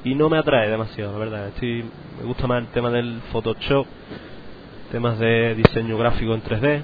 Y 0.04 0.16
no 0.16 0.30
me 0.30 0.38
atrae 0.38 0.70
demasiado, 0.70 1.14
la 1.14 1.20
verdad. 1.20 1.48
Estoy, 1.48 1.84
me 2.20 2.26
gusta 2.26 2.48
más 2.48 2.62
el 2.62 2.68
tema 2.68 2.90
del 2.90 3.22
Photoshop, 3.32 3.86
temas 4.92 5.20
de 5.20 5.56
diseño 5.56 5.98
gráfico 5.98 6.34
en 6.34 6.44
3D. 6.44 6.82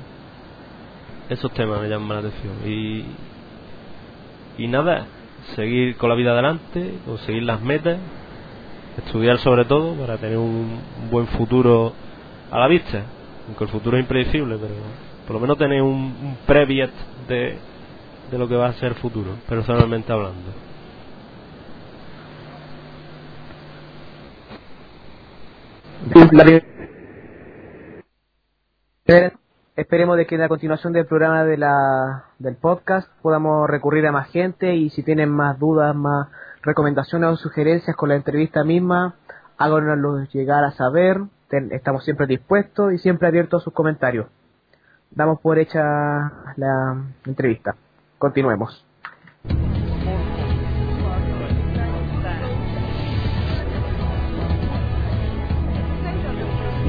Esos 1.30 1.52
temas 1.54 1.82
me 1.82 1.88
llaman 1.88 2.22
la 2.22 2.30
atención. 2.30 2.54
Y, 2.66 3.06
y 4.58 4.68
nada, 4.68 5.06
seguir 5.56 5.96
con 5.98 6.10
la 6.10 6.16
vida 6.16 6.32
adelante, 6.32 6.96
conseguir 7.06 7.44
las 7.44 7.62
metas 7.62 8.00
estudiar 8.98 9.38
sobre 9.40 9.66
todo 9.66 9.94
para 9.96 10.18
tener 10.18 10.38
un, 10.38 10.80
buen 11.12 11.28
futuro 11.28 11.94
a 12.50 12.60
la 12.60 12.68
vista 12.68 13.04
aunque 13.48 13.64
el 13.66 13.70
futuro 13.70 13.98
es 13.98 14.02
impredecible, 14.02 14.58
pero 14.58 14.74
por 15.28 15.36
lo 15.36 15.40
menos 15.40 15.58
tener 15.58 15.82
un, 15.82 15.92
un 15.92 16.38
previet 16.48 16.90
de, 17.28 17.58
de 18.32 18.38
lo 18.40 18.48
que 18.48 18.56
va 18.56 18.68
a 18.68 18.74
ser 18.74 18.90
el 18.90 18.96
futuro, 18.96 19.36
personalmente 19.48 20.12
hablando. 20.12 20.65
Esperemos 29.76 30.18
de 30.18 30.26
que 30.26 30.36
en 30.36 30.42
la 30.42 30.48
continuación 30.48 30.94
del 30.94 31.06
programa 31.06 31.44
de 31.44 31.58
la, 31.58 32.26
del 32.40 32.56
podcast 32.56 33.10
podamos 33.22 33.70
recurrir 33.70 34.08
a 34.08 34.12
más 34.12 34.30
gente 34.30 34.76
y 34.76 34.90
si 34.90 35.04
tienen 35.04 35.30
más 35.30 35.60
dudas, 35.60 35.96
más 35.96 36.30
recomendaciones 36.62 37.30
o 37.30 37.36
sugerencias 37.36 37.96
con 37.96 38.10
la 38.10 38.16
entrevista 38.16 38.64
misma, 38.64 39.16
háganoslo 39.58 40.24
llegar 40.32 40.64
a 40.64 40.72
saber. 40.72 41.22
estamos 41.72 42.04
siempre 42.06 42.26
dispuestos 42.26 42.94
y 42.94 42.98
siempre 43.00 43.28
abiertos 43.28 43.62
a 43.62 43.66
sus 43.66 43.74
comentarios. 43.74 44.28
Damos 45.12 45.40
por 45.42 45.60
hecha 45.60 45.82
la 46.56 47.04
entrevista. 47.26 47.76
Continuemos. 48.18 48.86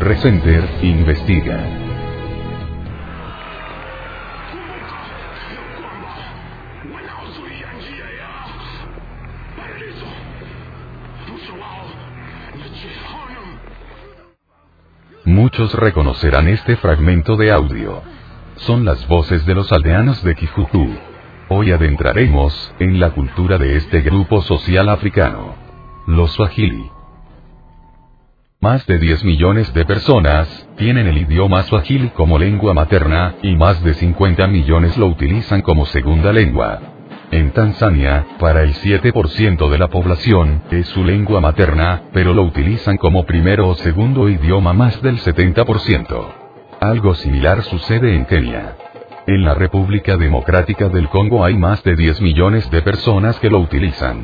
Recenter 0.06 0.64
investiga. 0.82 1.58
Muchos 15.24 15.74
reconocerán 15.74 16.46
este 16.46 16.76
fragmento 16.76 17.36
de 17.36 17.50
audio. 17.50 18.00
Son 18.54 18.84
las 18.84 19.08
voces 19.08 19.44
de 19.44 19.56
los 19.56 19.72
aldeanos 19.72 20.22
de 20.22 20.36
Kifuku. 20.36 20.88
Hoy 21.48 21.72
adentraremos 21.72 22.72
en 22.78 23.00
la 23.00 23.10
cultura 23.10 23.58
de 23.58 23.76
este 23.76 24.02
grupo 24.02 24.40
social 24.42 24.88
africano. 24.88 25.56
Los 26.06 26.30
Swahili. 26.30 26.95
Más 28.60 28.86
de 28.86 28.98
10 28.98 29.22
millones 29.24 29.72
de 29.74 29.84
personas 29.84 30.48
tienen 30.78 31.06
el 31.06 31.18
idioma 31.18 31.62
swahili 31.64 32.08
como 32.08 32.38
lengua 32.38 32.72
materna, 32.72 33.34
y 33.42 33.54
más 33.54 33.84
de 33.84 33.92
50 33.92 34.46
millones 34.46 34.96
lo 34.96 35.08
utilizan 35.08 35.60
como 35.60 35.84
segunda 35.84 36.32
lengua. 36.32 36.80
En 37.32 37.50
Tanzania, 37.50 38.24
para 38.38 38.62
el 38.62 38.72
7% 38.72 39.68
de 39.68 39.78
la 39.78 39.88
población, 39.88 40.62
es 40.70 40.86
su 40.88 41.04
lengua 41.04 41.42
materna, 41.42 42.04
pero 42.14 42.32
lo 42.32 42.44
utilizan 42.44 42.96
como 42.96 43.26
primero 43.26 43.68
o 43.68 43.74
segundo 43.74 44.26
idioma 44.30 44.72
más 44.72 45.02
del 45.02 45.18
70%. 45.18 46.26
Algo 46.80 47.14
similar 47.14 47.62
sucede 47.62 48.14
en 48.14 48.24
Kenia. 48.24 48.74
En 49.26 49.44
la 49.44 49.52
República 49.52 50.16
Democrática 50.16 50.88
del 50.88 51.08
Congo 51.10 51.44
hay 51.44 51.58
más 51.58 51.84
de 51.84 51.94
10 51.94 52.22
millones 52.22 52.70
de 52.70 52.80
personas 52.80 53.38
que 53.38 53.50
lo 53.50 53.58
utilizan. 53.58 54.22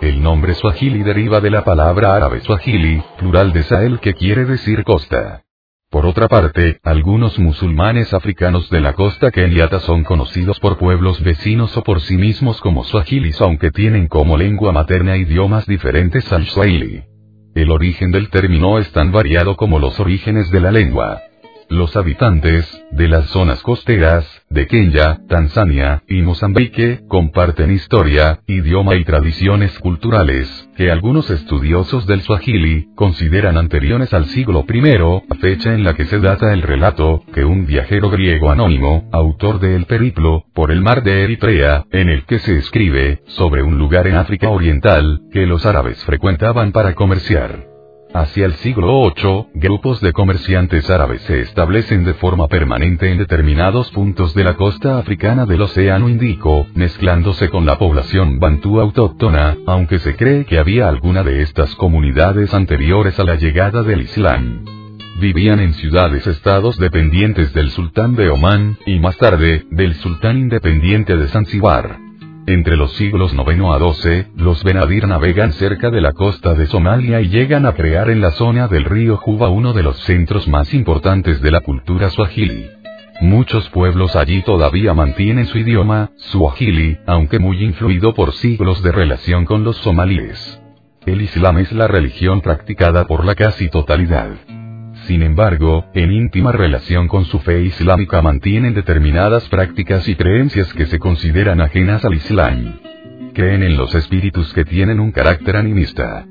El 0.00 0.22
nombre 0.22 0.54
Swahili 0.54 1.02
deriva 1.02 1.40
de 1.42 1.50
la 1.50 1.62
palabra 1.62 2.14
árabe 2.14 2.40
Swahili, 2.40 3.02
plural 3.18 3.52
de 3.52 3.62
Sahel 3.64 4.00
que 4.00 4.14
quiere 4.14 4.46
decir 4.46 4.82
costa. 4.82 5.42
Por 5.90 6.06
otra 6.06 6.26
parte, 6.26 6.78
algunos 6.84 7.38
musulmanes 7.38 8.14
africanos 8.14 8.70
de 8.70 8.80
la 8.80 8.94
costa 8.94 9.30
keniata 9.30 9.80
son 9.80 10.04
conocidos 10.04 10.58
por 10.58 10.78
pueblos 10.78 11.22
vecinos 11.22 11.76
o 11.76 11.82
por 11.82 12.00
sí 12.00 12.16
mismos 12.16 12.62
como 12.62 12.84
Swahilis 12.84 13.40
aunque 13.42 13.70
tienen 13.70 14.06
como 14.06 14.38
lengua 14.38 14.72
materna 14.72 15.18
idiomas 15.18 15.66
diferentes 15.66 16.32
al 16.32 16.46
Swahili. 16.46 17.02
El 17.54 17.70
origen 17.70 18.10
del 18.10 18.30
término 18.30 18.78
es 18.78 18.90
tan 18.92 19.12
variado 19.12 19.56
como 19.56 19.78
los 19.78 20.00
orígenes 20.00 20.50
de 20.50 20.60
la 20.60 20.70
lengua. 20.70 21.20
Los 21.70 21.94
habitantes, 21.94 22.66
de 22.90 23.06
las 23.06 23.26
zonas 23.26 23.62
costeras, 23.62 24.26
de 24.50 24.66
Kenya, 24.66 25.20
Tanzania, 25.28 26.02
y 26.08 26.20
Mozambique, 26.20 27.02
comparten 27.06 27.70
historia, 27.70 28.40
idioma 28.48 28.96
y 28.96 29.04
tradiciones 29.04 29.78
culturales, 29.78 30.68
que 30.76 30.90
algunos 30.90 31.30
estudiosos 31.30 32.08
del 32.08 32.22
Swahili, 32.22 32.88
consideran 32.96 33.56
anteriores 33.56 34.12
al 34.12 34.26
siglo 34.26 34.64
I, 34.68 35.36
fecha 35.36 35.72
en 35.72 35.84
la 35.84 35.94
que 35.94 36.06
se 36.06 36.18
data 36.18 36.52
el 36.52 36.62
relato, 36.62 37.22
que 37.32 37.44
un 37.44 37.66
viajero 37.66 38.10
griego 38.10 38.50
anónimo, 38.50 39.08
autor 39.12 39.60
de 39.60 39.76
El 39.76 39.86
Periplo, 39.86 40.46
por 40.52 40.72
el 40.72 40.80
mar 40.80 41.04
de 41.04 41.22
Eritrea, 41.22 41.84
en 41.92 42.08
el 42.08 42.24
que 42.24 42.40
se 42.40 42.58
escribe, 42.58 43.22
sobre 43.28 43.62
un 43.62 43.78
lugar 43.78 44.08
en 44.08 44.16
África 44.16 44.48
Oriental, 44.48 45.20
que 45.32 45.46
los 45.46 45.64
árabes 45.64 46.04
frecuentaban 46.04 46.72
para 46.72 46.96
comerciar. 46.96 47.69
Hacia 48.12 48.44
el 48.46 48.54
siglo 48.54 49.04
VIII, 49.14 49.46
grupos 49.54 50.00
de 50.00 50.12
comerciantes 50.12 50.90
árabes 50.90 51.22
se 51.22 51.42
establecen 51.42 52.04
de 52.04 52.14
forma 52.14 52.48
permanente 52.48 53.08
en 53.08 53.18
determinados 53.18 53.88
puntos 53.92 54.34
de 54.34 54.42
la 54.42 54.56
costa 54.56 54.98
africana 54.98 55.46
del 55.46 55.62
Océano 55.62 56.08
Índico, 56.08 56.66
mezclándose 56.74 57.48
con 57.50 57.66
la 57.66 57.78
población 57.78 58.40
bantú 58.40 58.80
autóctona, 58.80 59.56
aunque 59.64 60.00
se 60.00 60.16
cree 60.16 60.44
que 60.44 60.58
había 60.58 60.88
alguna 60.88 61.22
de 61.22 61.42
estas 61.42 61.72
comunidades 61.76 62.52
anteriores 62.52 63.16
a 63.20 63.24
la 63.24 63.36
llegada 63.36 63.84
del 63.84 64.02
Islam. 64.02 64.64
Vivían 65.20 65.60
en 65.60 65.74
ciudades-estados 65.74 66.78
dependientes 66.78 67.52
del 67.52 67.70
sultán 67.70 68.16
de 68.16 68.28
Omán, 68.28 68.76
y 68.86 68.98
más 68.98 69.16
tarde, 69.18 69.66
del 69.70 69.94
sultán 69.94 70.36
independiente 70.36 71.16
de 71.16 71.28
Zanzíbar. 71.28 72.09
Entre 72.50 72.76
los 72.76 72.90
siglos 72.94 73.32
IX 73.32 73.64
a 73.64 73.78
XII, 73.78 74.26
los 74.34 74.64
Benadir 74.64 75.06
navegan 75.06 75.52
cerca 75.52 75.88
de 75.88 76.00
la 76.00 76.12
costa 76.12 76.52
de 76.54 76.66
Somalia 76.66 77.20
y 77.20 77.28
llegan 77.28 77.64
a 77.64 77.74
crear 77.74 78.10
en 78.10 78.20
la 78.20 78.32
zona 78.32 78.66
del 78.66 78.86
río 78.86 79.16
Juba 79.18 79.48
uno 79.48 79.72
de 79.72 79.84
los 79.84 79.96
centros 80.00 80.48
más 80.48 80.74
importantes 80.74 81.40
de 81.40 81.52
la 81.52 81.60
cultura 81.60 82.10
swahili. 82.10 82.68
Muchos 83.20 83.68
pueblos 83.70 84.16
allí 84.16 84.42
todavía 84.42 84.94
mantienen 84.94 85.46
su 85.46 85.58
idioma, 85.58 86.10
swahili, 86.16 86.98
aunque 87.06 87.38
muy 87.38 87.62
influido 87.62 88.14
por 88.14 88.32
siglos 88.32 88.82
de 88.82 88.90
relación 88.90 89.44
con 89.44 89.62
los 89.62 89.76
somalíes. 89.76 90.60
El 91.06 91.22
Islam 91.22 91.58
es 91.58 91.70
la 91.70 91.86
religión 91.86 92.40
practicada 92.40 93.06
por 93.06 93.24
la 93.24 93.36
casi 93.36 93.68
totalidad 93.68 94.30
sin 95.10 95.24
embargo, 95.24 95.86
en 95.92 96.12
íntima 96.12 96.52
relación 96.52 97.08
con 97.08 97.24
su 97.24 97.40
fe 97.40 97.62
islámica 97.62 98.22
mantienen 98.22 98.74
determinadas 98.74 99.48
prácticas 99.48 100.06
y 100.06 100.14
creencias 100.14 100.72
que 100.72 100.86
se 100.86 101.00
consideran 101.00 101.60
ajenas 101.60 102.04
al 102.04 102.14
Islam. 102.14 102.78
Creen 103.34 103.64
en 103.64 103.76
los 103.76 103.92
espíritus 103.96 104.52
que 104.52 104.64
tienen 104.64 105.00
un 105.00 105.10
carácter 105.10 105.56
animista. 105.56 106.24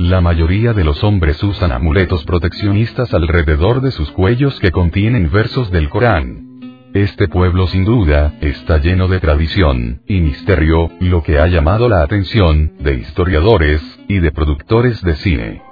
La 0.00 0.20
mayoría 0.20 0.72
de 0.72 0.82
los 0.82 1.04
hombres 1.04 1.40
usan 1.44 1.70
amuletos 1.70 2.24
proteccionistas 2.24 3.14
alrededor 3.14 3.80
de 3.80 3.92
sus 3.92 4.10
cuellos 4.10 4.58
que 4.58 4.72
contienen 4.72 5.30
versos 5.30 5.70
del 5.70 5.88
Corán. 5.88 6.58
Este 6.92 7.28
pueblo 7.28 7.68
sin 7.68 7.84
duda, 7.84 8.34
está 8.40 8.78
lleno 8.78 9.06
de 9.06 9.20
tradición, 9.20 10.02
y 10.08 10.20
misterio, 10.20 10.90
lo 10.98 11.22
que 11.22 11.38
ha 11.38 11.46
llamado 11.46 11.88
la 11.88 12.02
atención, 12.02 12.72
de 12.80 12.94
historiadores, 12.94 13.80
y 14.08 14.18
de 14.18 14.32
productores 14.32 15.00
de 15.02 15.14
cine. 15.14 15.62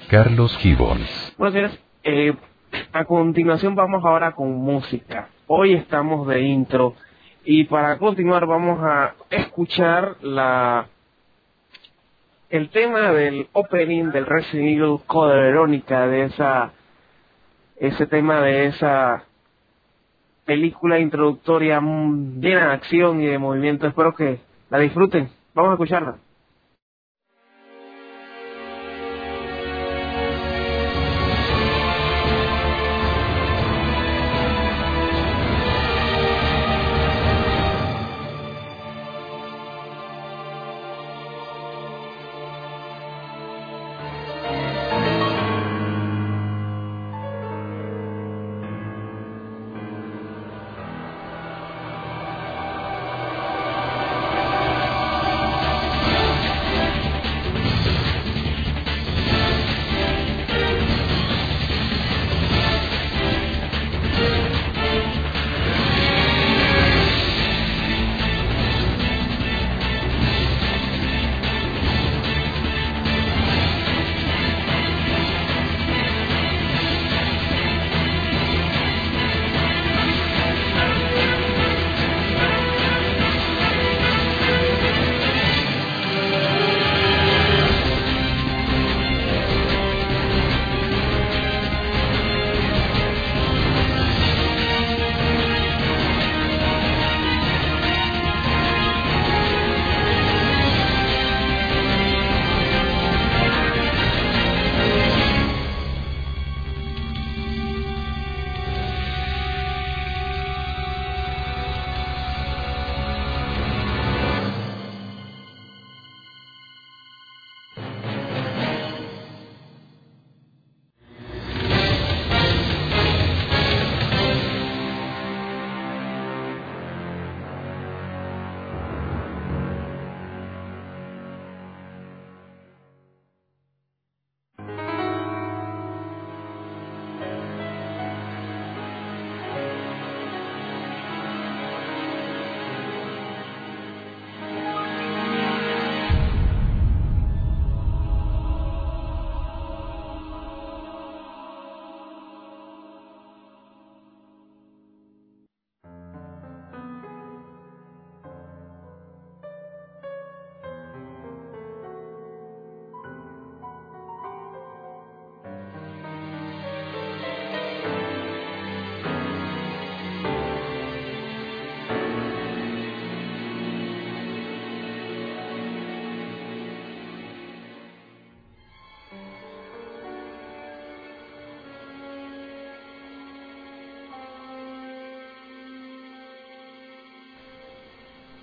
Carlos 0.08 0.58
Gibbons. 0.58 1.34
Bueno, 1.38 1.52
señores, 1.52 1.78
eh, 2.02 2.34
a 2.92 3.04
continuación 3.04 3.76
vamos 3.76 4.04
ahora 4.04 4.32
con 4.32 4.52
música. 4.56 5.28
Hoy 5.46 5.74
estamos 5.74 6.26
de 6.26 6.40
intro 6.40 6.96
y 7.44 7.62
para 7.62 7.96
continuar 7.96 8.44
vamos 8.44 8.80
a 8.82 9.14
escuchar 9.30 10.16
la 10.22 10.88
el 12.50 12.70
tema 12.70 13.12
del 13.12 13.48
opening 13.52 14.10
del 14.10 14.26
Resident 14.26 14.68
Evil 14.68 15.00
Code 15.06 15.34
Verónica 15.34 16.06
de 16.06 16.24
esa 16.24 16.72
ese 17.76 18.06
tema 18.06 18.40
de 18.40 18.66
esa 18.66 19.24
película 20.44 20.98
introductoria 20.98 21.78
llena 21.80 22.68
de 22.68 22.72
acción 22.72 23.20
y 23.20 23.26
de 23.26 23.38
movimiento. 23.38 23.86
Espero 23.86 24.14
que 24.14 24.40
la 24.70 24.78
disfruten. 24.78 25.28
Vamos 25.54 25.70
a 25.70 25.74
escucharla. 25.74 26.16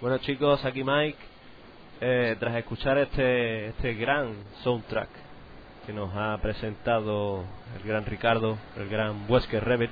Bueno 0.06 0.20
chicos, 0.20 0.64
aquí 0.64 0.84
Mike. 0.84 1.18
Eh, 2.00 2.36
tras 2.40 2.56
escuchar 2.58 3.00
este, 3.00 3.70
este 3.70 3.96
gran 3.96 4.36
soundtrack 4.62 5.10
que 5.88 5.94
nos 5.94 6.16
ha 6.16 6.38
presentado 6.44 7.44
el 7.76 7.88
gran 7.88 8.06
Ricardo, 8.06 8.56
el 8.78 8.88
gran 8.88 9.26
Wesker 9.28 9.66
Rebel, 9.66 9.90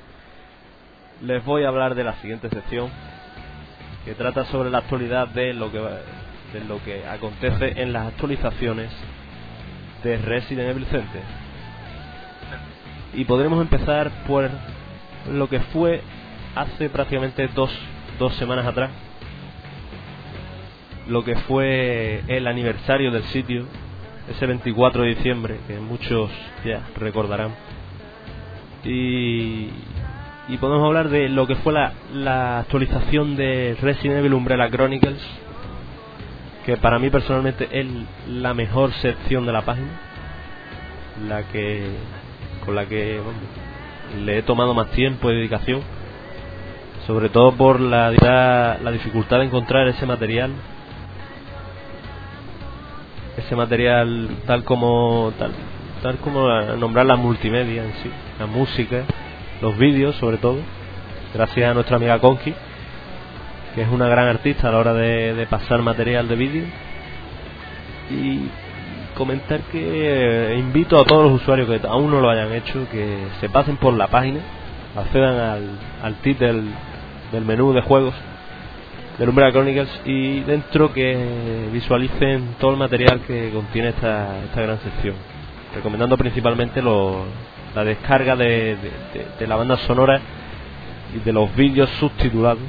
les 1.24 1.44
voy 1.44 1.64
a 1.64 1.70
hablar 1.70 1.96
de 1.96 2.04
la 2.04 2.14
siguiente 2.18 2.48
sección 2.50 2.92
que 4.06 4.14
trata 4.14 4.46
sobre 4.46 4.70
la 4.70 4.78
actualidad 4.78 5.30
de 5.30 5.52
lo 5.56 5.72
que, 5.72 5.80
de 5.80 6.64
lo 6.68 6.80
que 6.84 7.08
acontece 7.08 7.82
en 7.82 7.92
las 7.92 8.10
actualizaciones 8.10 8.92
de 10.04 10.18
Resident 10.18 10.70
Evil 10.70 10.86
Center. 10.92 11.24
Y 13.16 13.26
podremos 13.26 13.60
empezar 13.60 14.12
por 14.28 14.48
lo 15.32 15.50
que 15.50 15.60
fue 15.60 16.04
hace 16.54 16.88
prácticamente 16.92 17.48
dos, 17.48 17.72
dos 18.20 18.36
semanas 18.36 18.68
atrás, 18.68 18.92
lo 21.08 21.24
que 21.24 21.36
fue 21.36 22.24
el 22.28 22.48
aniversario 22.48 23.12
del 23.12 23.24
sitio, 23.26 23.66
ese 24.30 24.46
24 24.46 25.04
de 25.04 25.10
diciembre, 25.10 25.60
que 25.68 25.80
muchos 25.80 26.30
ya 26.64 26.82
recordarán. 26.98 27.52
Y, 28.84 29.70
podemos 30.60 30.86
hablar 30.86 31.10
de 31.10 31.30
lo 31.30 31.48
que 31.48 31.56
fue 31.56 31.74
la, 31.74 31.94
la 32.14 32.60
actualización 32.60 33.36
de 33.36 33.76
Resident 33.82 34.20
Evil 34.20 34.34
Umbrella 34.34 34.70
Chronicles, 34.70 35.22
que 36.66 36.78
para 36.78 37.00
mí 37.00 37.10
personalmente 37.10 37.68
es 37.72 37.86
la 38.30 38.54
mejor 38.54 38.94
sección 38.94 39.46
de 39.46 39.52
la 39.52 39.64
página, 39.64 39.90
la 41.28 41.44
que 41.44 41.88
con 42.66 42.76
la 42.76 42.86
que 42.86 43.20
le 44.24 44.38
he 44.38 44.42
tomado 44.44 44.74
más 44.74 44.90
tiempo 44.92 45.30
y 45.30 45.36
dedicación, 45.36 45.82
sobre 47.06 47.28
todo 47.28 47.54
por 47.54 47.82
la 47.82 48.12
dificultad 48.92 49.40
de 49.40 49.46
encontrar 49.46 49.88
ese 49.90 50.06
material 50.06 50.52
ese 53.38 53.56
material 53.56 54.30
tal 54.46 54.64
como 54.64 55.34
tal, 55.38 55.52
tal 56.02 56.18
como 56.18 56.48
nombrar 56.78 57.06
la 57.06 57.16
multimedia 57.16 57.84
en 57.84 57.94
sí, 58.04 58.10
la 58.40 58.46
música, 58.46 59.04
los 59.62 59.78
vídeos 59.78 60.16
sobre 60.16 60.38
todo, 60.38 60.58
gracias 61.34 61.72
a 61.72 61.74
nuestra 61.74 61.98
amiga 61.98 62.20
Conky, 62.20 62.54
que 63.76 63.82
es 63.82 63.90
una 63.90 64.08
gran 64.08 64.28
artista 64.28 64.70
a 64.70 64.72
la 64.72 64.78
hora 64.78 64.94
de, 64.94 65.48
pasar 65.50 65.82
material 65.82 66.28
de 66.28 66.36
vídeo. 66.36 66.64
Y 68.12 68.50
comentar 69.16 69.62
que 69.72 70.56
invito 70.58 71.00
a 71.00 71.06
todos 71.06 71.32
los 71.32 71.42
usuarios 71.42 71.68
que 71.70 71.88
aún 71.88 72.12
no 72.12 72.20
lo 72.20 72.30
hayan 72.30 72.52
hecho 72.54 72.88
que 72.92 73.18
se 73.40 73.50
pasen 73.50 73.78
por 73.78 73.94
la 73.94 74.08
página, 74.08 74.42
accedan 74.96 75.40
al, 75.40 75.70
al 76.04 76.22
del, 76.22 76.66
del 77.32 77.46
menú 77.46 77.74
de 77.74 77.82
juegos 77.82 78.14
del 79.18 79.30
Umbrella 79.30 79.52
Chronicles 79.52 80.02
y 80.06 80.40
dentro 80.42 80.92
que 80.92 81.70
visualicen 81.72 82.56
todo 82.60 82.72
el 82.72 82.78
material 82.78 83.22
que 83.22 83.52
contiene 83.52 83.90
esta, 83.90 84.44
esta 84.44 84.62
gran 84.62 84.80
sección, 84.80 85.16
recomendando 85.76 86.18
principalmente 86.18 86.82
la 86.82 87.84
descarga 87.84 88.36
de, 88.36 88.78
la 89.40 89.56
banda 89.56 89.78
sonora 89.78 90.20
y 91.16 91.20
de 91.20 91.32
los 91.32 91.56
vídeos 91.56 91.90
subtitulados, 92.00 92.64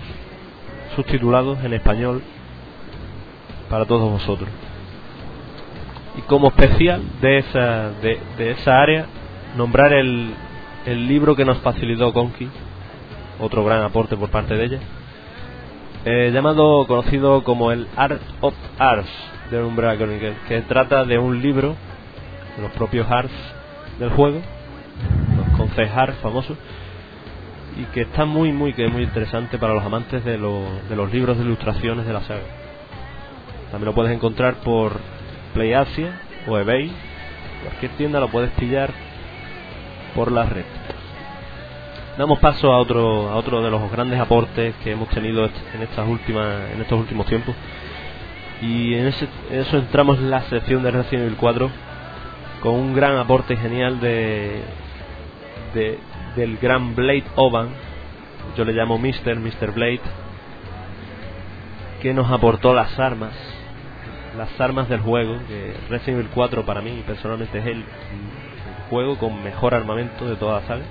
subtitulados 0.95 1.64
en 1.64 1.72
español 1.72 2.22
para 3.70 3.86
todos 3.86 4.11
vosotros. 4.11 4.51
Y 6.18 6.20
como 6.22 6.49
especial 6.49 7.03
de 7.20 7.38
esa, 7.38 7.90
de, 7.90 8.51
esa 8.51 8.80
área, 8.82 9.07
nombrar 9.57 9.92
el, 9.95 10.32
el 10.84 11.09
libro 11.09 11.34
que 11.34 11.45
nos 11.45 11.59
facilitó 11.59 12.12
Conky, 12.12 12.49
otro 13.40 13.64
gran 13.64 13.82
aporte 13.82 14.16
por 14.16 14.30
parte 14.30 14.55
de 14.55 14.64
ella, 14.64 14.78
eh, 16.05 16.30
llamado 16.32 16.86
conocido 16.86 17.42
como 17.44 17.72
el 17.72 17.88
Art 17.96 18.20
of 18.40 18.55
Arts 18.78 19.09
de 19.50 19.62
Umbrella 19.62 19.96
Chronicles, 19.96 20.36
que 20.48 20.61
trata 20.62 21.05
de 21.05 21.18
un 21.18 21.40
libro 21.40 21.76
de 22.57 22.62
los 22.62 22.72
propios 22.72 23.11
arts 23.11 23.32
del 23.98 24.11
juego, 24.11 24.40
los 25.36 25.57
concejar 25.57 26.12
famosos, 26.14 26.57
y 27.76 27.84
que 27.86 28.02
está 28.02 28.24
muy, 28.24 28.52
muy, 28.52 28.72
que 28.74 28.86
muy 28.88 29.02
interesante 29.02 29.59
para 29.59 29.74
los 29.74 29.84
amantes 29.84 30.24
de, 30.24 30.32
de 30.32 30.96
los 30.96 31.12
libros 31.12 31.38
de 31.38 31.44
ilustraciones 31.44 32.07
de 32.07 32.12
la 32.12 32.20
saga. 32.20 32.42
También 33.70 33.86
lo 33.86 33.94
puedes 33.94 34.12
encontrar 34.12 34.57
por 34.57 34.92
PlayAsia 35.55 36.20
o 36.46 36.59
eBay, 36.59 36.92
cualquier 37.62 37.92
tienda 37.92 38.20
lo 38.20 38.28
puedes 38.28 38.50
pillar 38.52 38.90
por 40.14 40.30
la 40.30 40.44
red 40.44 40.84
damos 42.16 42.38
paso 42.38 42.72
a 42.72 42.78
otro 42.78 43.28
a 43.28 43.36
otro 43.36 43.62
de 43.62 43.70
los 43.70 43.90
grandes 43.90 44.20
aportes 44.20 44.74
que 44.82 44.92
hemos 44.92 45.08
tenido 45.08 45.44
en 45.44 45.82
estas 45.82 46.06
últimas 46.06 46.70
en 46.72 46.80
estos 46.80 46.98
últimos 46.98 47.26
tiempos 47.26 47.54
y 48.62 48.94
en, 48.94 49.06
ese, 49.06 49.28
eso 49.50 49.78
entramos 49.78 50.18
en 50.18 50.30
la 50.30 50.42
sección 50.42 50.82
de 50.84 50.92
Resident 50.92 51.26
Evil 51.26 51.36
4 51.36 51.70
con 52.62 52.74
un 52.74 52.94
gran 52.94 53.16
aporte 53.16 53.56
genial 53.56 54.00
de, 54.00 54.62
de 55.74 55.98
del 56.36 56.56
gran 56.58 56.94
Blade 56.94 57.24
Oban 57.34 57.70
yo 58.56 58.64
le 58.64 58.72
llamo 58.72 58.96
Mr. 58.96 59.36
Mr. 59.36 59.72
Blade 59.72 60.00
que 62.00 62.14
nos 62.14 62.30
aportó 62.30 62.74
las 62.74 62.96
armas 62.98 63.32
las 64.38 64.60
armas 64.60 64.88
del 64.88 65.00
juego 65.00 65.36
que 65.48 65.74
Resident 65.90 66.20
Evil 66.20 66.30
4 66.32 66.64
para 66.64 66.80
mí 66.80 67.02
personalmente 67.04 67.58
es 67.58 67.66
el 67.66 67.84
juego 68.88 69.18
con 69.18 69.42
mejor 69.42 69.74
armamento 69.74 70.28
de 70.28 70.36
toda 70.36 70.60
la 70.60 70.66
saga 70.68 70.84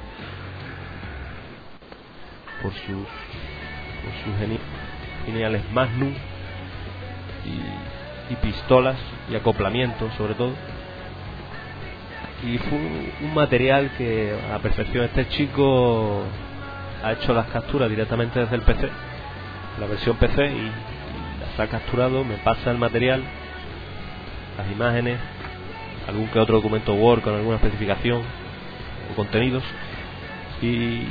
por 2.63 2.73
sus, 2.73 2.87
por 2.87 4.13
sus 4.23 4.65
geniales 5.25 5.61
Magnum 5.71 6.13
y, 7.45 8.33
y 8.33 8.35
pistolas 8.37 8.97
y 9.29 9.35
acoplamientos 9.35 10.11
sobre 10.15 10.33
todo. 10.33 10.53
Y 12.43 12.57
fue 12.57 12.77
un 13.21 13.33
material 13.33 13.91
que 13.97 14.35
a 14.53 14.57
perfección 14.59 15.05
este 15.05 15.27
chico 15.29 16.23
ha 17.03 17.13
hecho 17.13 17.33
las 17.33 17.45
capturas 17.47 17.89
directamente 17.89 18.39
desde 18.39 18.55
el 18.55 18.63
PC 18.63 18.89
la 19.79 19.87
versión 19.87 20.17
PC 20.17 20.45
y, 20.45 20.71
las 21.39 21.59
ha 21.59 21.67
capturado 21.67 22.23
me 22.23 22.37
pasa 22.37 22.71
el 22.71 22.77
material 22.77 23.21
las 24.57 24.71
imágenes 24.71 25.19
algún 26.07 26.27
que 26.27 26.39
otro 26.39 26.57
documento 26.57 26.93
Word 26.93 27.21
con 27.21 27.35
alguna 27.35 27.55
especificación 27.55 28.21
o 29.11 29.15
contenidos. 29.15 29.63
Y, 30.61 31.03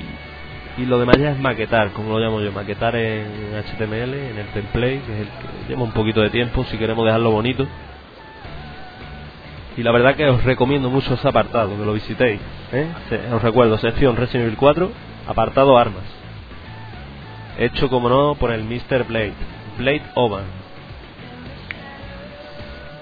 y 0.78 0.86
lo 0.86 0.98
demás 0.98 1.18
ya 1.18 1.32
es 1.32 1.38
maquetar, 1.38 1.92
como 1.92 2.10
lo 2.10 2.18
llamo 2.18 2.40
yo, 2.40 2.50
maquetar 2.50 2.96
en 2.96 3.52
HTML, 3.54 4.14
en 4.14 4.38
el 4.38 4.46
template, 4.54 5.02
que 5.06 5.12
es 5.14 5.20
el 5.20 5.26
que 5.26 5.68
lleva 5.68 5.82
un 5.82 5.92
poquito 5.92 6.22
de 6.22 6.30
tiempo 6.30 6.64
si 6.64 6.78
queremos 6.78 7.04
dejarlo 7.04 7.30
bonito. 7.30 7.66
Y 9.76 9.82
la 9.82 9.92
verdad 9.92 10.16
que 10.16 10.28
os 10.28 10.42
recomiendo 10.44 10.88
mucho 10.90 11.14
ese 11.14 11.28
apartado, 11.28 11.76
que 11.76 11.84
lo 11.84 11.92
visitéis. 11.92 12.40
¿eh? 12.72 12.88
Os 13.32 13.42
recuerdo, 13.42 13.76
sección 13.78 14.16
Resident 14.16 14.46
Evil 14.46 14.56
4, 14.56 14.90
apartado 15.26 15.76
armas. 15.76 16.04
Hecho, 17.58 17.88
como 17.90 18.08
no, 18.08 18.34
por 18.36 18.50
el 18.50 18.64
Mr. 18.64 19.04
Blade, 19.04 19.34
Blade 19.78 20.02
Oban. 20.14 20.44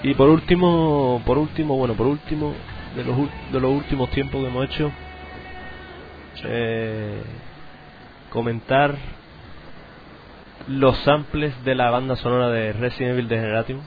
Y 0.03 0.15
por 0.15 0.29
último, 0.29 1.23
por 1.25 1.39
último, 1.39 1.77
bueno, 1.77 1.95
por 1.95 2.07
último, 2.07 2.55
de 2.97 3.05
los, 3.05 3.17
de 3.53 3.61
los 3.61 3.71
últimos 3.71 4.11
tiempos 4.11 4.41
que 4.41 4.49
hemos 4.49 4.65
hecho, 4.65 4.91
eh, 6.45 7.23
comentar 8.31 8.97
los 10.69 10.97
samples 10.99 11.53
de 11.65 11.75
la 11.75 11.91
banda 11.91 12.17
sonora 12.17 12.49
de 12.49 12.73
Resident 12.73 13.13
Evil 13.15 13.29
Degenerative, 13.29 13.81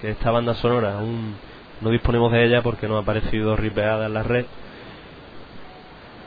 que 0.00 0.10
esta 0.10 0.30
banda 0.30 0.54
sonora 0.54 0.98
aún 0.98 1.34
no 1.80 1.90
disponemos 1.90 2.32
de 2.32 2.44
ella 2.44 2.62
porque 2.62 2.88
no 2.88 2.96
ha 2.96 3.00
aparecido 3.00 3.56
ripeada 3.56 4.06
en 4.06 4.14
la 4.14 4.22
red. 4.22 4.46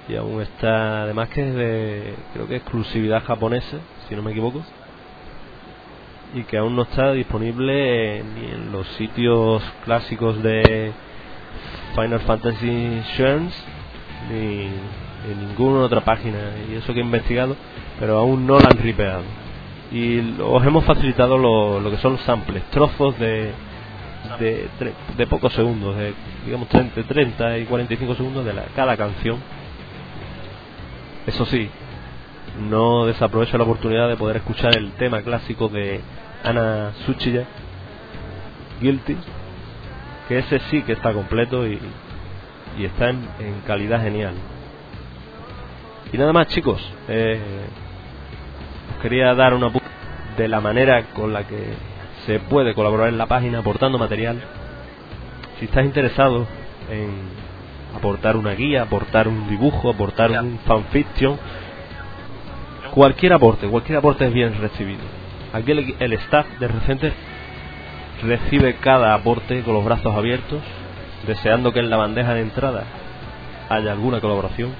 Y 0.08 0.16
aún 0.16 0.42
está 0.42 1.04
además 1.04 1.30
que 1.30 1.48
es 1.48 1.56
de 1.56 2.14
creo 2.34 2.48
que 2.48 2.58
exclusividad 2.58 3.24
japonesa 3.24 3.78
si 4.08 4.16
no 4.16 4.22
me 4.22 4.32
equivoco. 4.32 4.64
Y 6.34 6.44
que 6.44 6.58
aún 6.58 6.76
no 6.76 6.84
está 6.84 7.14
disponible 7.14 8.24
ni 8.24 8.52
en 8.52 8.72
los 8.72 8.88
sitios 8.90 9.64
clásicos 9.86 10.44
de 10.44 10.92
Final 11.96 12.20
Fantasy 12.22 13.02
Shirns 13.16 13.56
ni 14.30 14.70
en 15.32 15.48
ninguna 15.48 15.82
otra 15.82 16.02
página 16.02 16.38
y 16.70 16.76
eso 16.76 16.94
que 16.94 17.00
he 17.00 17.04
investigado, 17.04 17.56
pero 18.00 18.18
aún 18.18 18.46
no 18.46 18.60
la 18.60 18.70
han 18.70 18.78
ripeado. 18.78 19.24
Y 19.92 20.40
os 20.42 20.66
hemos 20.66 20.84
facilitado 20.86 21.38
lo, 21.38 21.90
que 21.90 21.98
son 21.98 22.14
los 22.14 22.22
samples, 22.22 22.64
trozos 22.72 23.18
de, 23.20 23.52
de, 24.40 24.68
de, 25.18 25.28
pocos 25.28 25.54
segundos, 25.54 25.96
de 25.96 26.14
digamos 26.46 26.68
30, 26.70 27.04
30 27.04 27.58
y 27.60 27.66
45 27.66 28.16
segundos 28.16 28.46
de 28.46 28.54
la, 28.54 28.64
cada 28.76 28.98
canción. 28.98 29.38
Eso 31.28 31.46
sí, 31.46 31.70
no 32.70 33.06
desaprovecho 33.06 33.58
la 33.58 33.64
oportunidad 33.64 34.08
de 34.10 34.18
poder 34.18 34.38
escuchar 34.38 34.78
el 34.78 34.92
tema 34.94 35.22
clásico 35.22 35.70
de 35.70 36.02
Ana 36.44 36.94
Suchiya, 37.06 37.46
Guilty, 38.82 39.16
que 40.28 40.40
ese 40.40 40.60
sí 40.72 40.82
que 40.84 40.94
está 40.94 41.14
completo 41.14 41.68
y, 41.68 41.80
y 42.78 42.86
está 42.86 43.10
en 43.10 43.62
calidad 43.66 44.02
genial. 44.02 44.34
Y 46.14 46.18
nada 46.18 46.34
más, 46.34 46.48
chicos. 46.48 46.82
Eh, 47.08 47.40
os 48.96 49.02
quería 49.02 49.34
dar 49.34 49.54
una 49.54 49.72
de 50.38 50.48
la 50.48 50.62
manera 50.62 51.04
con 51.14 51.34
la 51.34 51.44
que 51.48 51.74
se 52.26 52.40
puede 52.40 52.74
colaborar 52.74 53.10
en 53.10 53.18
la 53.18 53.28
página 53.28 53.60
aportando 53.60 53.98
material. 53.98 54.42
Si 55.60 55.66
estás 55.66 55.86
interesado 55.86 56.48
en 56.90 57.10
aportar 57.96 58.36
una 58.36 58.52
guía, 58.52 58.84
aportar 58.84 59.28
un 59.28 59.50
dibujo, 59.50 59.90
aportar 59.90 60.32
un 60.32 60.60
fanfiction, 60.66 61.38
cualquier 62.94 63.34
aporte, 63.34 63.68
cualquier 63.68 64.00
aporte 64.00 64.26
es 64.26 64.34
bien 64.34 64.60
recibido. 64.60 65.02
Aquí 65.54 65.72
el, 65.72 66.14
staff 66.14 66.48
de 66.60 66.68
Recenter 66.68 67.14
recibe 68.24 68.76
cada 68.76 69.14
aporte 69.14 69.62
con 69.62 69.74
los 69.74 69.86
brazos 69.86 70.14
abiertos, 70.16 70.62
deseando 71.26 71.72
que 71.72 71.80
en 71.80 71.90
la 71.90 71.98
bandeja 71.98 72.34
de 72.34 72.42
entrada 72.42 72.84
haya 73.70 73.92
alguna 73.92 74.20
colaboración 74.20 74.72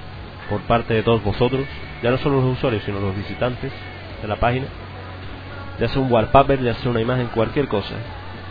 por 0.48 0.60
parte 0.62 0.94
de 0.94 1.02
todos 1.02 1.22
vosotros, 1.22 1.64
ya 2.02 2.10
no 2.10 2.18
solo 2.18 2.40
los 2.40 2.56
usuarios, 2.56 2.82
sino 2.84 3.00
los 3.00 3.16
visitantes 3.16 3.72
de 4.22 4.28
la 4.28 4.36
página, 4.36 4.66
ya 5.80 5.88
sea 5.88 6.00
un 6.00 6.10
wallpaper, 6.10 6.62
ya 6.62 6.74
sea 6.74 6.90
una 6.90 7.00
imagen, 7.00 7.28
cualquier 7.28 7.68
cosa 7.68 7.94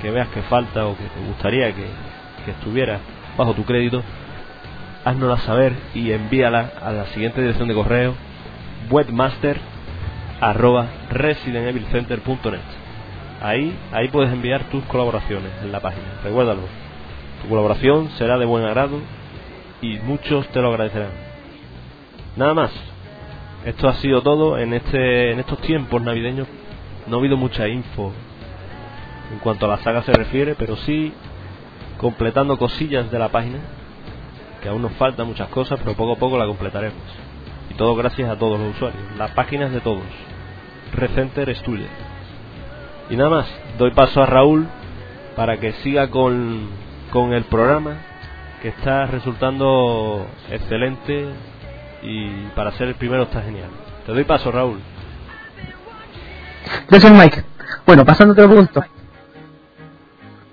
que 0.01 0.11
veas 0.11 0.27
que 0.29 0.41
falta 0.43 0.85
o 0.85 0.95
que 0.95 1.03
te 1.03 1.27
gustaría 1.27 1.73
que, 1.73 1.85
que 2.45 2.51
estuviera 2.51 2.99
bajo 3.37 3.53
tu 3.53 3.63
crédito, 3.63 4.03
háznosla 5.03 5.37
saber 5.39 5.73
y 5.93 6.11
envíala 6.11 6.71
a 6.81 6.91
la 6.91 7.05
siguiente 7.07 7.41
dirección 7.41 7.67
de 7.67 7.73
correo 7.73 8.15
webmaster 8.89 9.59
ahí, 13.41 13.75
ahí 13.91 14.07
puedes 14.09 14.31
enviar 14.31 14.63
tus 14.65 14.83
colaboraciones 14.85 15.51
en 15.63 15.71
la 15.71 15.79
página, 15.79 16.05
recuérdalo 16.23 16.61
tu 17.41 17.49
colaboración 17.49 18.09
será 18.17 18.37
de 18.37 18.45
buen 18.45 18.65
agrado 18.65 18.99
y 19.81 19.99
muchos 19.99 20.47
te 20.49 20.61
lo 20.61 20.69
agradecerán 20.69 21.24
nada 22.35 22.53
más 22.53 22.71
esto 23.65 23.87
ha 23.87 23.93
sido 23.95 24.21
todo 24.21 24.57
en 24.57 24.73
este 24.73 25.31
en 25.31 25.39
estos 25.39 25.59
tiempos 25.59 26.01
navideños 26.01 26.47
no 27.07 27.17
ha 27.17 27.19
habido 27.19 27.37
mucha 27.37 27.67
info 27.67 28.11
en 29.31 29.39
cuanto 29.39 29.65
a 29.65 29.69
la 29.69 29.77
saga 29.77 30.03
se 30.03 30.13
refiere 30.13 30.55
pero 30.55 30.75
sí 30.77 31.13
completando 31.97 32.57
cosillas 32.57 33.09
de 33.11 33.19
la 33.19 33.29
página 33.29 33.59
que 34.65 34.69
aún 34.69 34.81
nos 34.81 34.93
faltan 34.93 35.27
muchas 35.27 35.47
cosas, 35.49 35.79
pero 35.83 35.95
poco 35.95 36.13
a 36.13 36.15
poco 36.15 36.39
la 36.39 36.47
completaremos. 36.47 36.97
Y 37.69 37.75
todo 37.75 37.95
gracias 37.95 38.27
a 38.27 38.35
todos 38.35 38.59
los 38.59 38.75
usuarios. 38.75 39.03
Las 39.15 39.29
páginas 39.29 39.71
de 39.71 39.79
todos. 39.79 40.01
Recenter 40.91 41.51
es 41.51 41.61
Y 43.11 43.15
nada 43.15 43.29
más, 43.29 43.59
doy 43.77 43.91
paso 43.91 44.23
a 44.23 44.25
Raúl 44.25 44.67
para 45.35 45.59
que 45.59 45.73
siga 45.83 46.09
con, 46.09 46.67
con 47.13 47.33
el 47.33 47.43
programa 47.43 47.97
que 48.63 48.69
está 48.69 49.05
resultando 49.05 50.25
excelente 50.49 51.27
y 52.05 52.51
para 52.55 52.71
ser 52.73 52.89
el 52.89 52.95
primero 52.95 53.23
está 53.23 53.41
genial. 53.41 53.69
Te 54.05 54.11
doy 54.11 54.23
paso, 54.23 54.51
Raúl. 54.51 54.79
Gracias, 56.89 57.11
Mike. 57.11 57.43
Bueno, 57.85 58.05
pasando 58.05 58.33
a 58.33 58.45
otro 58.45 58.55
punto. 58.55 58.83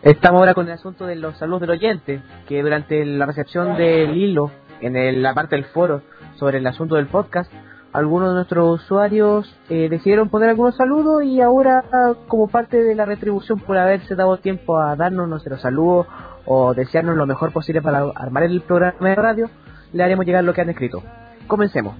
Estamos 0.02 0.40
ahora 0.40 0.54
con 0.54 0.66
el 0.66 0.72
asunto 0.72 1.06
de 1.06 1.14
los 1.16 1.36
saludos 1.38 1.60
del 1.62 1.70
oyente, 1.70 2.22
que 2.48 2.62
durante 2.62 3.04
la 3.04 3.26
recepción 3.26 3.76
del 3.76 4.16
hilo, 4.16 4.50
en 4.80 5.22
la 5.22 5.34
parte 5.34 5.54
del 5.54 5.66
foro, 5.66 6.02
sobre 6.36 6.58
el 6.58 6.66
asunto 6.66 6.96
del 6.96 7.06
podcast, 7.06 7.52
algunos 7.92 8.30
de 8.30 8.34
nuestros 8.34 8.82
usuarios 8.82 9.54
eh, 9.68 9.88
decidieron 9.90 10.30
poner 10.30 10.48
algunos 10.48 10.74
saludos 10.76 11.22
y 11.24 11.40
ahora, 11.42 11.84
como 12.26 12.48
parte 12.48 12.82
de 12.82 12.94
la 12.94 13.04
retribución 13.04 13.60
por 13.60 13.76
haberse 13.76 14.14
dado 14.14 14.38
tiempo 14.38 14.78
a 14.78 14.96
darnos 14.96 15.28
nuestros 15.28 15.60
saludos 15.60 16.06
o 16.46 16.72
desearnos 16.74 17.16
lo 17.16 17.26
mejor 17.26 17.52
posible 17.52 17.82
para 17.82 18.04
armar 18.14 18.44
el 18.44 18.62
programa 18.62 19.10
de 19.10 19.14
radio, 19.14 19.50
le 19.92 20.02
haremos 20.02 20.24
llegar 20.24 20.42
lo 20.42 20.54
que 20.54 20.62
han 20.62 20.70
escrito. 20.70 21.02
Comencemos. 21.46 21.94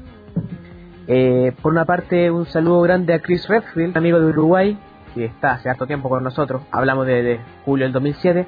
Eh, 1.07 1.53
por 1.61 1.72
una 1.72 1.84
parte, 1.84 2.30
un 2.30 2.47
saludo 2.47 2.80
grande 2.82 3.14
a 3.14 3.20
Chris 3.20 3.49
Redfield, 3.49 3.97
amigo 3.97 4.20
de 4.20 4.26
Uruguay, 4.26 4.78
que 5.14 5.26
está 5.26 5.53
hace 5.53 5.68
harto 5.68 5.86
tiempo 5.86 6.09
con 6.09 6.22
nosotros, 6.22 6.62
hablamos 6.70 7.07
de, 7.07 7.40
julio 7.64 7.84
del 7.84 7.93
2007, 7.93 8.47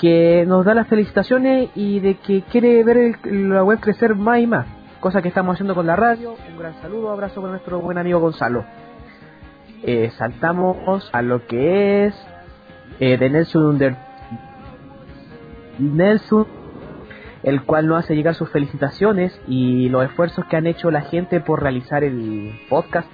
que 0.00 0.44
nos 0.46 0.64
da 0.64 0.74
las 0.74 0.86
felicitaciones 0.86 1.70
y 1.74 2.00
de 2.00 2.14
que 2.14 2.42
quiere 2.42 2.82
ver 2.84 3.18
la 3.24 3.64
web 3.64 3.80
crecer 3.80 4.14
más 4.14 4.40
y 4.40 4.46
más, 4.46 4.66
cosa 5.00 5.20
que 5.20 5.28
estamos 5.28 5.54
haciendo 5.54 5.74
con 5.74 5.86
la 5.86 5.96
radio. 5.96 6.36
Un 6.50 6.58
gran 6.58 6.74
saludo, 6.80 7.10
abrazo 7.10 7.40
para 7.40 7.52
nuestro 7.52 7.80
buen 7.80 7.98
amigo 7.98 8.20
Gonzalo. 8.20 8.64
Eh, 9.82 10.10
saltamos 10.16 11.10
a 11.12 11.22
lo 11.22 11.46
que 11.46 12.06
es 12.06 12.26
eh, 12.98 13.16
de 13.16 13.30
Nelson 13.30 13.64
Under 13.64 13.96
Nelson 15.78 16.46
el 17.42 17.62
cual 17.62 17.86
nos 17.86 18.04
hace 18.04 18.14
llegar 18.14 18.34
sus 18.34 18.50
felicitaciones 18.50 19.38
y 19.46 19.88
los 19.88 20.04
esfuerzos 20.04 20.44
que 20.46 20.56
han 20.56 20.66
hecho 20.66 20.90
la 20.90 21.02
gente 21.02 21.40
por 21.40 21.62
realizar 21.62 22.04
el 22.04 22.58
podcast 22.68 23.08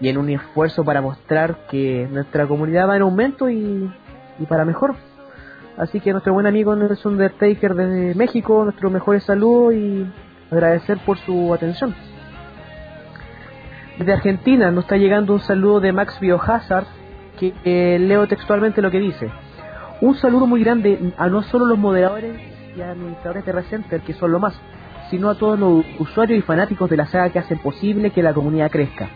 y 0.00 0.08
en 0.08 0.18
un 0.18 0.30
esfuerzo 0.30 0.84
para 0.84 1.00
mostrar 1.00 1.66
que 1.70 2.08
nuestra 2.10 2.46
comunidad 2.46 2.88
va 2.88 2.96
en 2.96 3.02
aumento 3.02 3.48
y, 3.50 3.90
para 4.48 4.64
mejor. 4.64 4.94
Así 5.76 6.00
que 6.00 6.12
nuestro 6.12 6.32
buen 6.32 6.46
amigo 6.46 6.74
Nelson 6.74 7.12
Undertaker 7.12 7.74
de 7.74 8.14
México, 8.14 8.64
nuestro 8.64 8.90
mejor 8.90 9.20
saludo 9.20 9.72
y 9.72 10.10
agradecer 10.50 10.98
por 11.04 11.18
su 11.18 11.54
atención. 11.54 11.94
Desde 13.98 14.12
Argentina 14.12 14.70
nos 14.70 14.84
está 14.84 14.96
llegando 14.96 15.34
un 15.34 15.40
saludo 15.40 15.80
de 15.80 15.92
Max 15.92 16.18
Biohazard, 16.20 16.86
que 17.38 17.98
leo 17.98 18.26
textualmente 18.26 18.82
lo 18.82 18.90
que 18.90 18.98
dice. 18.98 19.30
Un 20.00 20.14
saludo 20.16 20.46
muy 20.46 20.62
grande 20.62 21.12
a 21.18 21.28
no 21.28 21.42
solo 21.42 21.66
los 21.66 21.78
moderadores 21.78 22.49
y 22.76 22.80
administradores 22.80 23.44
de 23.44 23.52
Recenter, 23.52 24.00
que 24.00 24.14
son 24.14 24.32
lo 24.32 24.38
más, 24.38 24.54
sino 25.10 25.30
a 25.30 25.34
todos 25.34 25.58
los 25.58 25.84
usuarios 25.98 26.38
y 26.38 26.42
fanáticos 26.42 26.88
de 26.88 26.96
la 26.96 27.06
saga 27.06 27.30
que 27.30 27.38
hacen 27.38 27.58
posible 27.58 28.10
que 28.10 28.22
la 28.22 28.32
comunidad 28.34 28.70
crezca. 28.70 29.08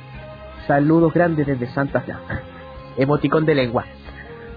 Saludos 0.67 1.13
grandes 1.13 1.47
desde 1.47 1.67
Santa 1.69 2.01
Fe. 2.01 2.15
Emoticón 2.97 3.45
de 3.45 3.55
lengua. 3.55 3.85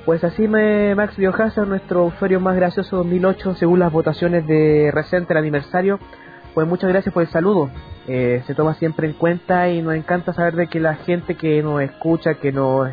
Pues 0.06 0.24
así 0.24 0.48
me 0.48 0.96
Max 0.96 1.18
Biohazard, 1.18 1.68
nuestro 1.68 2.06
usuario 2.06 2.40
más 2.40 2.56
gracioso 2.56 2.96
2008 2.98 3.56
según 3.56 3.80
las 3.80 3.92
votaciones 3.92 4.48
de 4.48 4.90
reciente 4.94 5.34
el 5.34 5.40
aniversario. 5.40 6.00
Pues 6.54 6.66
muchas 6.66 6.90
gracias 6.90 7.14
por 7.14 7.24
el 7.24 7.30
saludo. 7.30 7.70
Eh, 8.08 8.42
se 8.48 8.56
toma 8.56 8.74
siempre 8.76 9.06
en 9.08 9.14
cuenta 9.14 9.70
y 9.70 9.82
nos 9.82 9.96
encanta 9.96 10.32
saber 10.32 10.56
de 10.56 10.68
que 10.68 10.80
la 10.80 10.96
gente 10.96 11.36
que 11.36 11.62
nos 11.62 11.82
escucha, 11.82 12.36
que 12.36 12.54
nos 12.54 12.90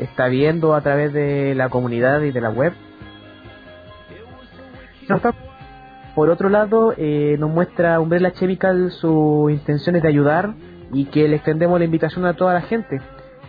está 0.00 0.28
viendo 0.28 0.74
a 0.74 0.80
través 0.80 1.12
de 1.12 1.54
la 1.54 1.68
comunidad 1.68 2.22
y 2.22 2.32
de 2.32 2.40
la 2.40 2.50
web. 2.50 2.72
Por 6.14 6.30
otro 6.30 6.48
lado, 6.48 6.94
eh, 6.96 7.36
nos 7.40 7.50
muestra 7.50 7.98
Umbrella 7.98 8.32
Chemical 8.32 8.92
sus 8.92 9.50
intenciones 9.50 10.02
de 10.02 10.08
ayudar 10.08 10.54
y 10.92 11.06
que 11.06 11.26
le 11.26 11.36
extendemos 11.36 11.78
la 11.78 11.84
invitación 11.84 12.24
a 12.24 12.34
toda 12.34 12.54
la 12.54 12.60
gente 12.60 13.00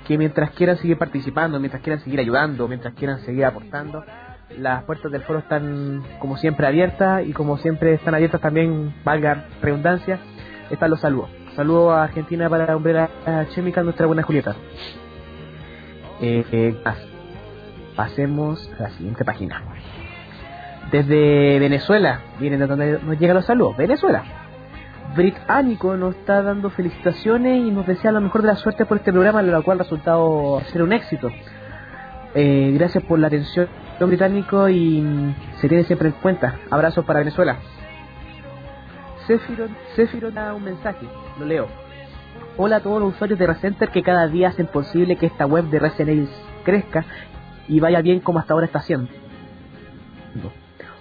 que 0.08 0.18
mientras 0.18 0.52
quieran 0.52 0.78
seguir 0.78 0.98
participando, 0.98 1.60
mientras 1.60 1.82
quieran 1.84 2.02
seguir 2.04 2.20
ayudando, 2.20 2.68
mientras 2.68 2.94
quieran 2.94 3.20
seguir 3.20 3.46
aportando, 3.46 4.04
las 4.58 4.84
puertas 4.84 5.12
del 5.12 5.22
foro 5.24 5.40
están 5.40 6.04
como 6.20 6.38
siempre 6.38 6.68
abiertas 6.68 7.26
y 7.26 7.34
como 7.34 7.58
siempre 7.58 7.94
están 7.94 8.16
abiertas 8.16 8.42
también, 8.42 8.94
valga 9.04 9.46
redundancia, 9.62 10.20
están 10.70 10.90
los 10.92 11.02
saludos. 11.02 11.30
Saludos 11.56 11.94
a 11.94 12.04
Argentina 12.04 12.50
para 12.50 12.76
Umbrella 12.76 13.10
Chemical, 13.54 13.86
nuestra 13.86 14.06
buena 14.08 14.24
Julieta. 14.24 14.56
Eh, 16.22 16.46
eh, 16.52 16.76
pasemos 17.96 18.72
a 18.80 18.84
la 18.84 18.90
siguiente 18.92 19.24
página. 19.26 19.75
Desde 20.92 21.60
Venezuela, 21.60 22.22
vienen 22.40 22.60
de 22.60 22.68
donde 22.68 23.00
nos 23.00 23.20
llegan 23.20 23.36
los 23.36 23.46
saludos. 23.46 23.76
Venezuela. 23.78 24.24
Británico 25.16 25.96
nos 25.96 26.16
está 26.16 26.42
dando 26.42 26.70
felicitaciones 26.70 27.60
y 27.60 27.72
nos 27.72 27.88
desea 27.88 28.12
lo 28.12 28.22
mejor 28.22 28.42
de 28.42 28.48
la 28.50 28.56
suerte 28.56 28.86
por 28.86 28.98
este 28.98 29.12
programa, 29.12 29.42
lo 29.42 29.64
cual 29.64 29.80
ha 29.80 29.84
resultado 29.84 30.62
ser 30.72 30.84
un 30.84 30.94
éxito. 30.94 31.32
Eh, 32.34 32.72
gracias 32.74 33.04
por 33.06 33.18
la 33.18 33.28
atención, 33.28 33.70
británico, 34.00 34.68
y 34.68 35.34
se 35.62 35.70
tiene 35.70 35.86
siempre 35.86 36.10
en 36.10 36.16
cuenta. 36.16 36.56
Abrazos 36.70 37.06
para 37.06 37.20
Venezuela. 37.20 37.58
Sephiron, 39.26 40.34
da 40.34 40.54
un 40.54 40.64
mensaje, 40.64 41.08
lo 41.40 41.46
leo. 41.46 41.68
Hola 42.58 42.78
a 42.78 42.80
todos 42.82 43.02
los 43.02 43.14
usuarios 43.14 43.40
de 43.40 43.48
Recenter 43.48 43.90
que 43.90 44.04
cada 44.04 44.28
día 44.28 44.50
hacen 44.50 44.68
posible 44.68 45.16
que 45.16 45.26
esta 45.26 45.46
web 45.46 45.66
de 45.66 45.80
Resident 45.80 46.30
crezca 46.64 47.06
y 47.68 47.80
vaya 47.80 48.02
bien 48.02 48.20
como 48.20 48.40
hasta 48.40 48.54
ahora 48.54 48.66
está 48.66 48.80
haciendo. 48.80 49.10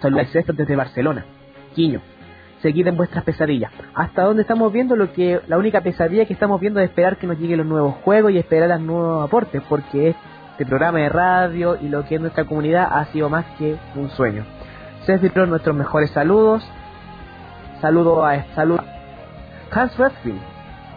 Saludos 0.00 0.28
desde 0.32 0.76
Barcelona. 0.76 1.24
Quiño 1.74 2.00
seguid 2.64 2.86
en 2.86 2.96
vuestras 2.96 3.22
pesadillas. 3.24 3.70
Hasta 3.94 4.22
donde 4.22 4.40
estamos 4.40 4.72
viendo 4.72 4.96
lo 4.96 5.12
que 5.12 5.38
la 5.48 5.58
única 5.58 5.82
pesadilla 5.82 6.24
que 6.24 6.32
estamos 6.32 6.58
viendo 6.58 6.80
es 6.80 6.88
esperar 6.88 7.18
que 7.18 7.26
nos 7.26 7.38
lleguen 7.38 7.58
los 7.58 7.66
nuevos 7.66 7.96
juegos 7.96 8.32
y 8.32 8.38
esperar 8.38 8.70
los 8.70 8.80
nuevos 8.80 9.22
aportes, 9.22 9.62
porque 9.68 10.16
este 10.52 10.64
programa 10.64 11.00
de 11.00 11.10
radio 11.10 11.76
y 11.78 11.90
lo 11.90 12.06
que 12.06 12.14
es 12.14 12.20
nuestra 12.22 12.44
comunidad 12.44 12.88
ha 12.90 13.04
sido 13.12 13.28
más 13.28 13.44
que 13.58 13.76
un 13.96 14.08
sueño. 14.08 14.44
César 15.04 15.46
nuestros 15.46 15.76
mejores 15.76 16.10
saludos. 16.12 16.66
Saludo 17.82 18.24
a 18.24 18.42
salud 18.54 18.80
Hans 19.70 19.98
Redfield. 19.98 20.40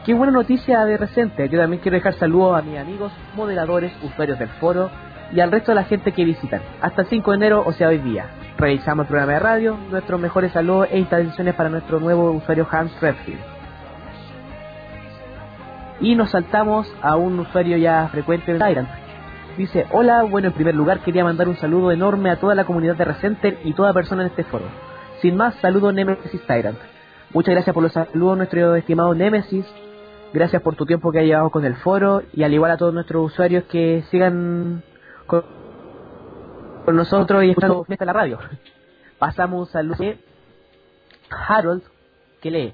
Qué 0.05 0.13
buena 0.13 0.31
noticia 0.31 0.85
de 0.85 0.95
reciente. 0.95 1.49
Yo 1.49 1.59
también 1.59 1.81
quiero 1.81 1.97
dejar 1.97 2.13
saludos 2.13 2.57
a 2.57 2.61
mis 2.61 2.79
amigos, 2.79 3.11
moderadores, 3.35 3.91
usuarios 4.03 4.39
del 4.39 4.47
foro 4.61 4.89
y 5.33 5.41
al 5.41 5.51
resto 5.51 5.71
de 5.71 5.75
la 5.75 5.83
gente 5.83 6.13
que 6.13 6.23
visitan. 6.23 6.61
Hasta 6.79 7.01
el 7.01 7.07
5 7.09 7.31
de 7.31 7.35
enero, 7.35 7.63
o 7.65 7.73
sea, 7.73 7.89
hoy 7.89 7.97
día 7.97 8.27
realizamos 8.57 9.05
el 9.05 9.07
programa 9.07 9.33
de 9.33 9.39
radio, 9.39 9.77
nuestros 9.89 10.19
mejores 10.19 10.51
saludos 10.51 10.87
e 10.91 10.99
instalaciones 10.99 11.55
para 11.55 11.69
nuestro 11.69 11.99
nuevo 11.99 12.31
usuario 12.31 12.67
Hans 12.69 12.91
Redfield. 12.99 13.39
Y 15.99 16.15
nos 16.15 16.31
saltamos 16.31 16.91
a 17.01 17.15
un 17.15 17.39
usuario 17.39 17.77
ya 17.77 18.07
frecuente 18.09 18.53
de 18.53 18.59
Tyrant, 18.59 18.89
dice, 19.57 19.85
hola, 19.91 20.23
bueno, 20.23 20.49
en 20.49 20.53
primer 20.53 20.75
lugar 20.75 20.99
quería 20.99 21.23
mandar 21.23 21.47
un 21.47 21.57
saludo 21.57 21.91
enorme 21.91 22.29
a 22.29 22.39
toda 22.39 22.55
la 22.55 22.65
comunidad 22.65 22.95
de 22.95 23.05
Recenter 23.05 23.59
y 23.63 23.73
toda 23.73 23.93
persona 23.93 24.23
en 24.23 24.29
este 24.29 24.43
foro. 24.43 24.65
Sin 25.21 25.35
más, 25.35 25.55
saludo 25.55 25.91
Nemesis 25.91 26.41
Tyrant. 26.45 26.77
Muchas 27.33 27.53
gracias 27.53 27.73
por 27.73 27.83
los 27.83 27.91
saludos, 27.91 28.37
nuestro 28.37 28.75
estimado 28.75 29.13
Nemesis. 29.13 29.65
Gracias 30.33 30.61
por 30.61 30.75
tu 30.75 30.85
tiempo 30.85 31.11
que 31.11 31.19
has 31.19 31.25
llevado 31.25 31.49
con 31.49 31.65
el 31.65 31.75
foro 31.75 32.21
y 32.33 32.43
al 32.43 32.53
igual 32.53 32.71
a 32.71 32.77
todos 32.77 32.93
nuestros 32.93 33.31
usuarios 33.31 33.63
que 33.65 34.03
sigan 34.11 34.83
con, 35.25 35.43
nosotros 36.95 37.43
y 37.43 37.49
escuchando 37.49 37.85
en 37.87 38.05
la 38.05 38.13
radio. 38.13 38.39
Pasamos 39.19 39.69
saludo 39.69 39.97
de 39.97 40.17
Harold 41.29 41.83
que 42.41 42.51
lee. 42.51 42.73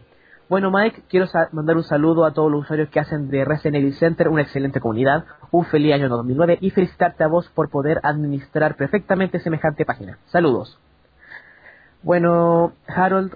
Bueno, 0.50 0.70
Mike, 0.72 1.04
quiero 1.10 1.26
mandar 1.52 1.78
un 1.78 1.84
saludo 1.84 2.26
a 2.26 2.34
todos 2.34 2.52
los 2.52 2.62
usuarios 2.62 2.90
que 2.90 3.00
hacen 3.00 3.30
de 3.30 3.46
Resident 3.46 3.78
Evil 3.78 3.96
Center 3.96 4.28
una 4.28 4.42
excelente 4.42 4.80
comunidad, 4.80 5.26
un 5.52 5.66
feliz 5.66 5.94
año 5.94 6.10
2009 6.10 6.60
y 6.62 6.70
felicitarte 6.70 7.24
a 7.24 7.28
vos 7.28 7.50
por 7.50 7.70
poder 7.70 8.00
administrar 8.04 8.76
perfectamente 8.76 9.40
semejante 9.40 9.86
página. 9.86 10.20
Saludos. 10.26 10.78
Bueno, 12.04 12.74
Harold, 12.88 13.36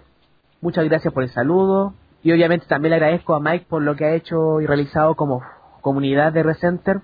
muchas 0.62 0.86
gracias 0.86 1.14
por 1.14 1.24
el 1.24 1.30
saludo 1.30 1.94
y 2.22 2.34
obviamente 2.34 2.68
también 2.68 2.92
le 2.92 2.98
agradezco 2.98 3.34
a 3.34 3.40
Mike 3.40 3.66
por 3.70 3.82
lo 3.82 3.96
que 3.96 4.06
ha 4.06 4.14
hecho 4.14 4.60
y 4.60 4.68
realizado 4.68 5.16
como 5.16 5.42
comunidad 5.82 6.34
de 6.34 6.44
Recenter 6.44 7.02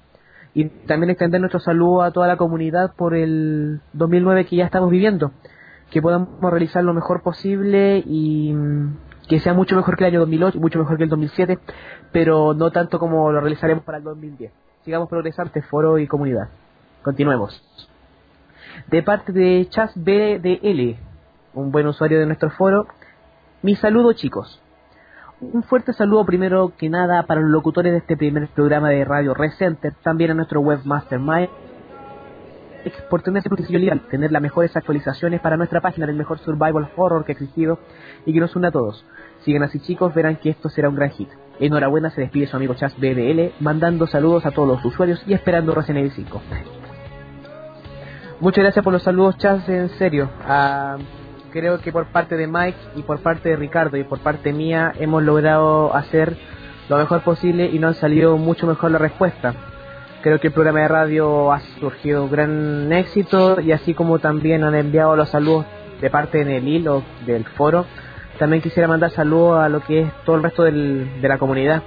y 0.53 0.69
también 0.85 1.09
extender 1.09 1.39
nuestro 1.39 1.59
saludo 1.59 2.03
a 2.03 2.11
toda 2.11 2.27
la 2.27 2.37
comunidad 2.37 2.93
por 2.95 3.15
el 3.15 3.81
2009 3.93 4.45
que 4.45 4.55
ya 4.57 4.65
estamos 4.65 4.89
viviendo, 4.91 5.31
que 5.89 6.01
podamos 6.01 6.39
realizar 6.41 6.83
lo 6.83 6.93
mejor 6.93 7.23
posible 7.23 8.03
y 8.05 8.55
que 9.27 9.39
sea 9.39 9.53
mucho 9.53 9.75
mejor 9.75 9.97
que 9.97 10.03
el 10.03 10.11
año 10.11 10.19
2008, 10.21 10.59
mucho 10.59 10.79
mejor 10.79 10.97
que 10.97 11.03
el 11.03 11.09
2007, 11.09 11.59
pero 12.11 12.53
no 12.53 12.71
tanto 12.71 12.99
como 12.99 13.31
lo 13.31 13.39
realizaremos 13.39 13.83
para 13.83 13.97
el 13.97 14.03
2010. 14.03 14.51
Sigamos 14.83 15.09
progresando 15.09 15.47
este 15.47 15.61
foro 15.61 15.97
y 15.97 16.07
comunidad. 16.07 16.49
Continuemos. 17.01 17.61
De 18.87 19.01
parte 19.01 19.31
de 19.31 19.67
Chas 19.69 19.91
BDL, 19.95 20.97
un 21.53 21.71
buen 21.71 21.87
usuario 21.87 22.19
de 22.19 22.25
nuestro 22.25 22.49
foro, 22.51 22.87
mi 23.61 23.75
saludo 23.75 24.13
chicos. 24.13 24.62
Un 25.41 25.63
fuerte 25.63 25.93
saludo 25.93 26.25
primero 26.25 26.73
que 26.77 26.89
nada 26.89 27.23
para 27.23 27.41
los 27.41 27.49
locutores 27.49 27.91
de 27.91 27.99
este 27.99 28.15
primer 28.15 28.47
programa 28.49 28.89
de 28.89 29.03
Radio 29.03 29.33
Recenter, 29.33 29.93
también 30.03 30.31
a 30.31 30.33
nuestro 30.33 30.61
webmaster 30.61 31.19
Mike, 31.19 31.51
por 33.09 33.21
tener 33.21 33.43
tener 34.09 34.31
las 34.31 34.41
mejores 34.41 34.75
actualizaciones 34.75 35.41
para 35.41 35.57
nuestra 35.57 35.81
página 35.81 36.05
del 36.05 36.15
mejor 36.15 36.39
survival 36.39 36.89
horror 36.95 37.25
que 37.25 37.31
ha 37.31 37.33
existido 37.33 37.79
y 38.25 38.33
que 38.33 38.39
nos 38.39 38.55
une 38.55 38.67
a 38.67 38.71
todos. 38.71 39.05
Sigan 39.43 39.63
así 39.63 39.79
chicos, 39.79 40.13
verán 40.13 40.37
que 40.37 40.49
esto 40.49 40.69
será 40.69 40.89
un 40.89 40.95
gran 40.95 41.09
hit. 41.11 41.29
Enhorabuena, 41.59 42.09
se 42.09 42.21
despide 42.21 42.47
su 42.47 42.55
amigo 42.55 42.73
Chas 42.73 42.95
BBL, 42.97 43.53
mandando 43.59 44.07
saludos 44.07 44.45
a 44.45 44.51
todos 44.51 44.67
los 44.67 44.85
usuarios 44.85 45.23
y 45.27 45.33
esperando 45.33 45.73
Resident 45.73 45.99
Evil 45.99 46.11
5. 46.11 46.41
Muchas 48.39 48.63
gracias 48.63 48.83
por 48.83 48.93
los 48.93 49.03
saludos 49.03 49.37
Chas, 49.37 49.67
en 49.69 49.89
serio. 49.89 50.29
Ah, 50.45 50.97
creo 51.53 51.79
que 51.79 51.91
por 51.91 52.07
parte 52.07 52.35
de 52.35 52.47
Mike 52.47 52.77
y 52.95 53.03
por 53.03 53.19
parte 53.19 53.49
de 53.49 53.55
Ricardo 53.55 53.95
y 53.95 54.03
por 54.03 54.19
parte 54.19 54.51
mía 54.51 54.91
hemos 54.99 55.21
logrado 55.21 55.95
hacer 55.95 56.35
lo 56.89 56.97
mejor 56.97 57.21
posible 57.21 57.69
y 57.71 57.77
no 57.77 57.89
han 57.89 57.93
salido 57.93 58.37
mucho 58.37 58.65
mejor 58.65 58.89
la 58.89 58.97
respuesta. 58.97 59.53
Creo 60.23 60.39
que 60.39 60.47
el 60.47 60.53
programa 60.53 60.79
de 60.79 60.87
radio 60.87 61.51
ha 61.51 61.59
surgido 61.79 62.23
un 62.23 62.31
gran 62.31 62.91
éxito 62.91 63.61
y 63.61 63.71
así 63.71 63.93
como 63.93 64.17
también 64.17 64.63
han 64.63 64.73
enviado 64.73 65.15
los 65.15 65.29
saludos 65.29 65.65
de 66.01 66.09
parte 66.09 66.43
de 66.43 66.57
el 66.57 66.87
o 66.87 67.03
del 67.25 67.45
foro, 67.45 67.85
también 68.39 68.63
quisiera 68.63 68.87
mandar 68.87 69.11
saludos 69.11 69.63
a 69.63 69.69
lo 69.69 69.81
que 69.81 70.01
es 70.01 70.11
todo 70.25 70.37
el 70.37 70.43
resto 70.43 70.63
del, 70.63 71.21
de 71.21 71.27
la 71.27 71.37
comunidad. 71.37 71.83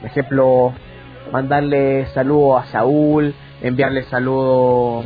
Por 0.00 0.08
ejemplo, 0.08 0.72
mandarle 1.30 2.06
saludos 2.14 2.64
a 2.64 2.72
Saúl, 2.72 3.34
enviarle 3.60 4.04
saludos 4.04 5.04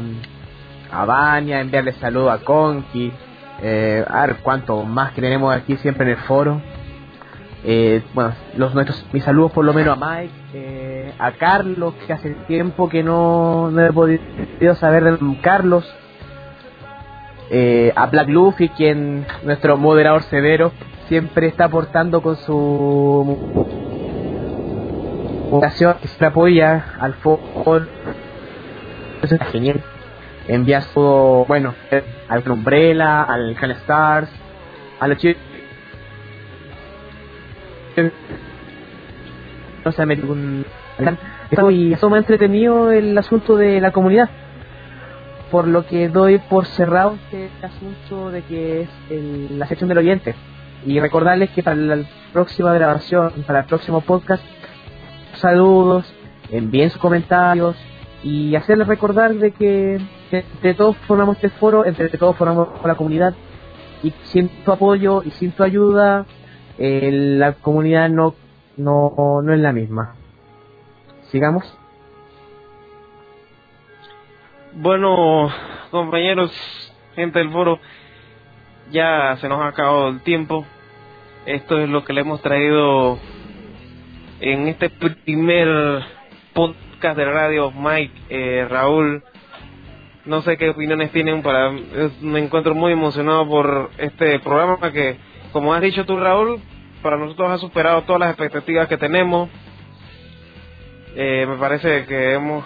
a 0.93 1.05
Baña, 1.05 1.61
enviarle 1.61 1.93
saludos 1.95 2.31
a 2.33 2.45
Conky, 2.45 3.13
eh, 3.63 4.05
a 4.09 4.27
ver 4.27 4.37
cuánto 4.43 4.83
más 4.85 5.13
que 5.13 5.21
tenemos 5.21 5.55
aquí 5.55 5.77
siempre 5.77 6.05
en 6.07 6.13
el 6.13 6.25
foro. 6.25 6.61
Eh, 7.67 8.03
bueno, 8.13 8.35
los 8.57 8.75
nuestros, 8.75 9.07
mis 9.13 9.25
saludos 9.25 9.53
por 9.53 9.65
lo 9.65 9.73
menos 9.73 9.97
a 9.97 10.07
Mike, 10.07 10.35
eh, 10.53 11.15
a 11.19 11.33
Carlos, 11.33 11.95
que 12.07 12.13
hace 12.13 12.31
tiempo 12.47 12.91
que 12.91 13.03
no, 13.03 13.71
no 13.71 13.81
he 13.85 13.91
podido 13.91 14.75
saber 14.75 15.05
de 15.05 15.41
Carlos, 15.41 15.91
eh, 17.51 17.93
a 17.97 18.07
Black 18.07 18.29
Luffy, 18.29 18.69
quien 18.69 19.27
nuestro 19.45 19.79
moderador 19.79 20.23
severo 20.25 20.73
siempre 21.09 21.47
está 21.47 21.67
aportando 21.67 22.21
con 22.21 22.37
su 22.37 23.37
vocación, 25.51 25.97
que 26.03 26.09
se 26.09 26.25
apoya 26.27 26.97
al 27.01 27.15
fútbol. 27.15 27.89
Eso 29.23 29.35
está 29.37 29.47
genial. 29.47 29.83
Envía 30.47 30.83
su, 30.83 31.45
bueno, 31.49 31.75
al 32.29 32.51
Umbrella, 32.51 33.23
al 33.23 33.57
Can 33.57 33.71
Stars, 33.73 34.31
a 35.01 35.09
los 35.09 35.19
chicos. 35.19 35.43
No 39.85 39.93
sé, 39.93 40.07
me. 40.07 40.19
Y 41.71 41.93
eso 41.93 42.11
me 42.11 42.17
ha 42.17 42.19
entretenido 42.19 42.91
el 42.91 43.17
asunto 43.17 43.57
de 43.57 43.81
la 43.81 43.91
comunidad 43.91 44.29
por 45.55 45.69
lo 45.69 45.87
que 45.87 46.09
doy 46.09 46.39
por 46.39 46.67
cerrado 46.67 47.15
este 47.15 47.49
asunto 47.63 48.31
de 48.33 48.43
que 48.43 48.83
es 48.83 48.89
la 49.53 49.67
sección 49.69 49.89
del 49.89 49.99
oyente. 49.99 50.35
Y 50.85 50.99
recordarles 50.99 51.51
que 51.51 51.63
para 51.63 51.77
la 51.77 52.03
próxima 52.33 52.75
grabación, 52.75 53.31
para 53.47 53.61
el 53.61 53.67
próximo 53.67 54.01
podcast, 54.01 54.43
saludos, 55.35 56.13
envíen 56.51 56.91
sus 56.91 57.01
comentarios 57.01 57.77
y 58.25 58.57
hacerles 58.57 58.89
recordar 58.89 59.35
de 59.35 59.53
que, 59.53 60.01
entre 60.33 60.75
todos 60.75 60.97
formamos 61.07 61.37
este 61.37 61.51
foro, 61.51 61.85
entre 61.85 62.09
todos 62.09 62.35
formamos 62.37 62.69
la 62.83 62.95
comunidad 62.95 63.35
y 64.03 64.13
sin 64.25 64.49
tu 64.65 64.73
apoyo 64.73 65.23
y 65.23 65.31
sin 65.33 65.53
tu 65.53 65.63
ayuda, 65.63 66.25
eh, 66.79 67.11
la 67.13 67.53
comunidad 67.53 68.09
no, 68.09 68.35
no, 68.79 69.43
no 69.43 69.53
es 69.53 69.61
la 69.61 69.73
misma. 69.73 70.15
Sigamos. 71.31 71.65
Bueno, 74.73 75.51
compañeros, 75.91 76.51
gente 77.15 77.39
del 77.41 77.51
foro, 77.53 77.79
ya 78.91 79.37
se 79.37 79.49
nos 79.51 79.61
ha 79.61 79.69
acabado 79.69 80.09
el 80.09 80.23
tiempo. 80.23 80.65
Esto 81.45 81.79
es 81.79 81.91
lo 81.91 82.05
que 82.05 82.15
le 82.15 82.23
hemos 82.23 82.41
traído 82.41 83.19
en 84.41 84.67
este 84.69 84.89
primer 84.89 86.03
podcast 86.55 86.84
de 87.13 87.25
radio. 87.27 87.71
Mike, 87.71 88.15
eh, 88.31 88.67
Raúl, 88.69 89.23
no 90.25 90.41
sé 90.41 90.57
qué 90.57 90.71
opiniones 90.71 91.13
tienen 91.13 91.43
para. 91.43 91.71
Me 92.23 92.39
encuentro 92.39 92.75
muy 92.75 92.93
emocionado 92.93 93.47
por 93.47 93.91
este 93.99 94.39
programa 94.39 94.91
que, 94.91 95.19
como 95.53 95.75
has 95.75 95.83
dicho 95.83 96.07
tú, 96.07 96.17
Raúl, 96.17 96.61
para 97.03 97.19
nosotros 97.19 97.51
ha 97.51 97.59
superado 97.59 98.03
todas 98.03 98.21
las 98.21 98.31
expectativas 98.31 98.89
que 98.89 98.97
tenemos. 98.97 99.51
Eh, 101.15 101.47
me 101.49 101.57
parece 101.57 102.07
que 102.07 102.33
hemos 102.33 102.65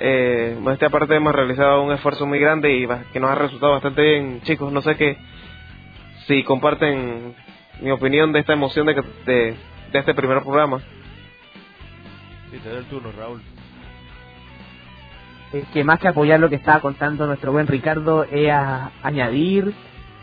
eh, 0.00 0.56
esta 0.72 0.88
parte 0.88 1.14
hemos 1.14 1.34
realizado 1.34 1.82
un 1.82 1.92
esfuerzo 1.92 2.24
muy 2.26 2.38
grande 2.38 2.72
y 2.72 2.88
que 3.12 3.20
nos 3.20 3.30
ha 3.30 3.34
resultado 3.34 3.72
bastante 3.72 4.00
bien, 4.00 4.40
chicos. 4.42 4.72
No 4.72 4.80
sé 4.80 4.96
qué 4.96 5.18
si 6.26 6.44
comparten 6.44 7.34
mi 7.80 7.90
opinión 7.90 8.32
de 8.32 8.40
esta 8.40 8.52
emoción 8.52 8.86
de, 8.86 8.94
de, 9.26 9.56
este 9.92 10.14
primer 10.14 10.40
programa. 10.42 10.80
Sí, 12.50 12.58
te 12.58 12.68
doy 12.68 12.78
el 12.78 12.84
turno, 12.86 13.12
Raúl. 13.12 13.42
Es 15.52 15.66
que 15.68 15.84
más 15.84 15.98
que 15.98 16.08
apoyar 16.08 16.40
lo 16.40 16.48
que 16.48 16.56
estaba 16.56 16.80
contando 16.80 17.26
nuestro 17.26 17.52
buen 17.52 17.66
Ricardo, 17.66 18.24
es 18.24 18.50
añadir 19.02 19.74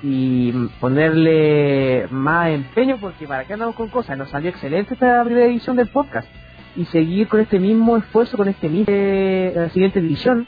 y 0.02 0.52
ponerle 0.80 2.08
más 2.10 2.50
empeño, 2.50 2.98
porque 3.00 3.28
para 3.28 3.46
qué 3.46 3.54
andamos 3.54 3.76
con 3.76 3.90
cosas, 3.90 4.18
nos 4.18 4.30
salió 4.30 4.50
excelente 4.50 4.96
esta 4.96 5.24
primera 5.24 5.46
edición 5.46 5.76
del 5.76 5.88
podcast. 5.88 6.28
Y 6.76 6.86
seguir 6.86 7.28
con 7.28 7.42
este 7.42 7.60
mismo 7.60 7.98
esfuerzo, 7.98 8.38
con 8.38 8.48
este 8.48 8.70
mismo 8.70 8.86
eh, 8.90 9.70
siguiente 9.74 10.00
edición. 10.00 10.48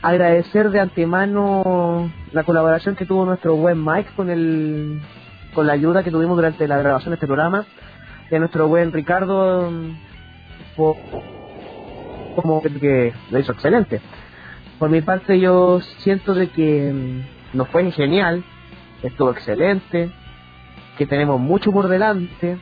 Agradecer 0.00 0.70
de 0.70 0.80
antemano 0.80 2.10
la 2.32 2.44
colaboración 2.44 2.94
que 2.94 3.04
tuvo 3.04 3.24
nuestro 3.24 3.56
buen 3.56 3.84
Mike 3.84 4.10
con 4.14 4.30
el 4.30 5.00
con 5.54 5.66
la 5.66 5.72
ayuda 5.72 6.04
que 6.04 6.10
tuvimos 6.10 6.36
durante 6.36 6.68
la 6.68 6.78
grabación 6.78 7.10
de 7.10 7.14
este 7.14 7.26
programa, 7.26 7.66
a 8.30 8.38
nuestro 8.38 8.68
buen 8.68 8.92
Ricardo 8.92 9.72
por, 10.76 10.96
como 12.42 12.62
que 12.62 13.12
lo 13.30 13.38
hizo 13.38 13.52
excelente. 13.52 14.00
Por 14.78 14.90
mi 14.90 15.00
parte 15.00 15.40
yo 15.40 15.80
siento 15.98 16.34
de 16.34 16.48
que 16.48 16.92
mm, 16.92 17.56
nos 17.56 17.68
fue 17.68 17.90
genial, 17.90 18.44
estuvo 19.02 19.30
excelente, 19.30 20.10
que 20.96 21.06
tenemos 21.06 21.40
mucho 21.40 21.72
por 21.72 21.88
delante, 21.88 22.58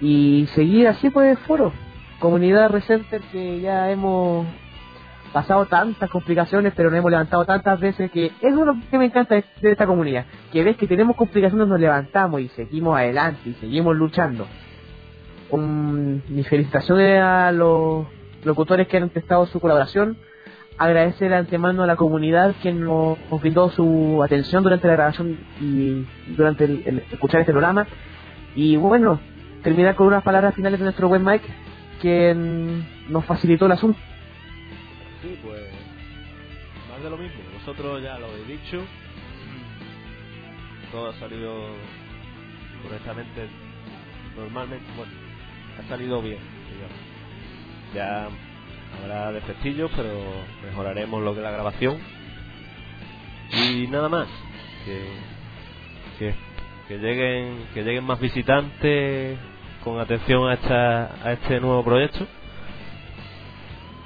y 0.00 0.46
seguir 0.54 0.88
así 0.88 1.10
el 1.14 1.36
foro. 1.38 1.72
Comunidad 2.18 2.70
Recenter 2.70 3.20
que 3.32 3.60
ya 3.60 3.90
hemos 3.90 4.46
pasado 5.32 5.66
tantas 5.66 6.10
complicaciones, 6.10 6.72
pero 6.76 6.90
nos 6.90 6.98
hemos 6.98 7.10
levantado 7.10 7.44
tantas 7.44 7.80
veces 7.80 8.10
que 8.10 8.32
es 8.40 8.54
lo 8.54 8.76
que 8.90 8.98
me 8.98 9.06
encanta 9.06 9.36
de, 9.36 9.44
esta 9.62 9.86
comunidad, 9.86 10.26
que 10.52 10.62
ves 10.62 10.76
que 10.76 10.86
tenemos 10.86 11.16
complicaciones, 11.16 11.66
nos 11.66 11.80
levantamos 11.80 12.40
y 12.40 12.48
seguimos 12.48 12.96
adelante 12.96 13.50
y 13.50 13.54
seguimos 13.54 13.96
luchando. 13.96 14.46
Un, 15.50 16.22
mis 16.28 16.48
felicitaciones 16.48 17.20
a 17.20 17.50
los 17.52 18.06
locutores 18.44 18.88
que 18.88 18.96
han 18.96 19.08
prestado 19.08 19.46
su 19.46 19.60
colaboración, 19.60 20.16
agradecer 20.78 21.28
de 21.28 21.36
antemano 21.36 21.82
a 21.82 21.86
la 21.86 21.96
comunidad 21.96 22.54
que 22.62 22.72
nos, 22.72 23.18
brindó 23.40 23.68
su 23.70 24.22
atención 24.24 24.62
durante 24.62 24.86
la 24.88 24.94
grabación 24.94 25.38
y 25.60 26.06
durante 26.34 26.64
el, 26.64 27.04
escuchar 27.12 27.40
este 27.40 27.52
programa. 27.52 27.86
Y 28.54 28.76
bueno, 28.76 29.20
terminar 29.62 29.94
con 29.94 30.06
unas 30.06 30.22
palabras 30.22 30.54
finales 30.54 30.80
de 30.80 30.84
nuestro 30.84 31.08
buen 31.08 31.24
Mike, 31.24 31.46
quien 32.00 32.86
nos 33.10 33.24
facilitó 33.26 33.66
el 33.66 33.72
asunto. 33.72 33.98
Sí, 35.22 35.38
pues 35.42 35.60
más 36.90 37.02
de 37.02 37.10
lo 37.10 37.16
mismo. 37.18 37.40
Vosotros 37.58 38.02
ya 38.02 38.18
lo 38.18 38.26
habéis 38.26 38.46
dicho. 38.46 38.82
Todo 40.90 41.10
ha 41.10 41.14
salido 41.20 41.52
correctamente, 42.82 43.48
normalmente, 44.34 44.86
bueno, 44.96 45.12
ha 45.78 45.88
salido 45.88 46.22
bien. 46.22 46.38
Ya 47.94 48.28
habrá 49.02 49.32
defectillos, 49.32 49.90
pero 49.96 50.10
mejoraremos 50.64 51.22
lo 51.22 51.32
que 51.32 51.38
es 51.38 51.44
la 51.44 51.50
grabación. 51.50 51.98
Y 53.52 53.88
nada 53.88 54.08
más, 54.08 54.28
que, 54.84 56.32
que, 56.88 56.98
lleguen 56.98 57.66
que 57.74 57.82
lleguen 57.82 58.04
más 58.04 58.20
visitantes 58.20 59.38
con 59.82 59.98
atención 59.98 60.48
a, 60.48 60.54
esta, 60.54 61.26
a 61.26 61.32
este 61.32 61.60
nuevo 61.60 61.82
proyecto 61.84 62.26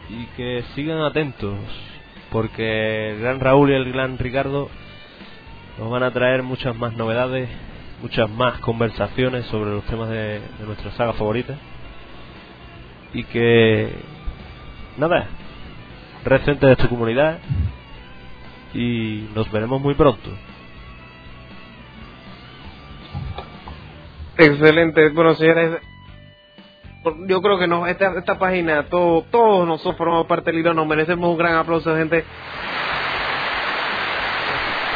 y 0.08 0.26
que 0.36 0.64
sigan 0.74 1.00
atentos 1.00 1.58
porque 2.30 3.12
el 3.12 3.20
gran 3.20 3.40
Raúl 3.40 3.70
y 3.70 3.74
el 3.74 3.92
gran 3.92 4.18
Ricardo 4.18 4.68
nos 5.78 5.90
van 5.90 6.02
a 6.04 6.10
traer 6.10 6.42
muchas 6.42 6.76
más 6.76 6.94
novedades, 6.94 7.48
muchas 8.00 8.30
más 8.30 8.60
conversaciones 8.60 9.44
sobre 9.46 9.70
los 9.70 9.84
temas 9.84 10.08
de, 10.08 10.40
de 10.40 10.66
nuestra 10.66 10.90
saga 10.92 11.12
favorita 11.14 11.58
y 13.14 13.24
que 13.24 13.94
nada, 14.98 15.28
reciente 16.24 16.66
de 16.66 16.76
tu 16.76 16.88
comunidad 16.88 17.38
y 18.74 19.28
nos 19.34 19.50
veremos 19.50 19.80
muy 19.80 19.94
pronto. 19.94 20.30
Excelente, 24.36 25.10
bueno 25.10 25.34
señores, 25.34 25.80
yo 27.28 27.40
creo 27.40 27.58
que 27.58 27.68
no, 27.68 27.86
esta, 27.86 28.18
esta 28.18 28.36
página, 28.36 28.84
todo, 28.84 29.22
todos 29.30 29.66
nosotros 29.66 29.96
formamos 29.96 30.26
parte 30.26 30.50
del 30.50 30.60
hilo, 30.60 30.74
nos 30.74 30.86
merecemos 30.86 31.30
un 31.30 31.38
gran 31.38 31.54
aplauso, 31.54 31.94
gente. 31.94 32.24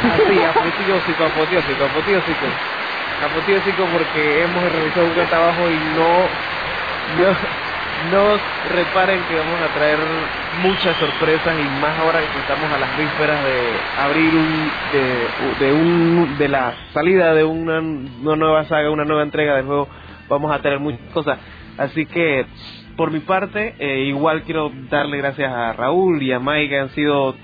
Así, 0.01 0.39
apoteósico, 0.43 1.23
apoteósico, 1.23 1.83
apoteósico. 1.85 2.45
Apoteósico 3.23 3.85
porque 3.91 4.43
hemos 4.43 4.71
realizado 4.71 5.05
un 5.07 5.15
gran 5.15 5.27
trabajo 5.27 5.69
y 5.69 5.75
no, 5.95 6.19
no 7.17 7.68
no 8.11 8.37
reparen 8.73 9.19
que 9.27 9.35
vamos 9.35 9.61
a 9.61 9.73
traer 9.73 9.99
muchas 10.61 10.95
sorpresas 10.97 11.55
y 11.59 11.81
más 11.81 11.97
ahora 11.99 12.19
que 12.19 12.39
estamos 12.39 12.71
a 12.71 12.79
las 12.79 12.97
vísperas 12.97 13.43
de 13.43 13.59
abrir 13.97 14.35
un 14.35 14.71
de, 14.93 15.65
de 15.65 15.73
un 15.73 16.37
de 16.37 16.47
la 16.47 16.73
salida 16.93 17.33
de 17.33 17.43
una, 17.43 17.81
nueva 17.81 18.65
saga, 18.65 18.89
una 18.89 19.05
nueva 19.05 19.23
entrega 19.23 19.55
del 19.55 19.65
juego, 19.65 19.87
vamos 20.27 20.51
a 20.51 20.61
tener 20.61 20.79
muchas 20.79 21.01
cosas. 21.13 21.39
Así 21.77 22.05
que 22.05 22.45
por 22.95 23.11
mi 23.11 23.19
parte, 23.19 23.75
eh, 23.79 23.99
igual 24.07 24.43
quiero 24.43 24.71
darle 24.89 25.17
gracias 25.17 25.51
a 25.51 25.73
Raúl 25.73 26.21
y 26.21 26.31
a 26.31 26.39
Mike 26.39 26.69
que 26.69 26.79
han 26.79 26.89
sido 26.89 27.35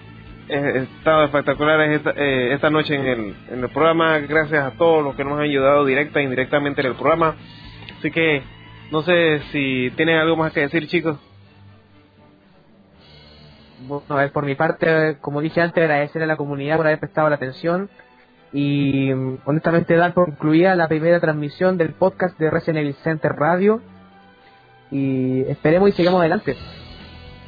eh, 0.49 0.88
estado 0.98 1.23
espectaculares 1.23 1.98
esta, 1.98 2.11
eh, 2.11 2.53
esta 2.53 2.69
noche 2.69 2.95
en 2.95 3.06
el, 3.06 3.36
en 3.49 3.64
el 3.64 3.69
programa. 3.69 4.18
Gracias 4.19 4.64
a 4.64 4.72
todos 4.72 5.03
los 5.03 5.15
que 5.15 5.23
nos 5.23 5.34
han 5.34 5.45
ayudado 5.45 5.86
directa 5.86 6.19
e 6.19 6.23
indirectamente 6.23 6.82
en 6.82 6.88
el 6.88 6.95
programa. 6.95 7.36
Así 7.98 8.11
que 8.11 8.44
no 8.91 9.02
sé 9.03 9.41
si 9.52 9.91
tienen 9.95 10.18
algo 10.18 10.36
más 10.36 10.53
que 10.53 10.62
decir, 10.62 10.88
chicos. 10.88 11.18
Bueno, 13.88 14.06
a 14.10 14.16
ver, 14.16 14.32
por 14.32 14.45
mi 14.45 14.56
parte, 14.56 15.18
como 15.22 15.41
dije 15.41 15.62
antes, 15.62 15.84
agradecer 15.84 16.24
a 16.24 16.26
la 16.26 16.38
comunidad 16.38 16.78
por 16.78 16.88
haber 16.88 16.99
prestado 16.99 17.30
la 17.30 17.36
atención 17.36 17.90
y 18.53 19.12
honestamente 19.45 19.95
dar 19.95 20.14
por 20.14 20.30
concluida 20.30 20.76
la 20.76 20.88
primera 20.88 21.20
transmisión 21.20 21.78
del 21.78 21.94
podcast 21.94 22.40
de 22.40 22.49
Resident 22.49 22.78
Evil 22.78 22.95
Center 23.03 23.34
Radio 23.34 23.82
y 24.91 25.41
esperemos 25.41 25.90
y 25.90 25.91
sigamos 25.91 26.22
adelante. 26.22 26.56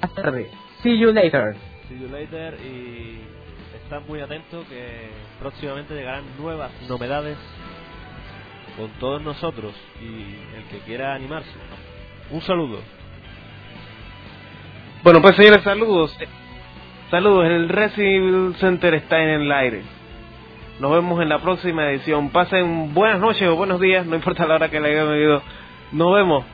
Hasta 0.01 0.22
tarde. 0.22 0.49
See 0.84 0.99
you 0.99 1.11
later. 1.11 1.55
See 1.88 1.97
you 1.97 2.09
later 2.09 2.55
y 2.59 3.22
están 3.84 4.05
muy 4.05 4.19
atentos 4.19 4.65
que 4.68 5.09
próximamente 5.39 5.93
llegarán 5.93 6.26
nuevas 6.38 6.72
novedades 6.89 7.38
con 8.77 8.89
todos 8.99 9.21
nosotros 9.21 9.73
y 9.99 10.55
el 10.55 10.63
que 10.69 10.77
quiera 10.85 11.15
animarse. 11.15 11.49
Un 12.31 12.41
saludo. 12.41 12.79
Bueno, 15.03 15.21
pues 15.21 15.35
señores, 15.35 15.63
saludos. 15.63 16.15
Saludos, 17.09 17.45
el 17.45 17.69
Resident 17.69 18.55
Center 18.57 18.93
está 18.93 19.21
en 19.21 19.29
el 19.41 19.51
aire. 19.51 19.81
Nos 20.79 20.91
vemos 20.91 21.21
en 21.21 21.29
la 21.29 21.39
próxima 21.39 21.89
edición. 21.89 22.29
Pasen 22.29 22.93
buenas 22.93 23.19
noches 23.19 23.47
o 23.47 23.55
buenos 23.55 23.79
días, 23.79 24.05
no 24.05 24.15
importa 24.15 24.45
la 24.45 24.55
hora 24.55 24.69
que 24.69 24.79
le 24.79 24.91
hayan 24.91 25.07
oído. 25.07 25.41
Nos 25.91 26.13
vemos. 26.13 26.45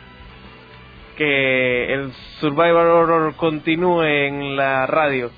Que 1.18 1.94
el 1.94 2.12
Survivor 2.40 2.88
Horror 2.88 3.36
continúe 3.36 4.04
en 4.04 4.56
la 4.56 4.88
radio. 4.88 5.30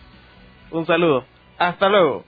Un 0.71 0.85
saludo. 0.85 1.25
Hasta 1.57 1.89
luego. 1.89 2.25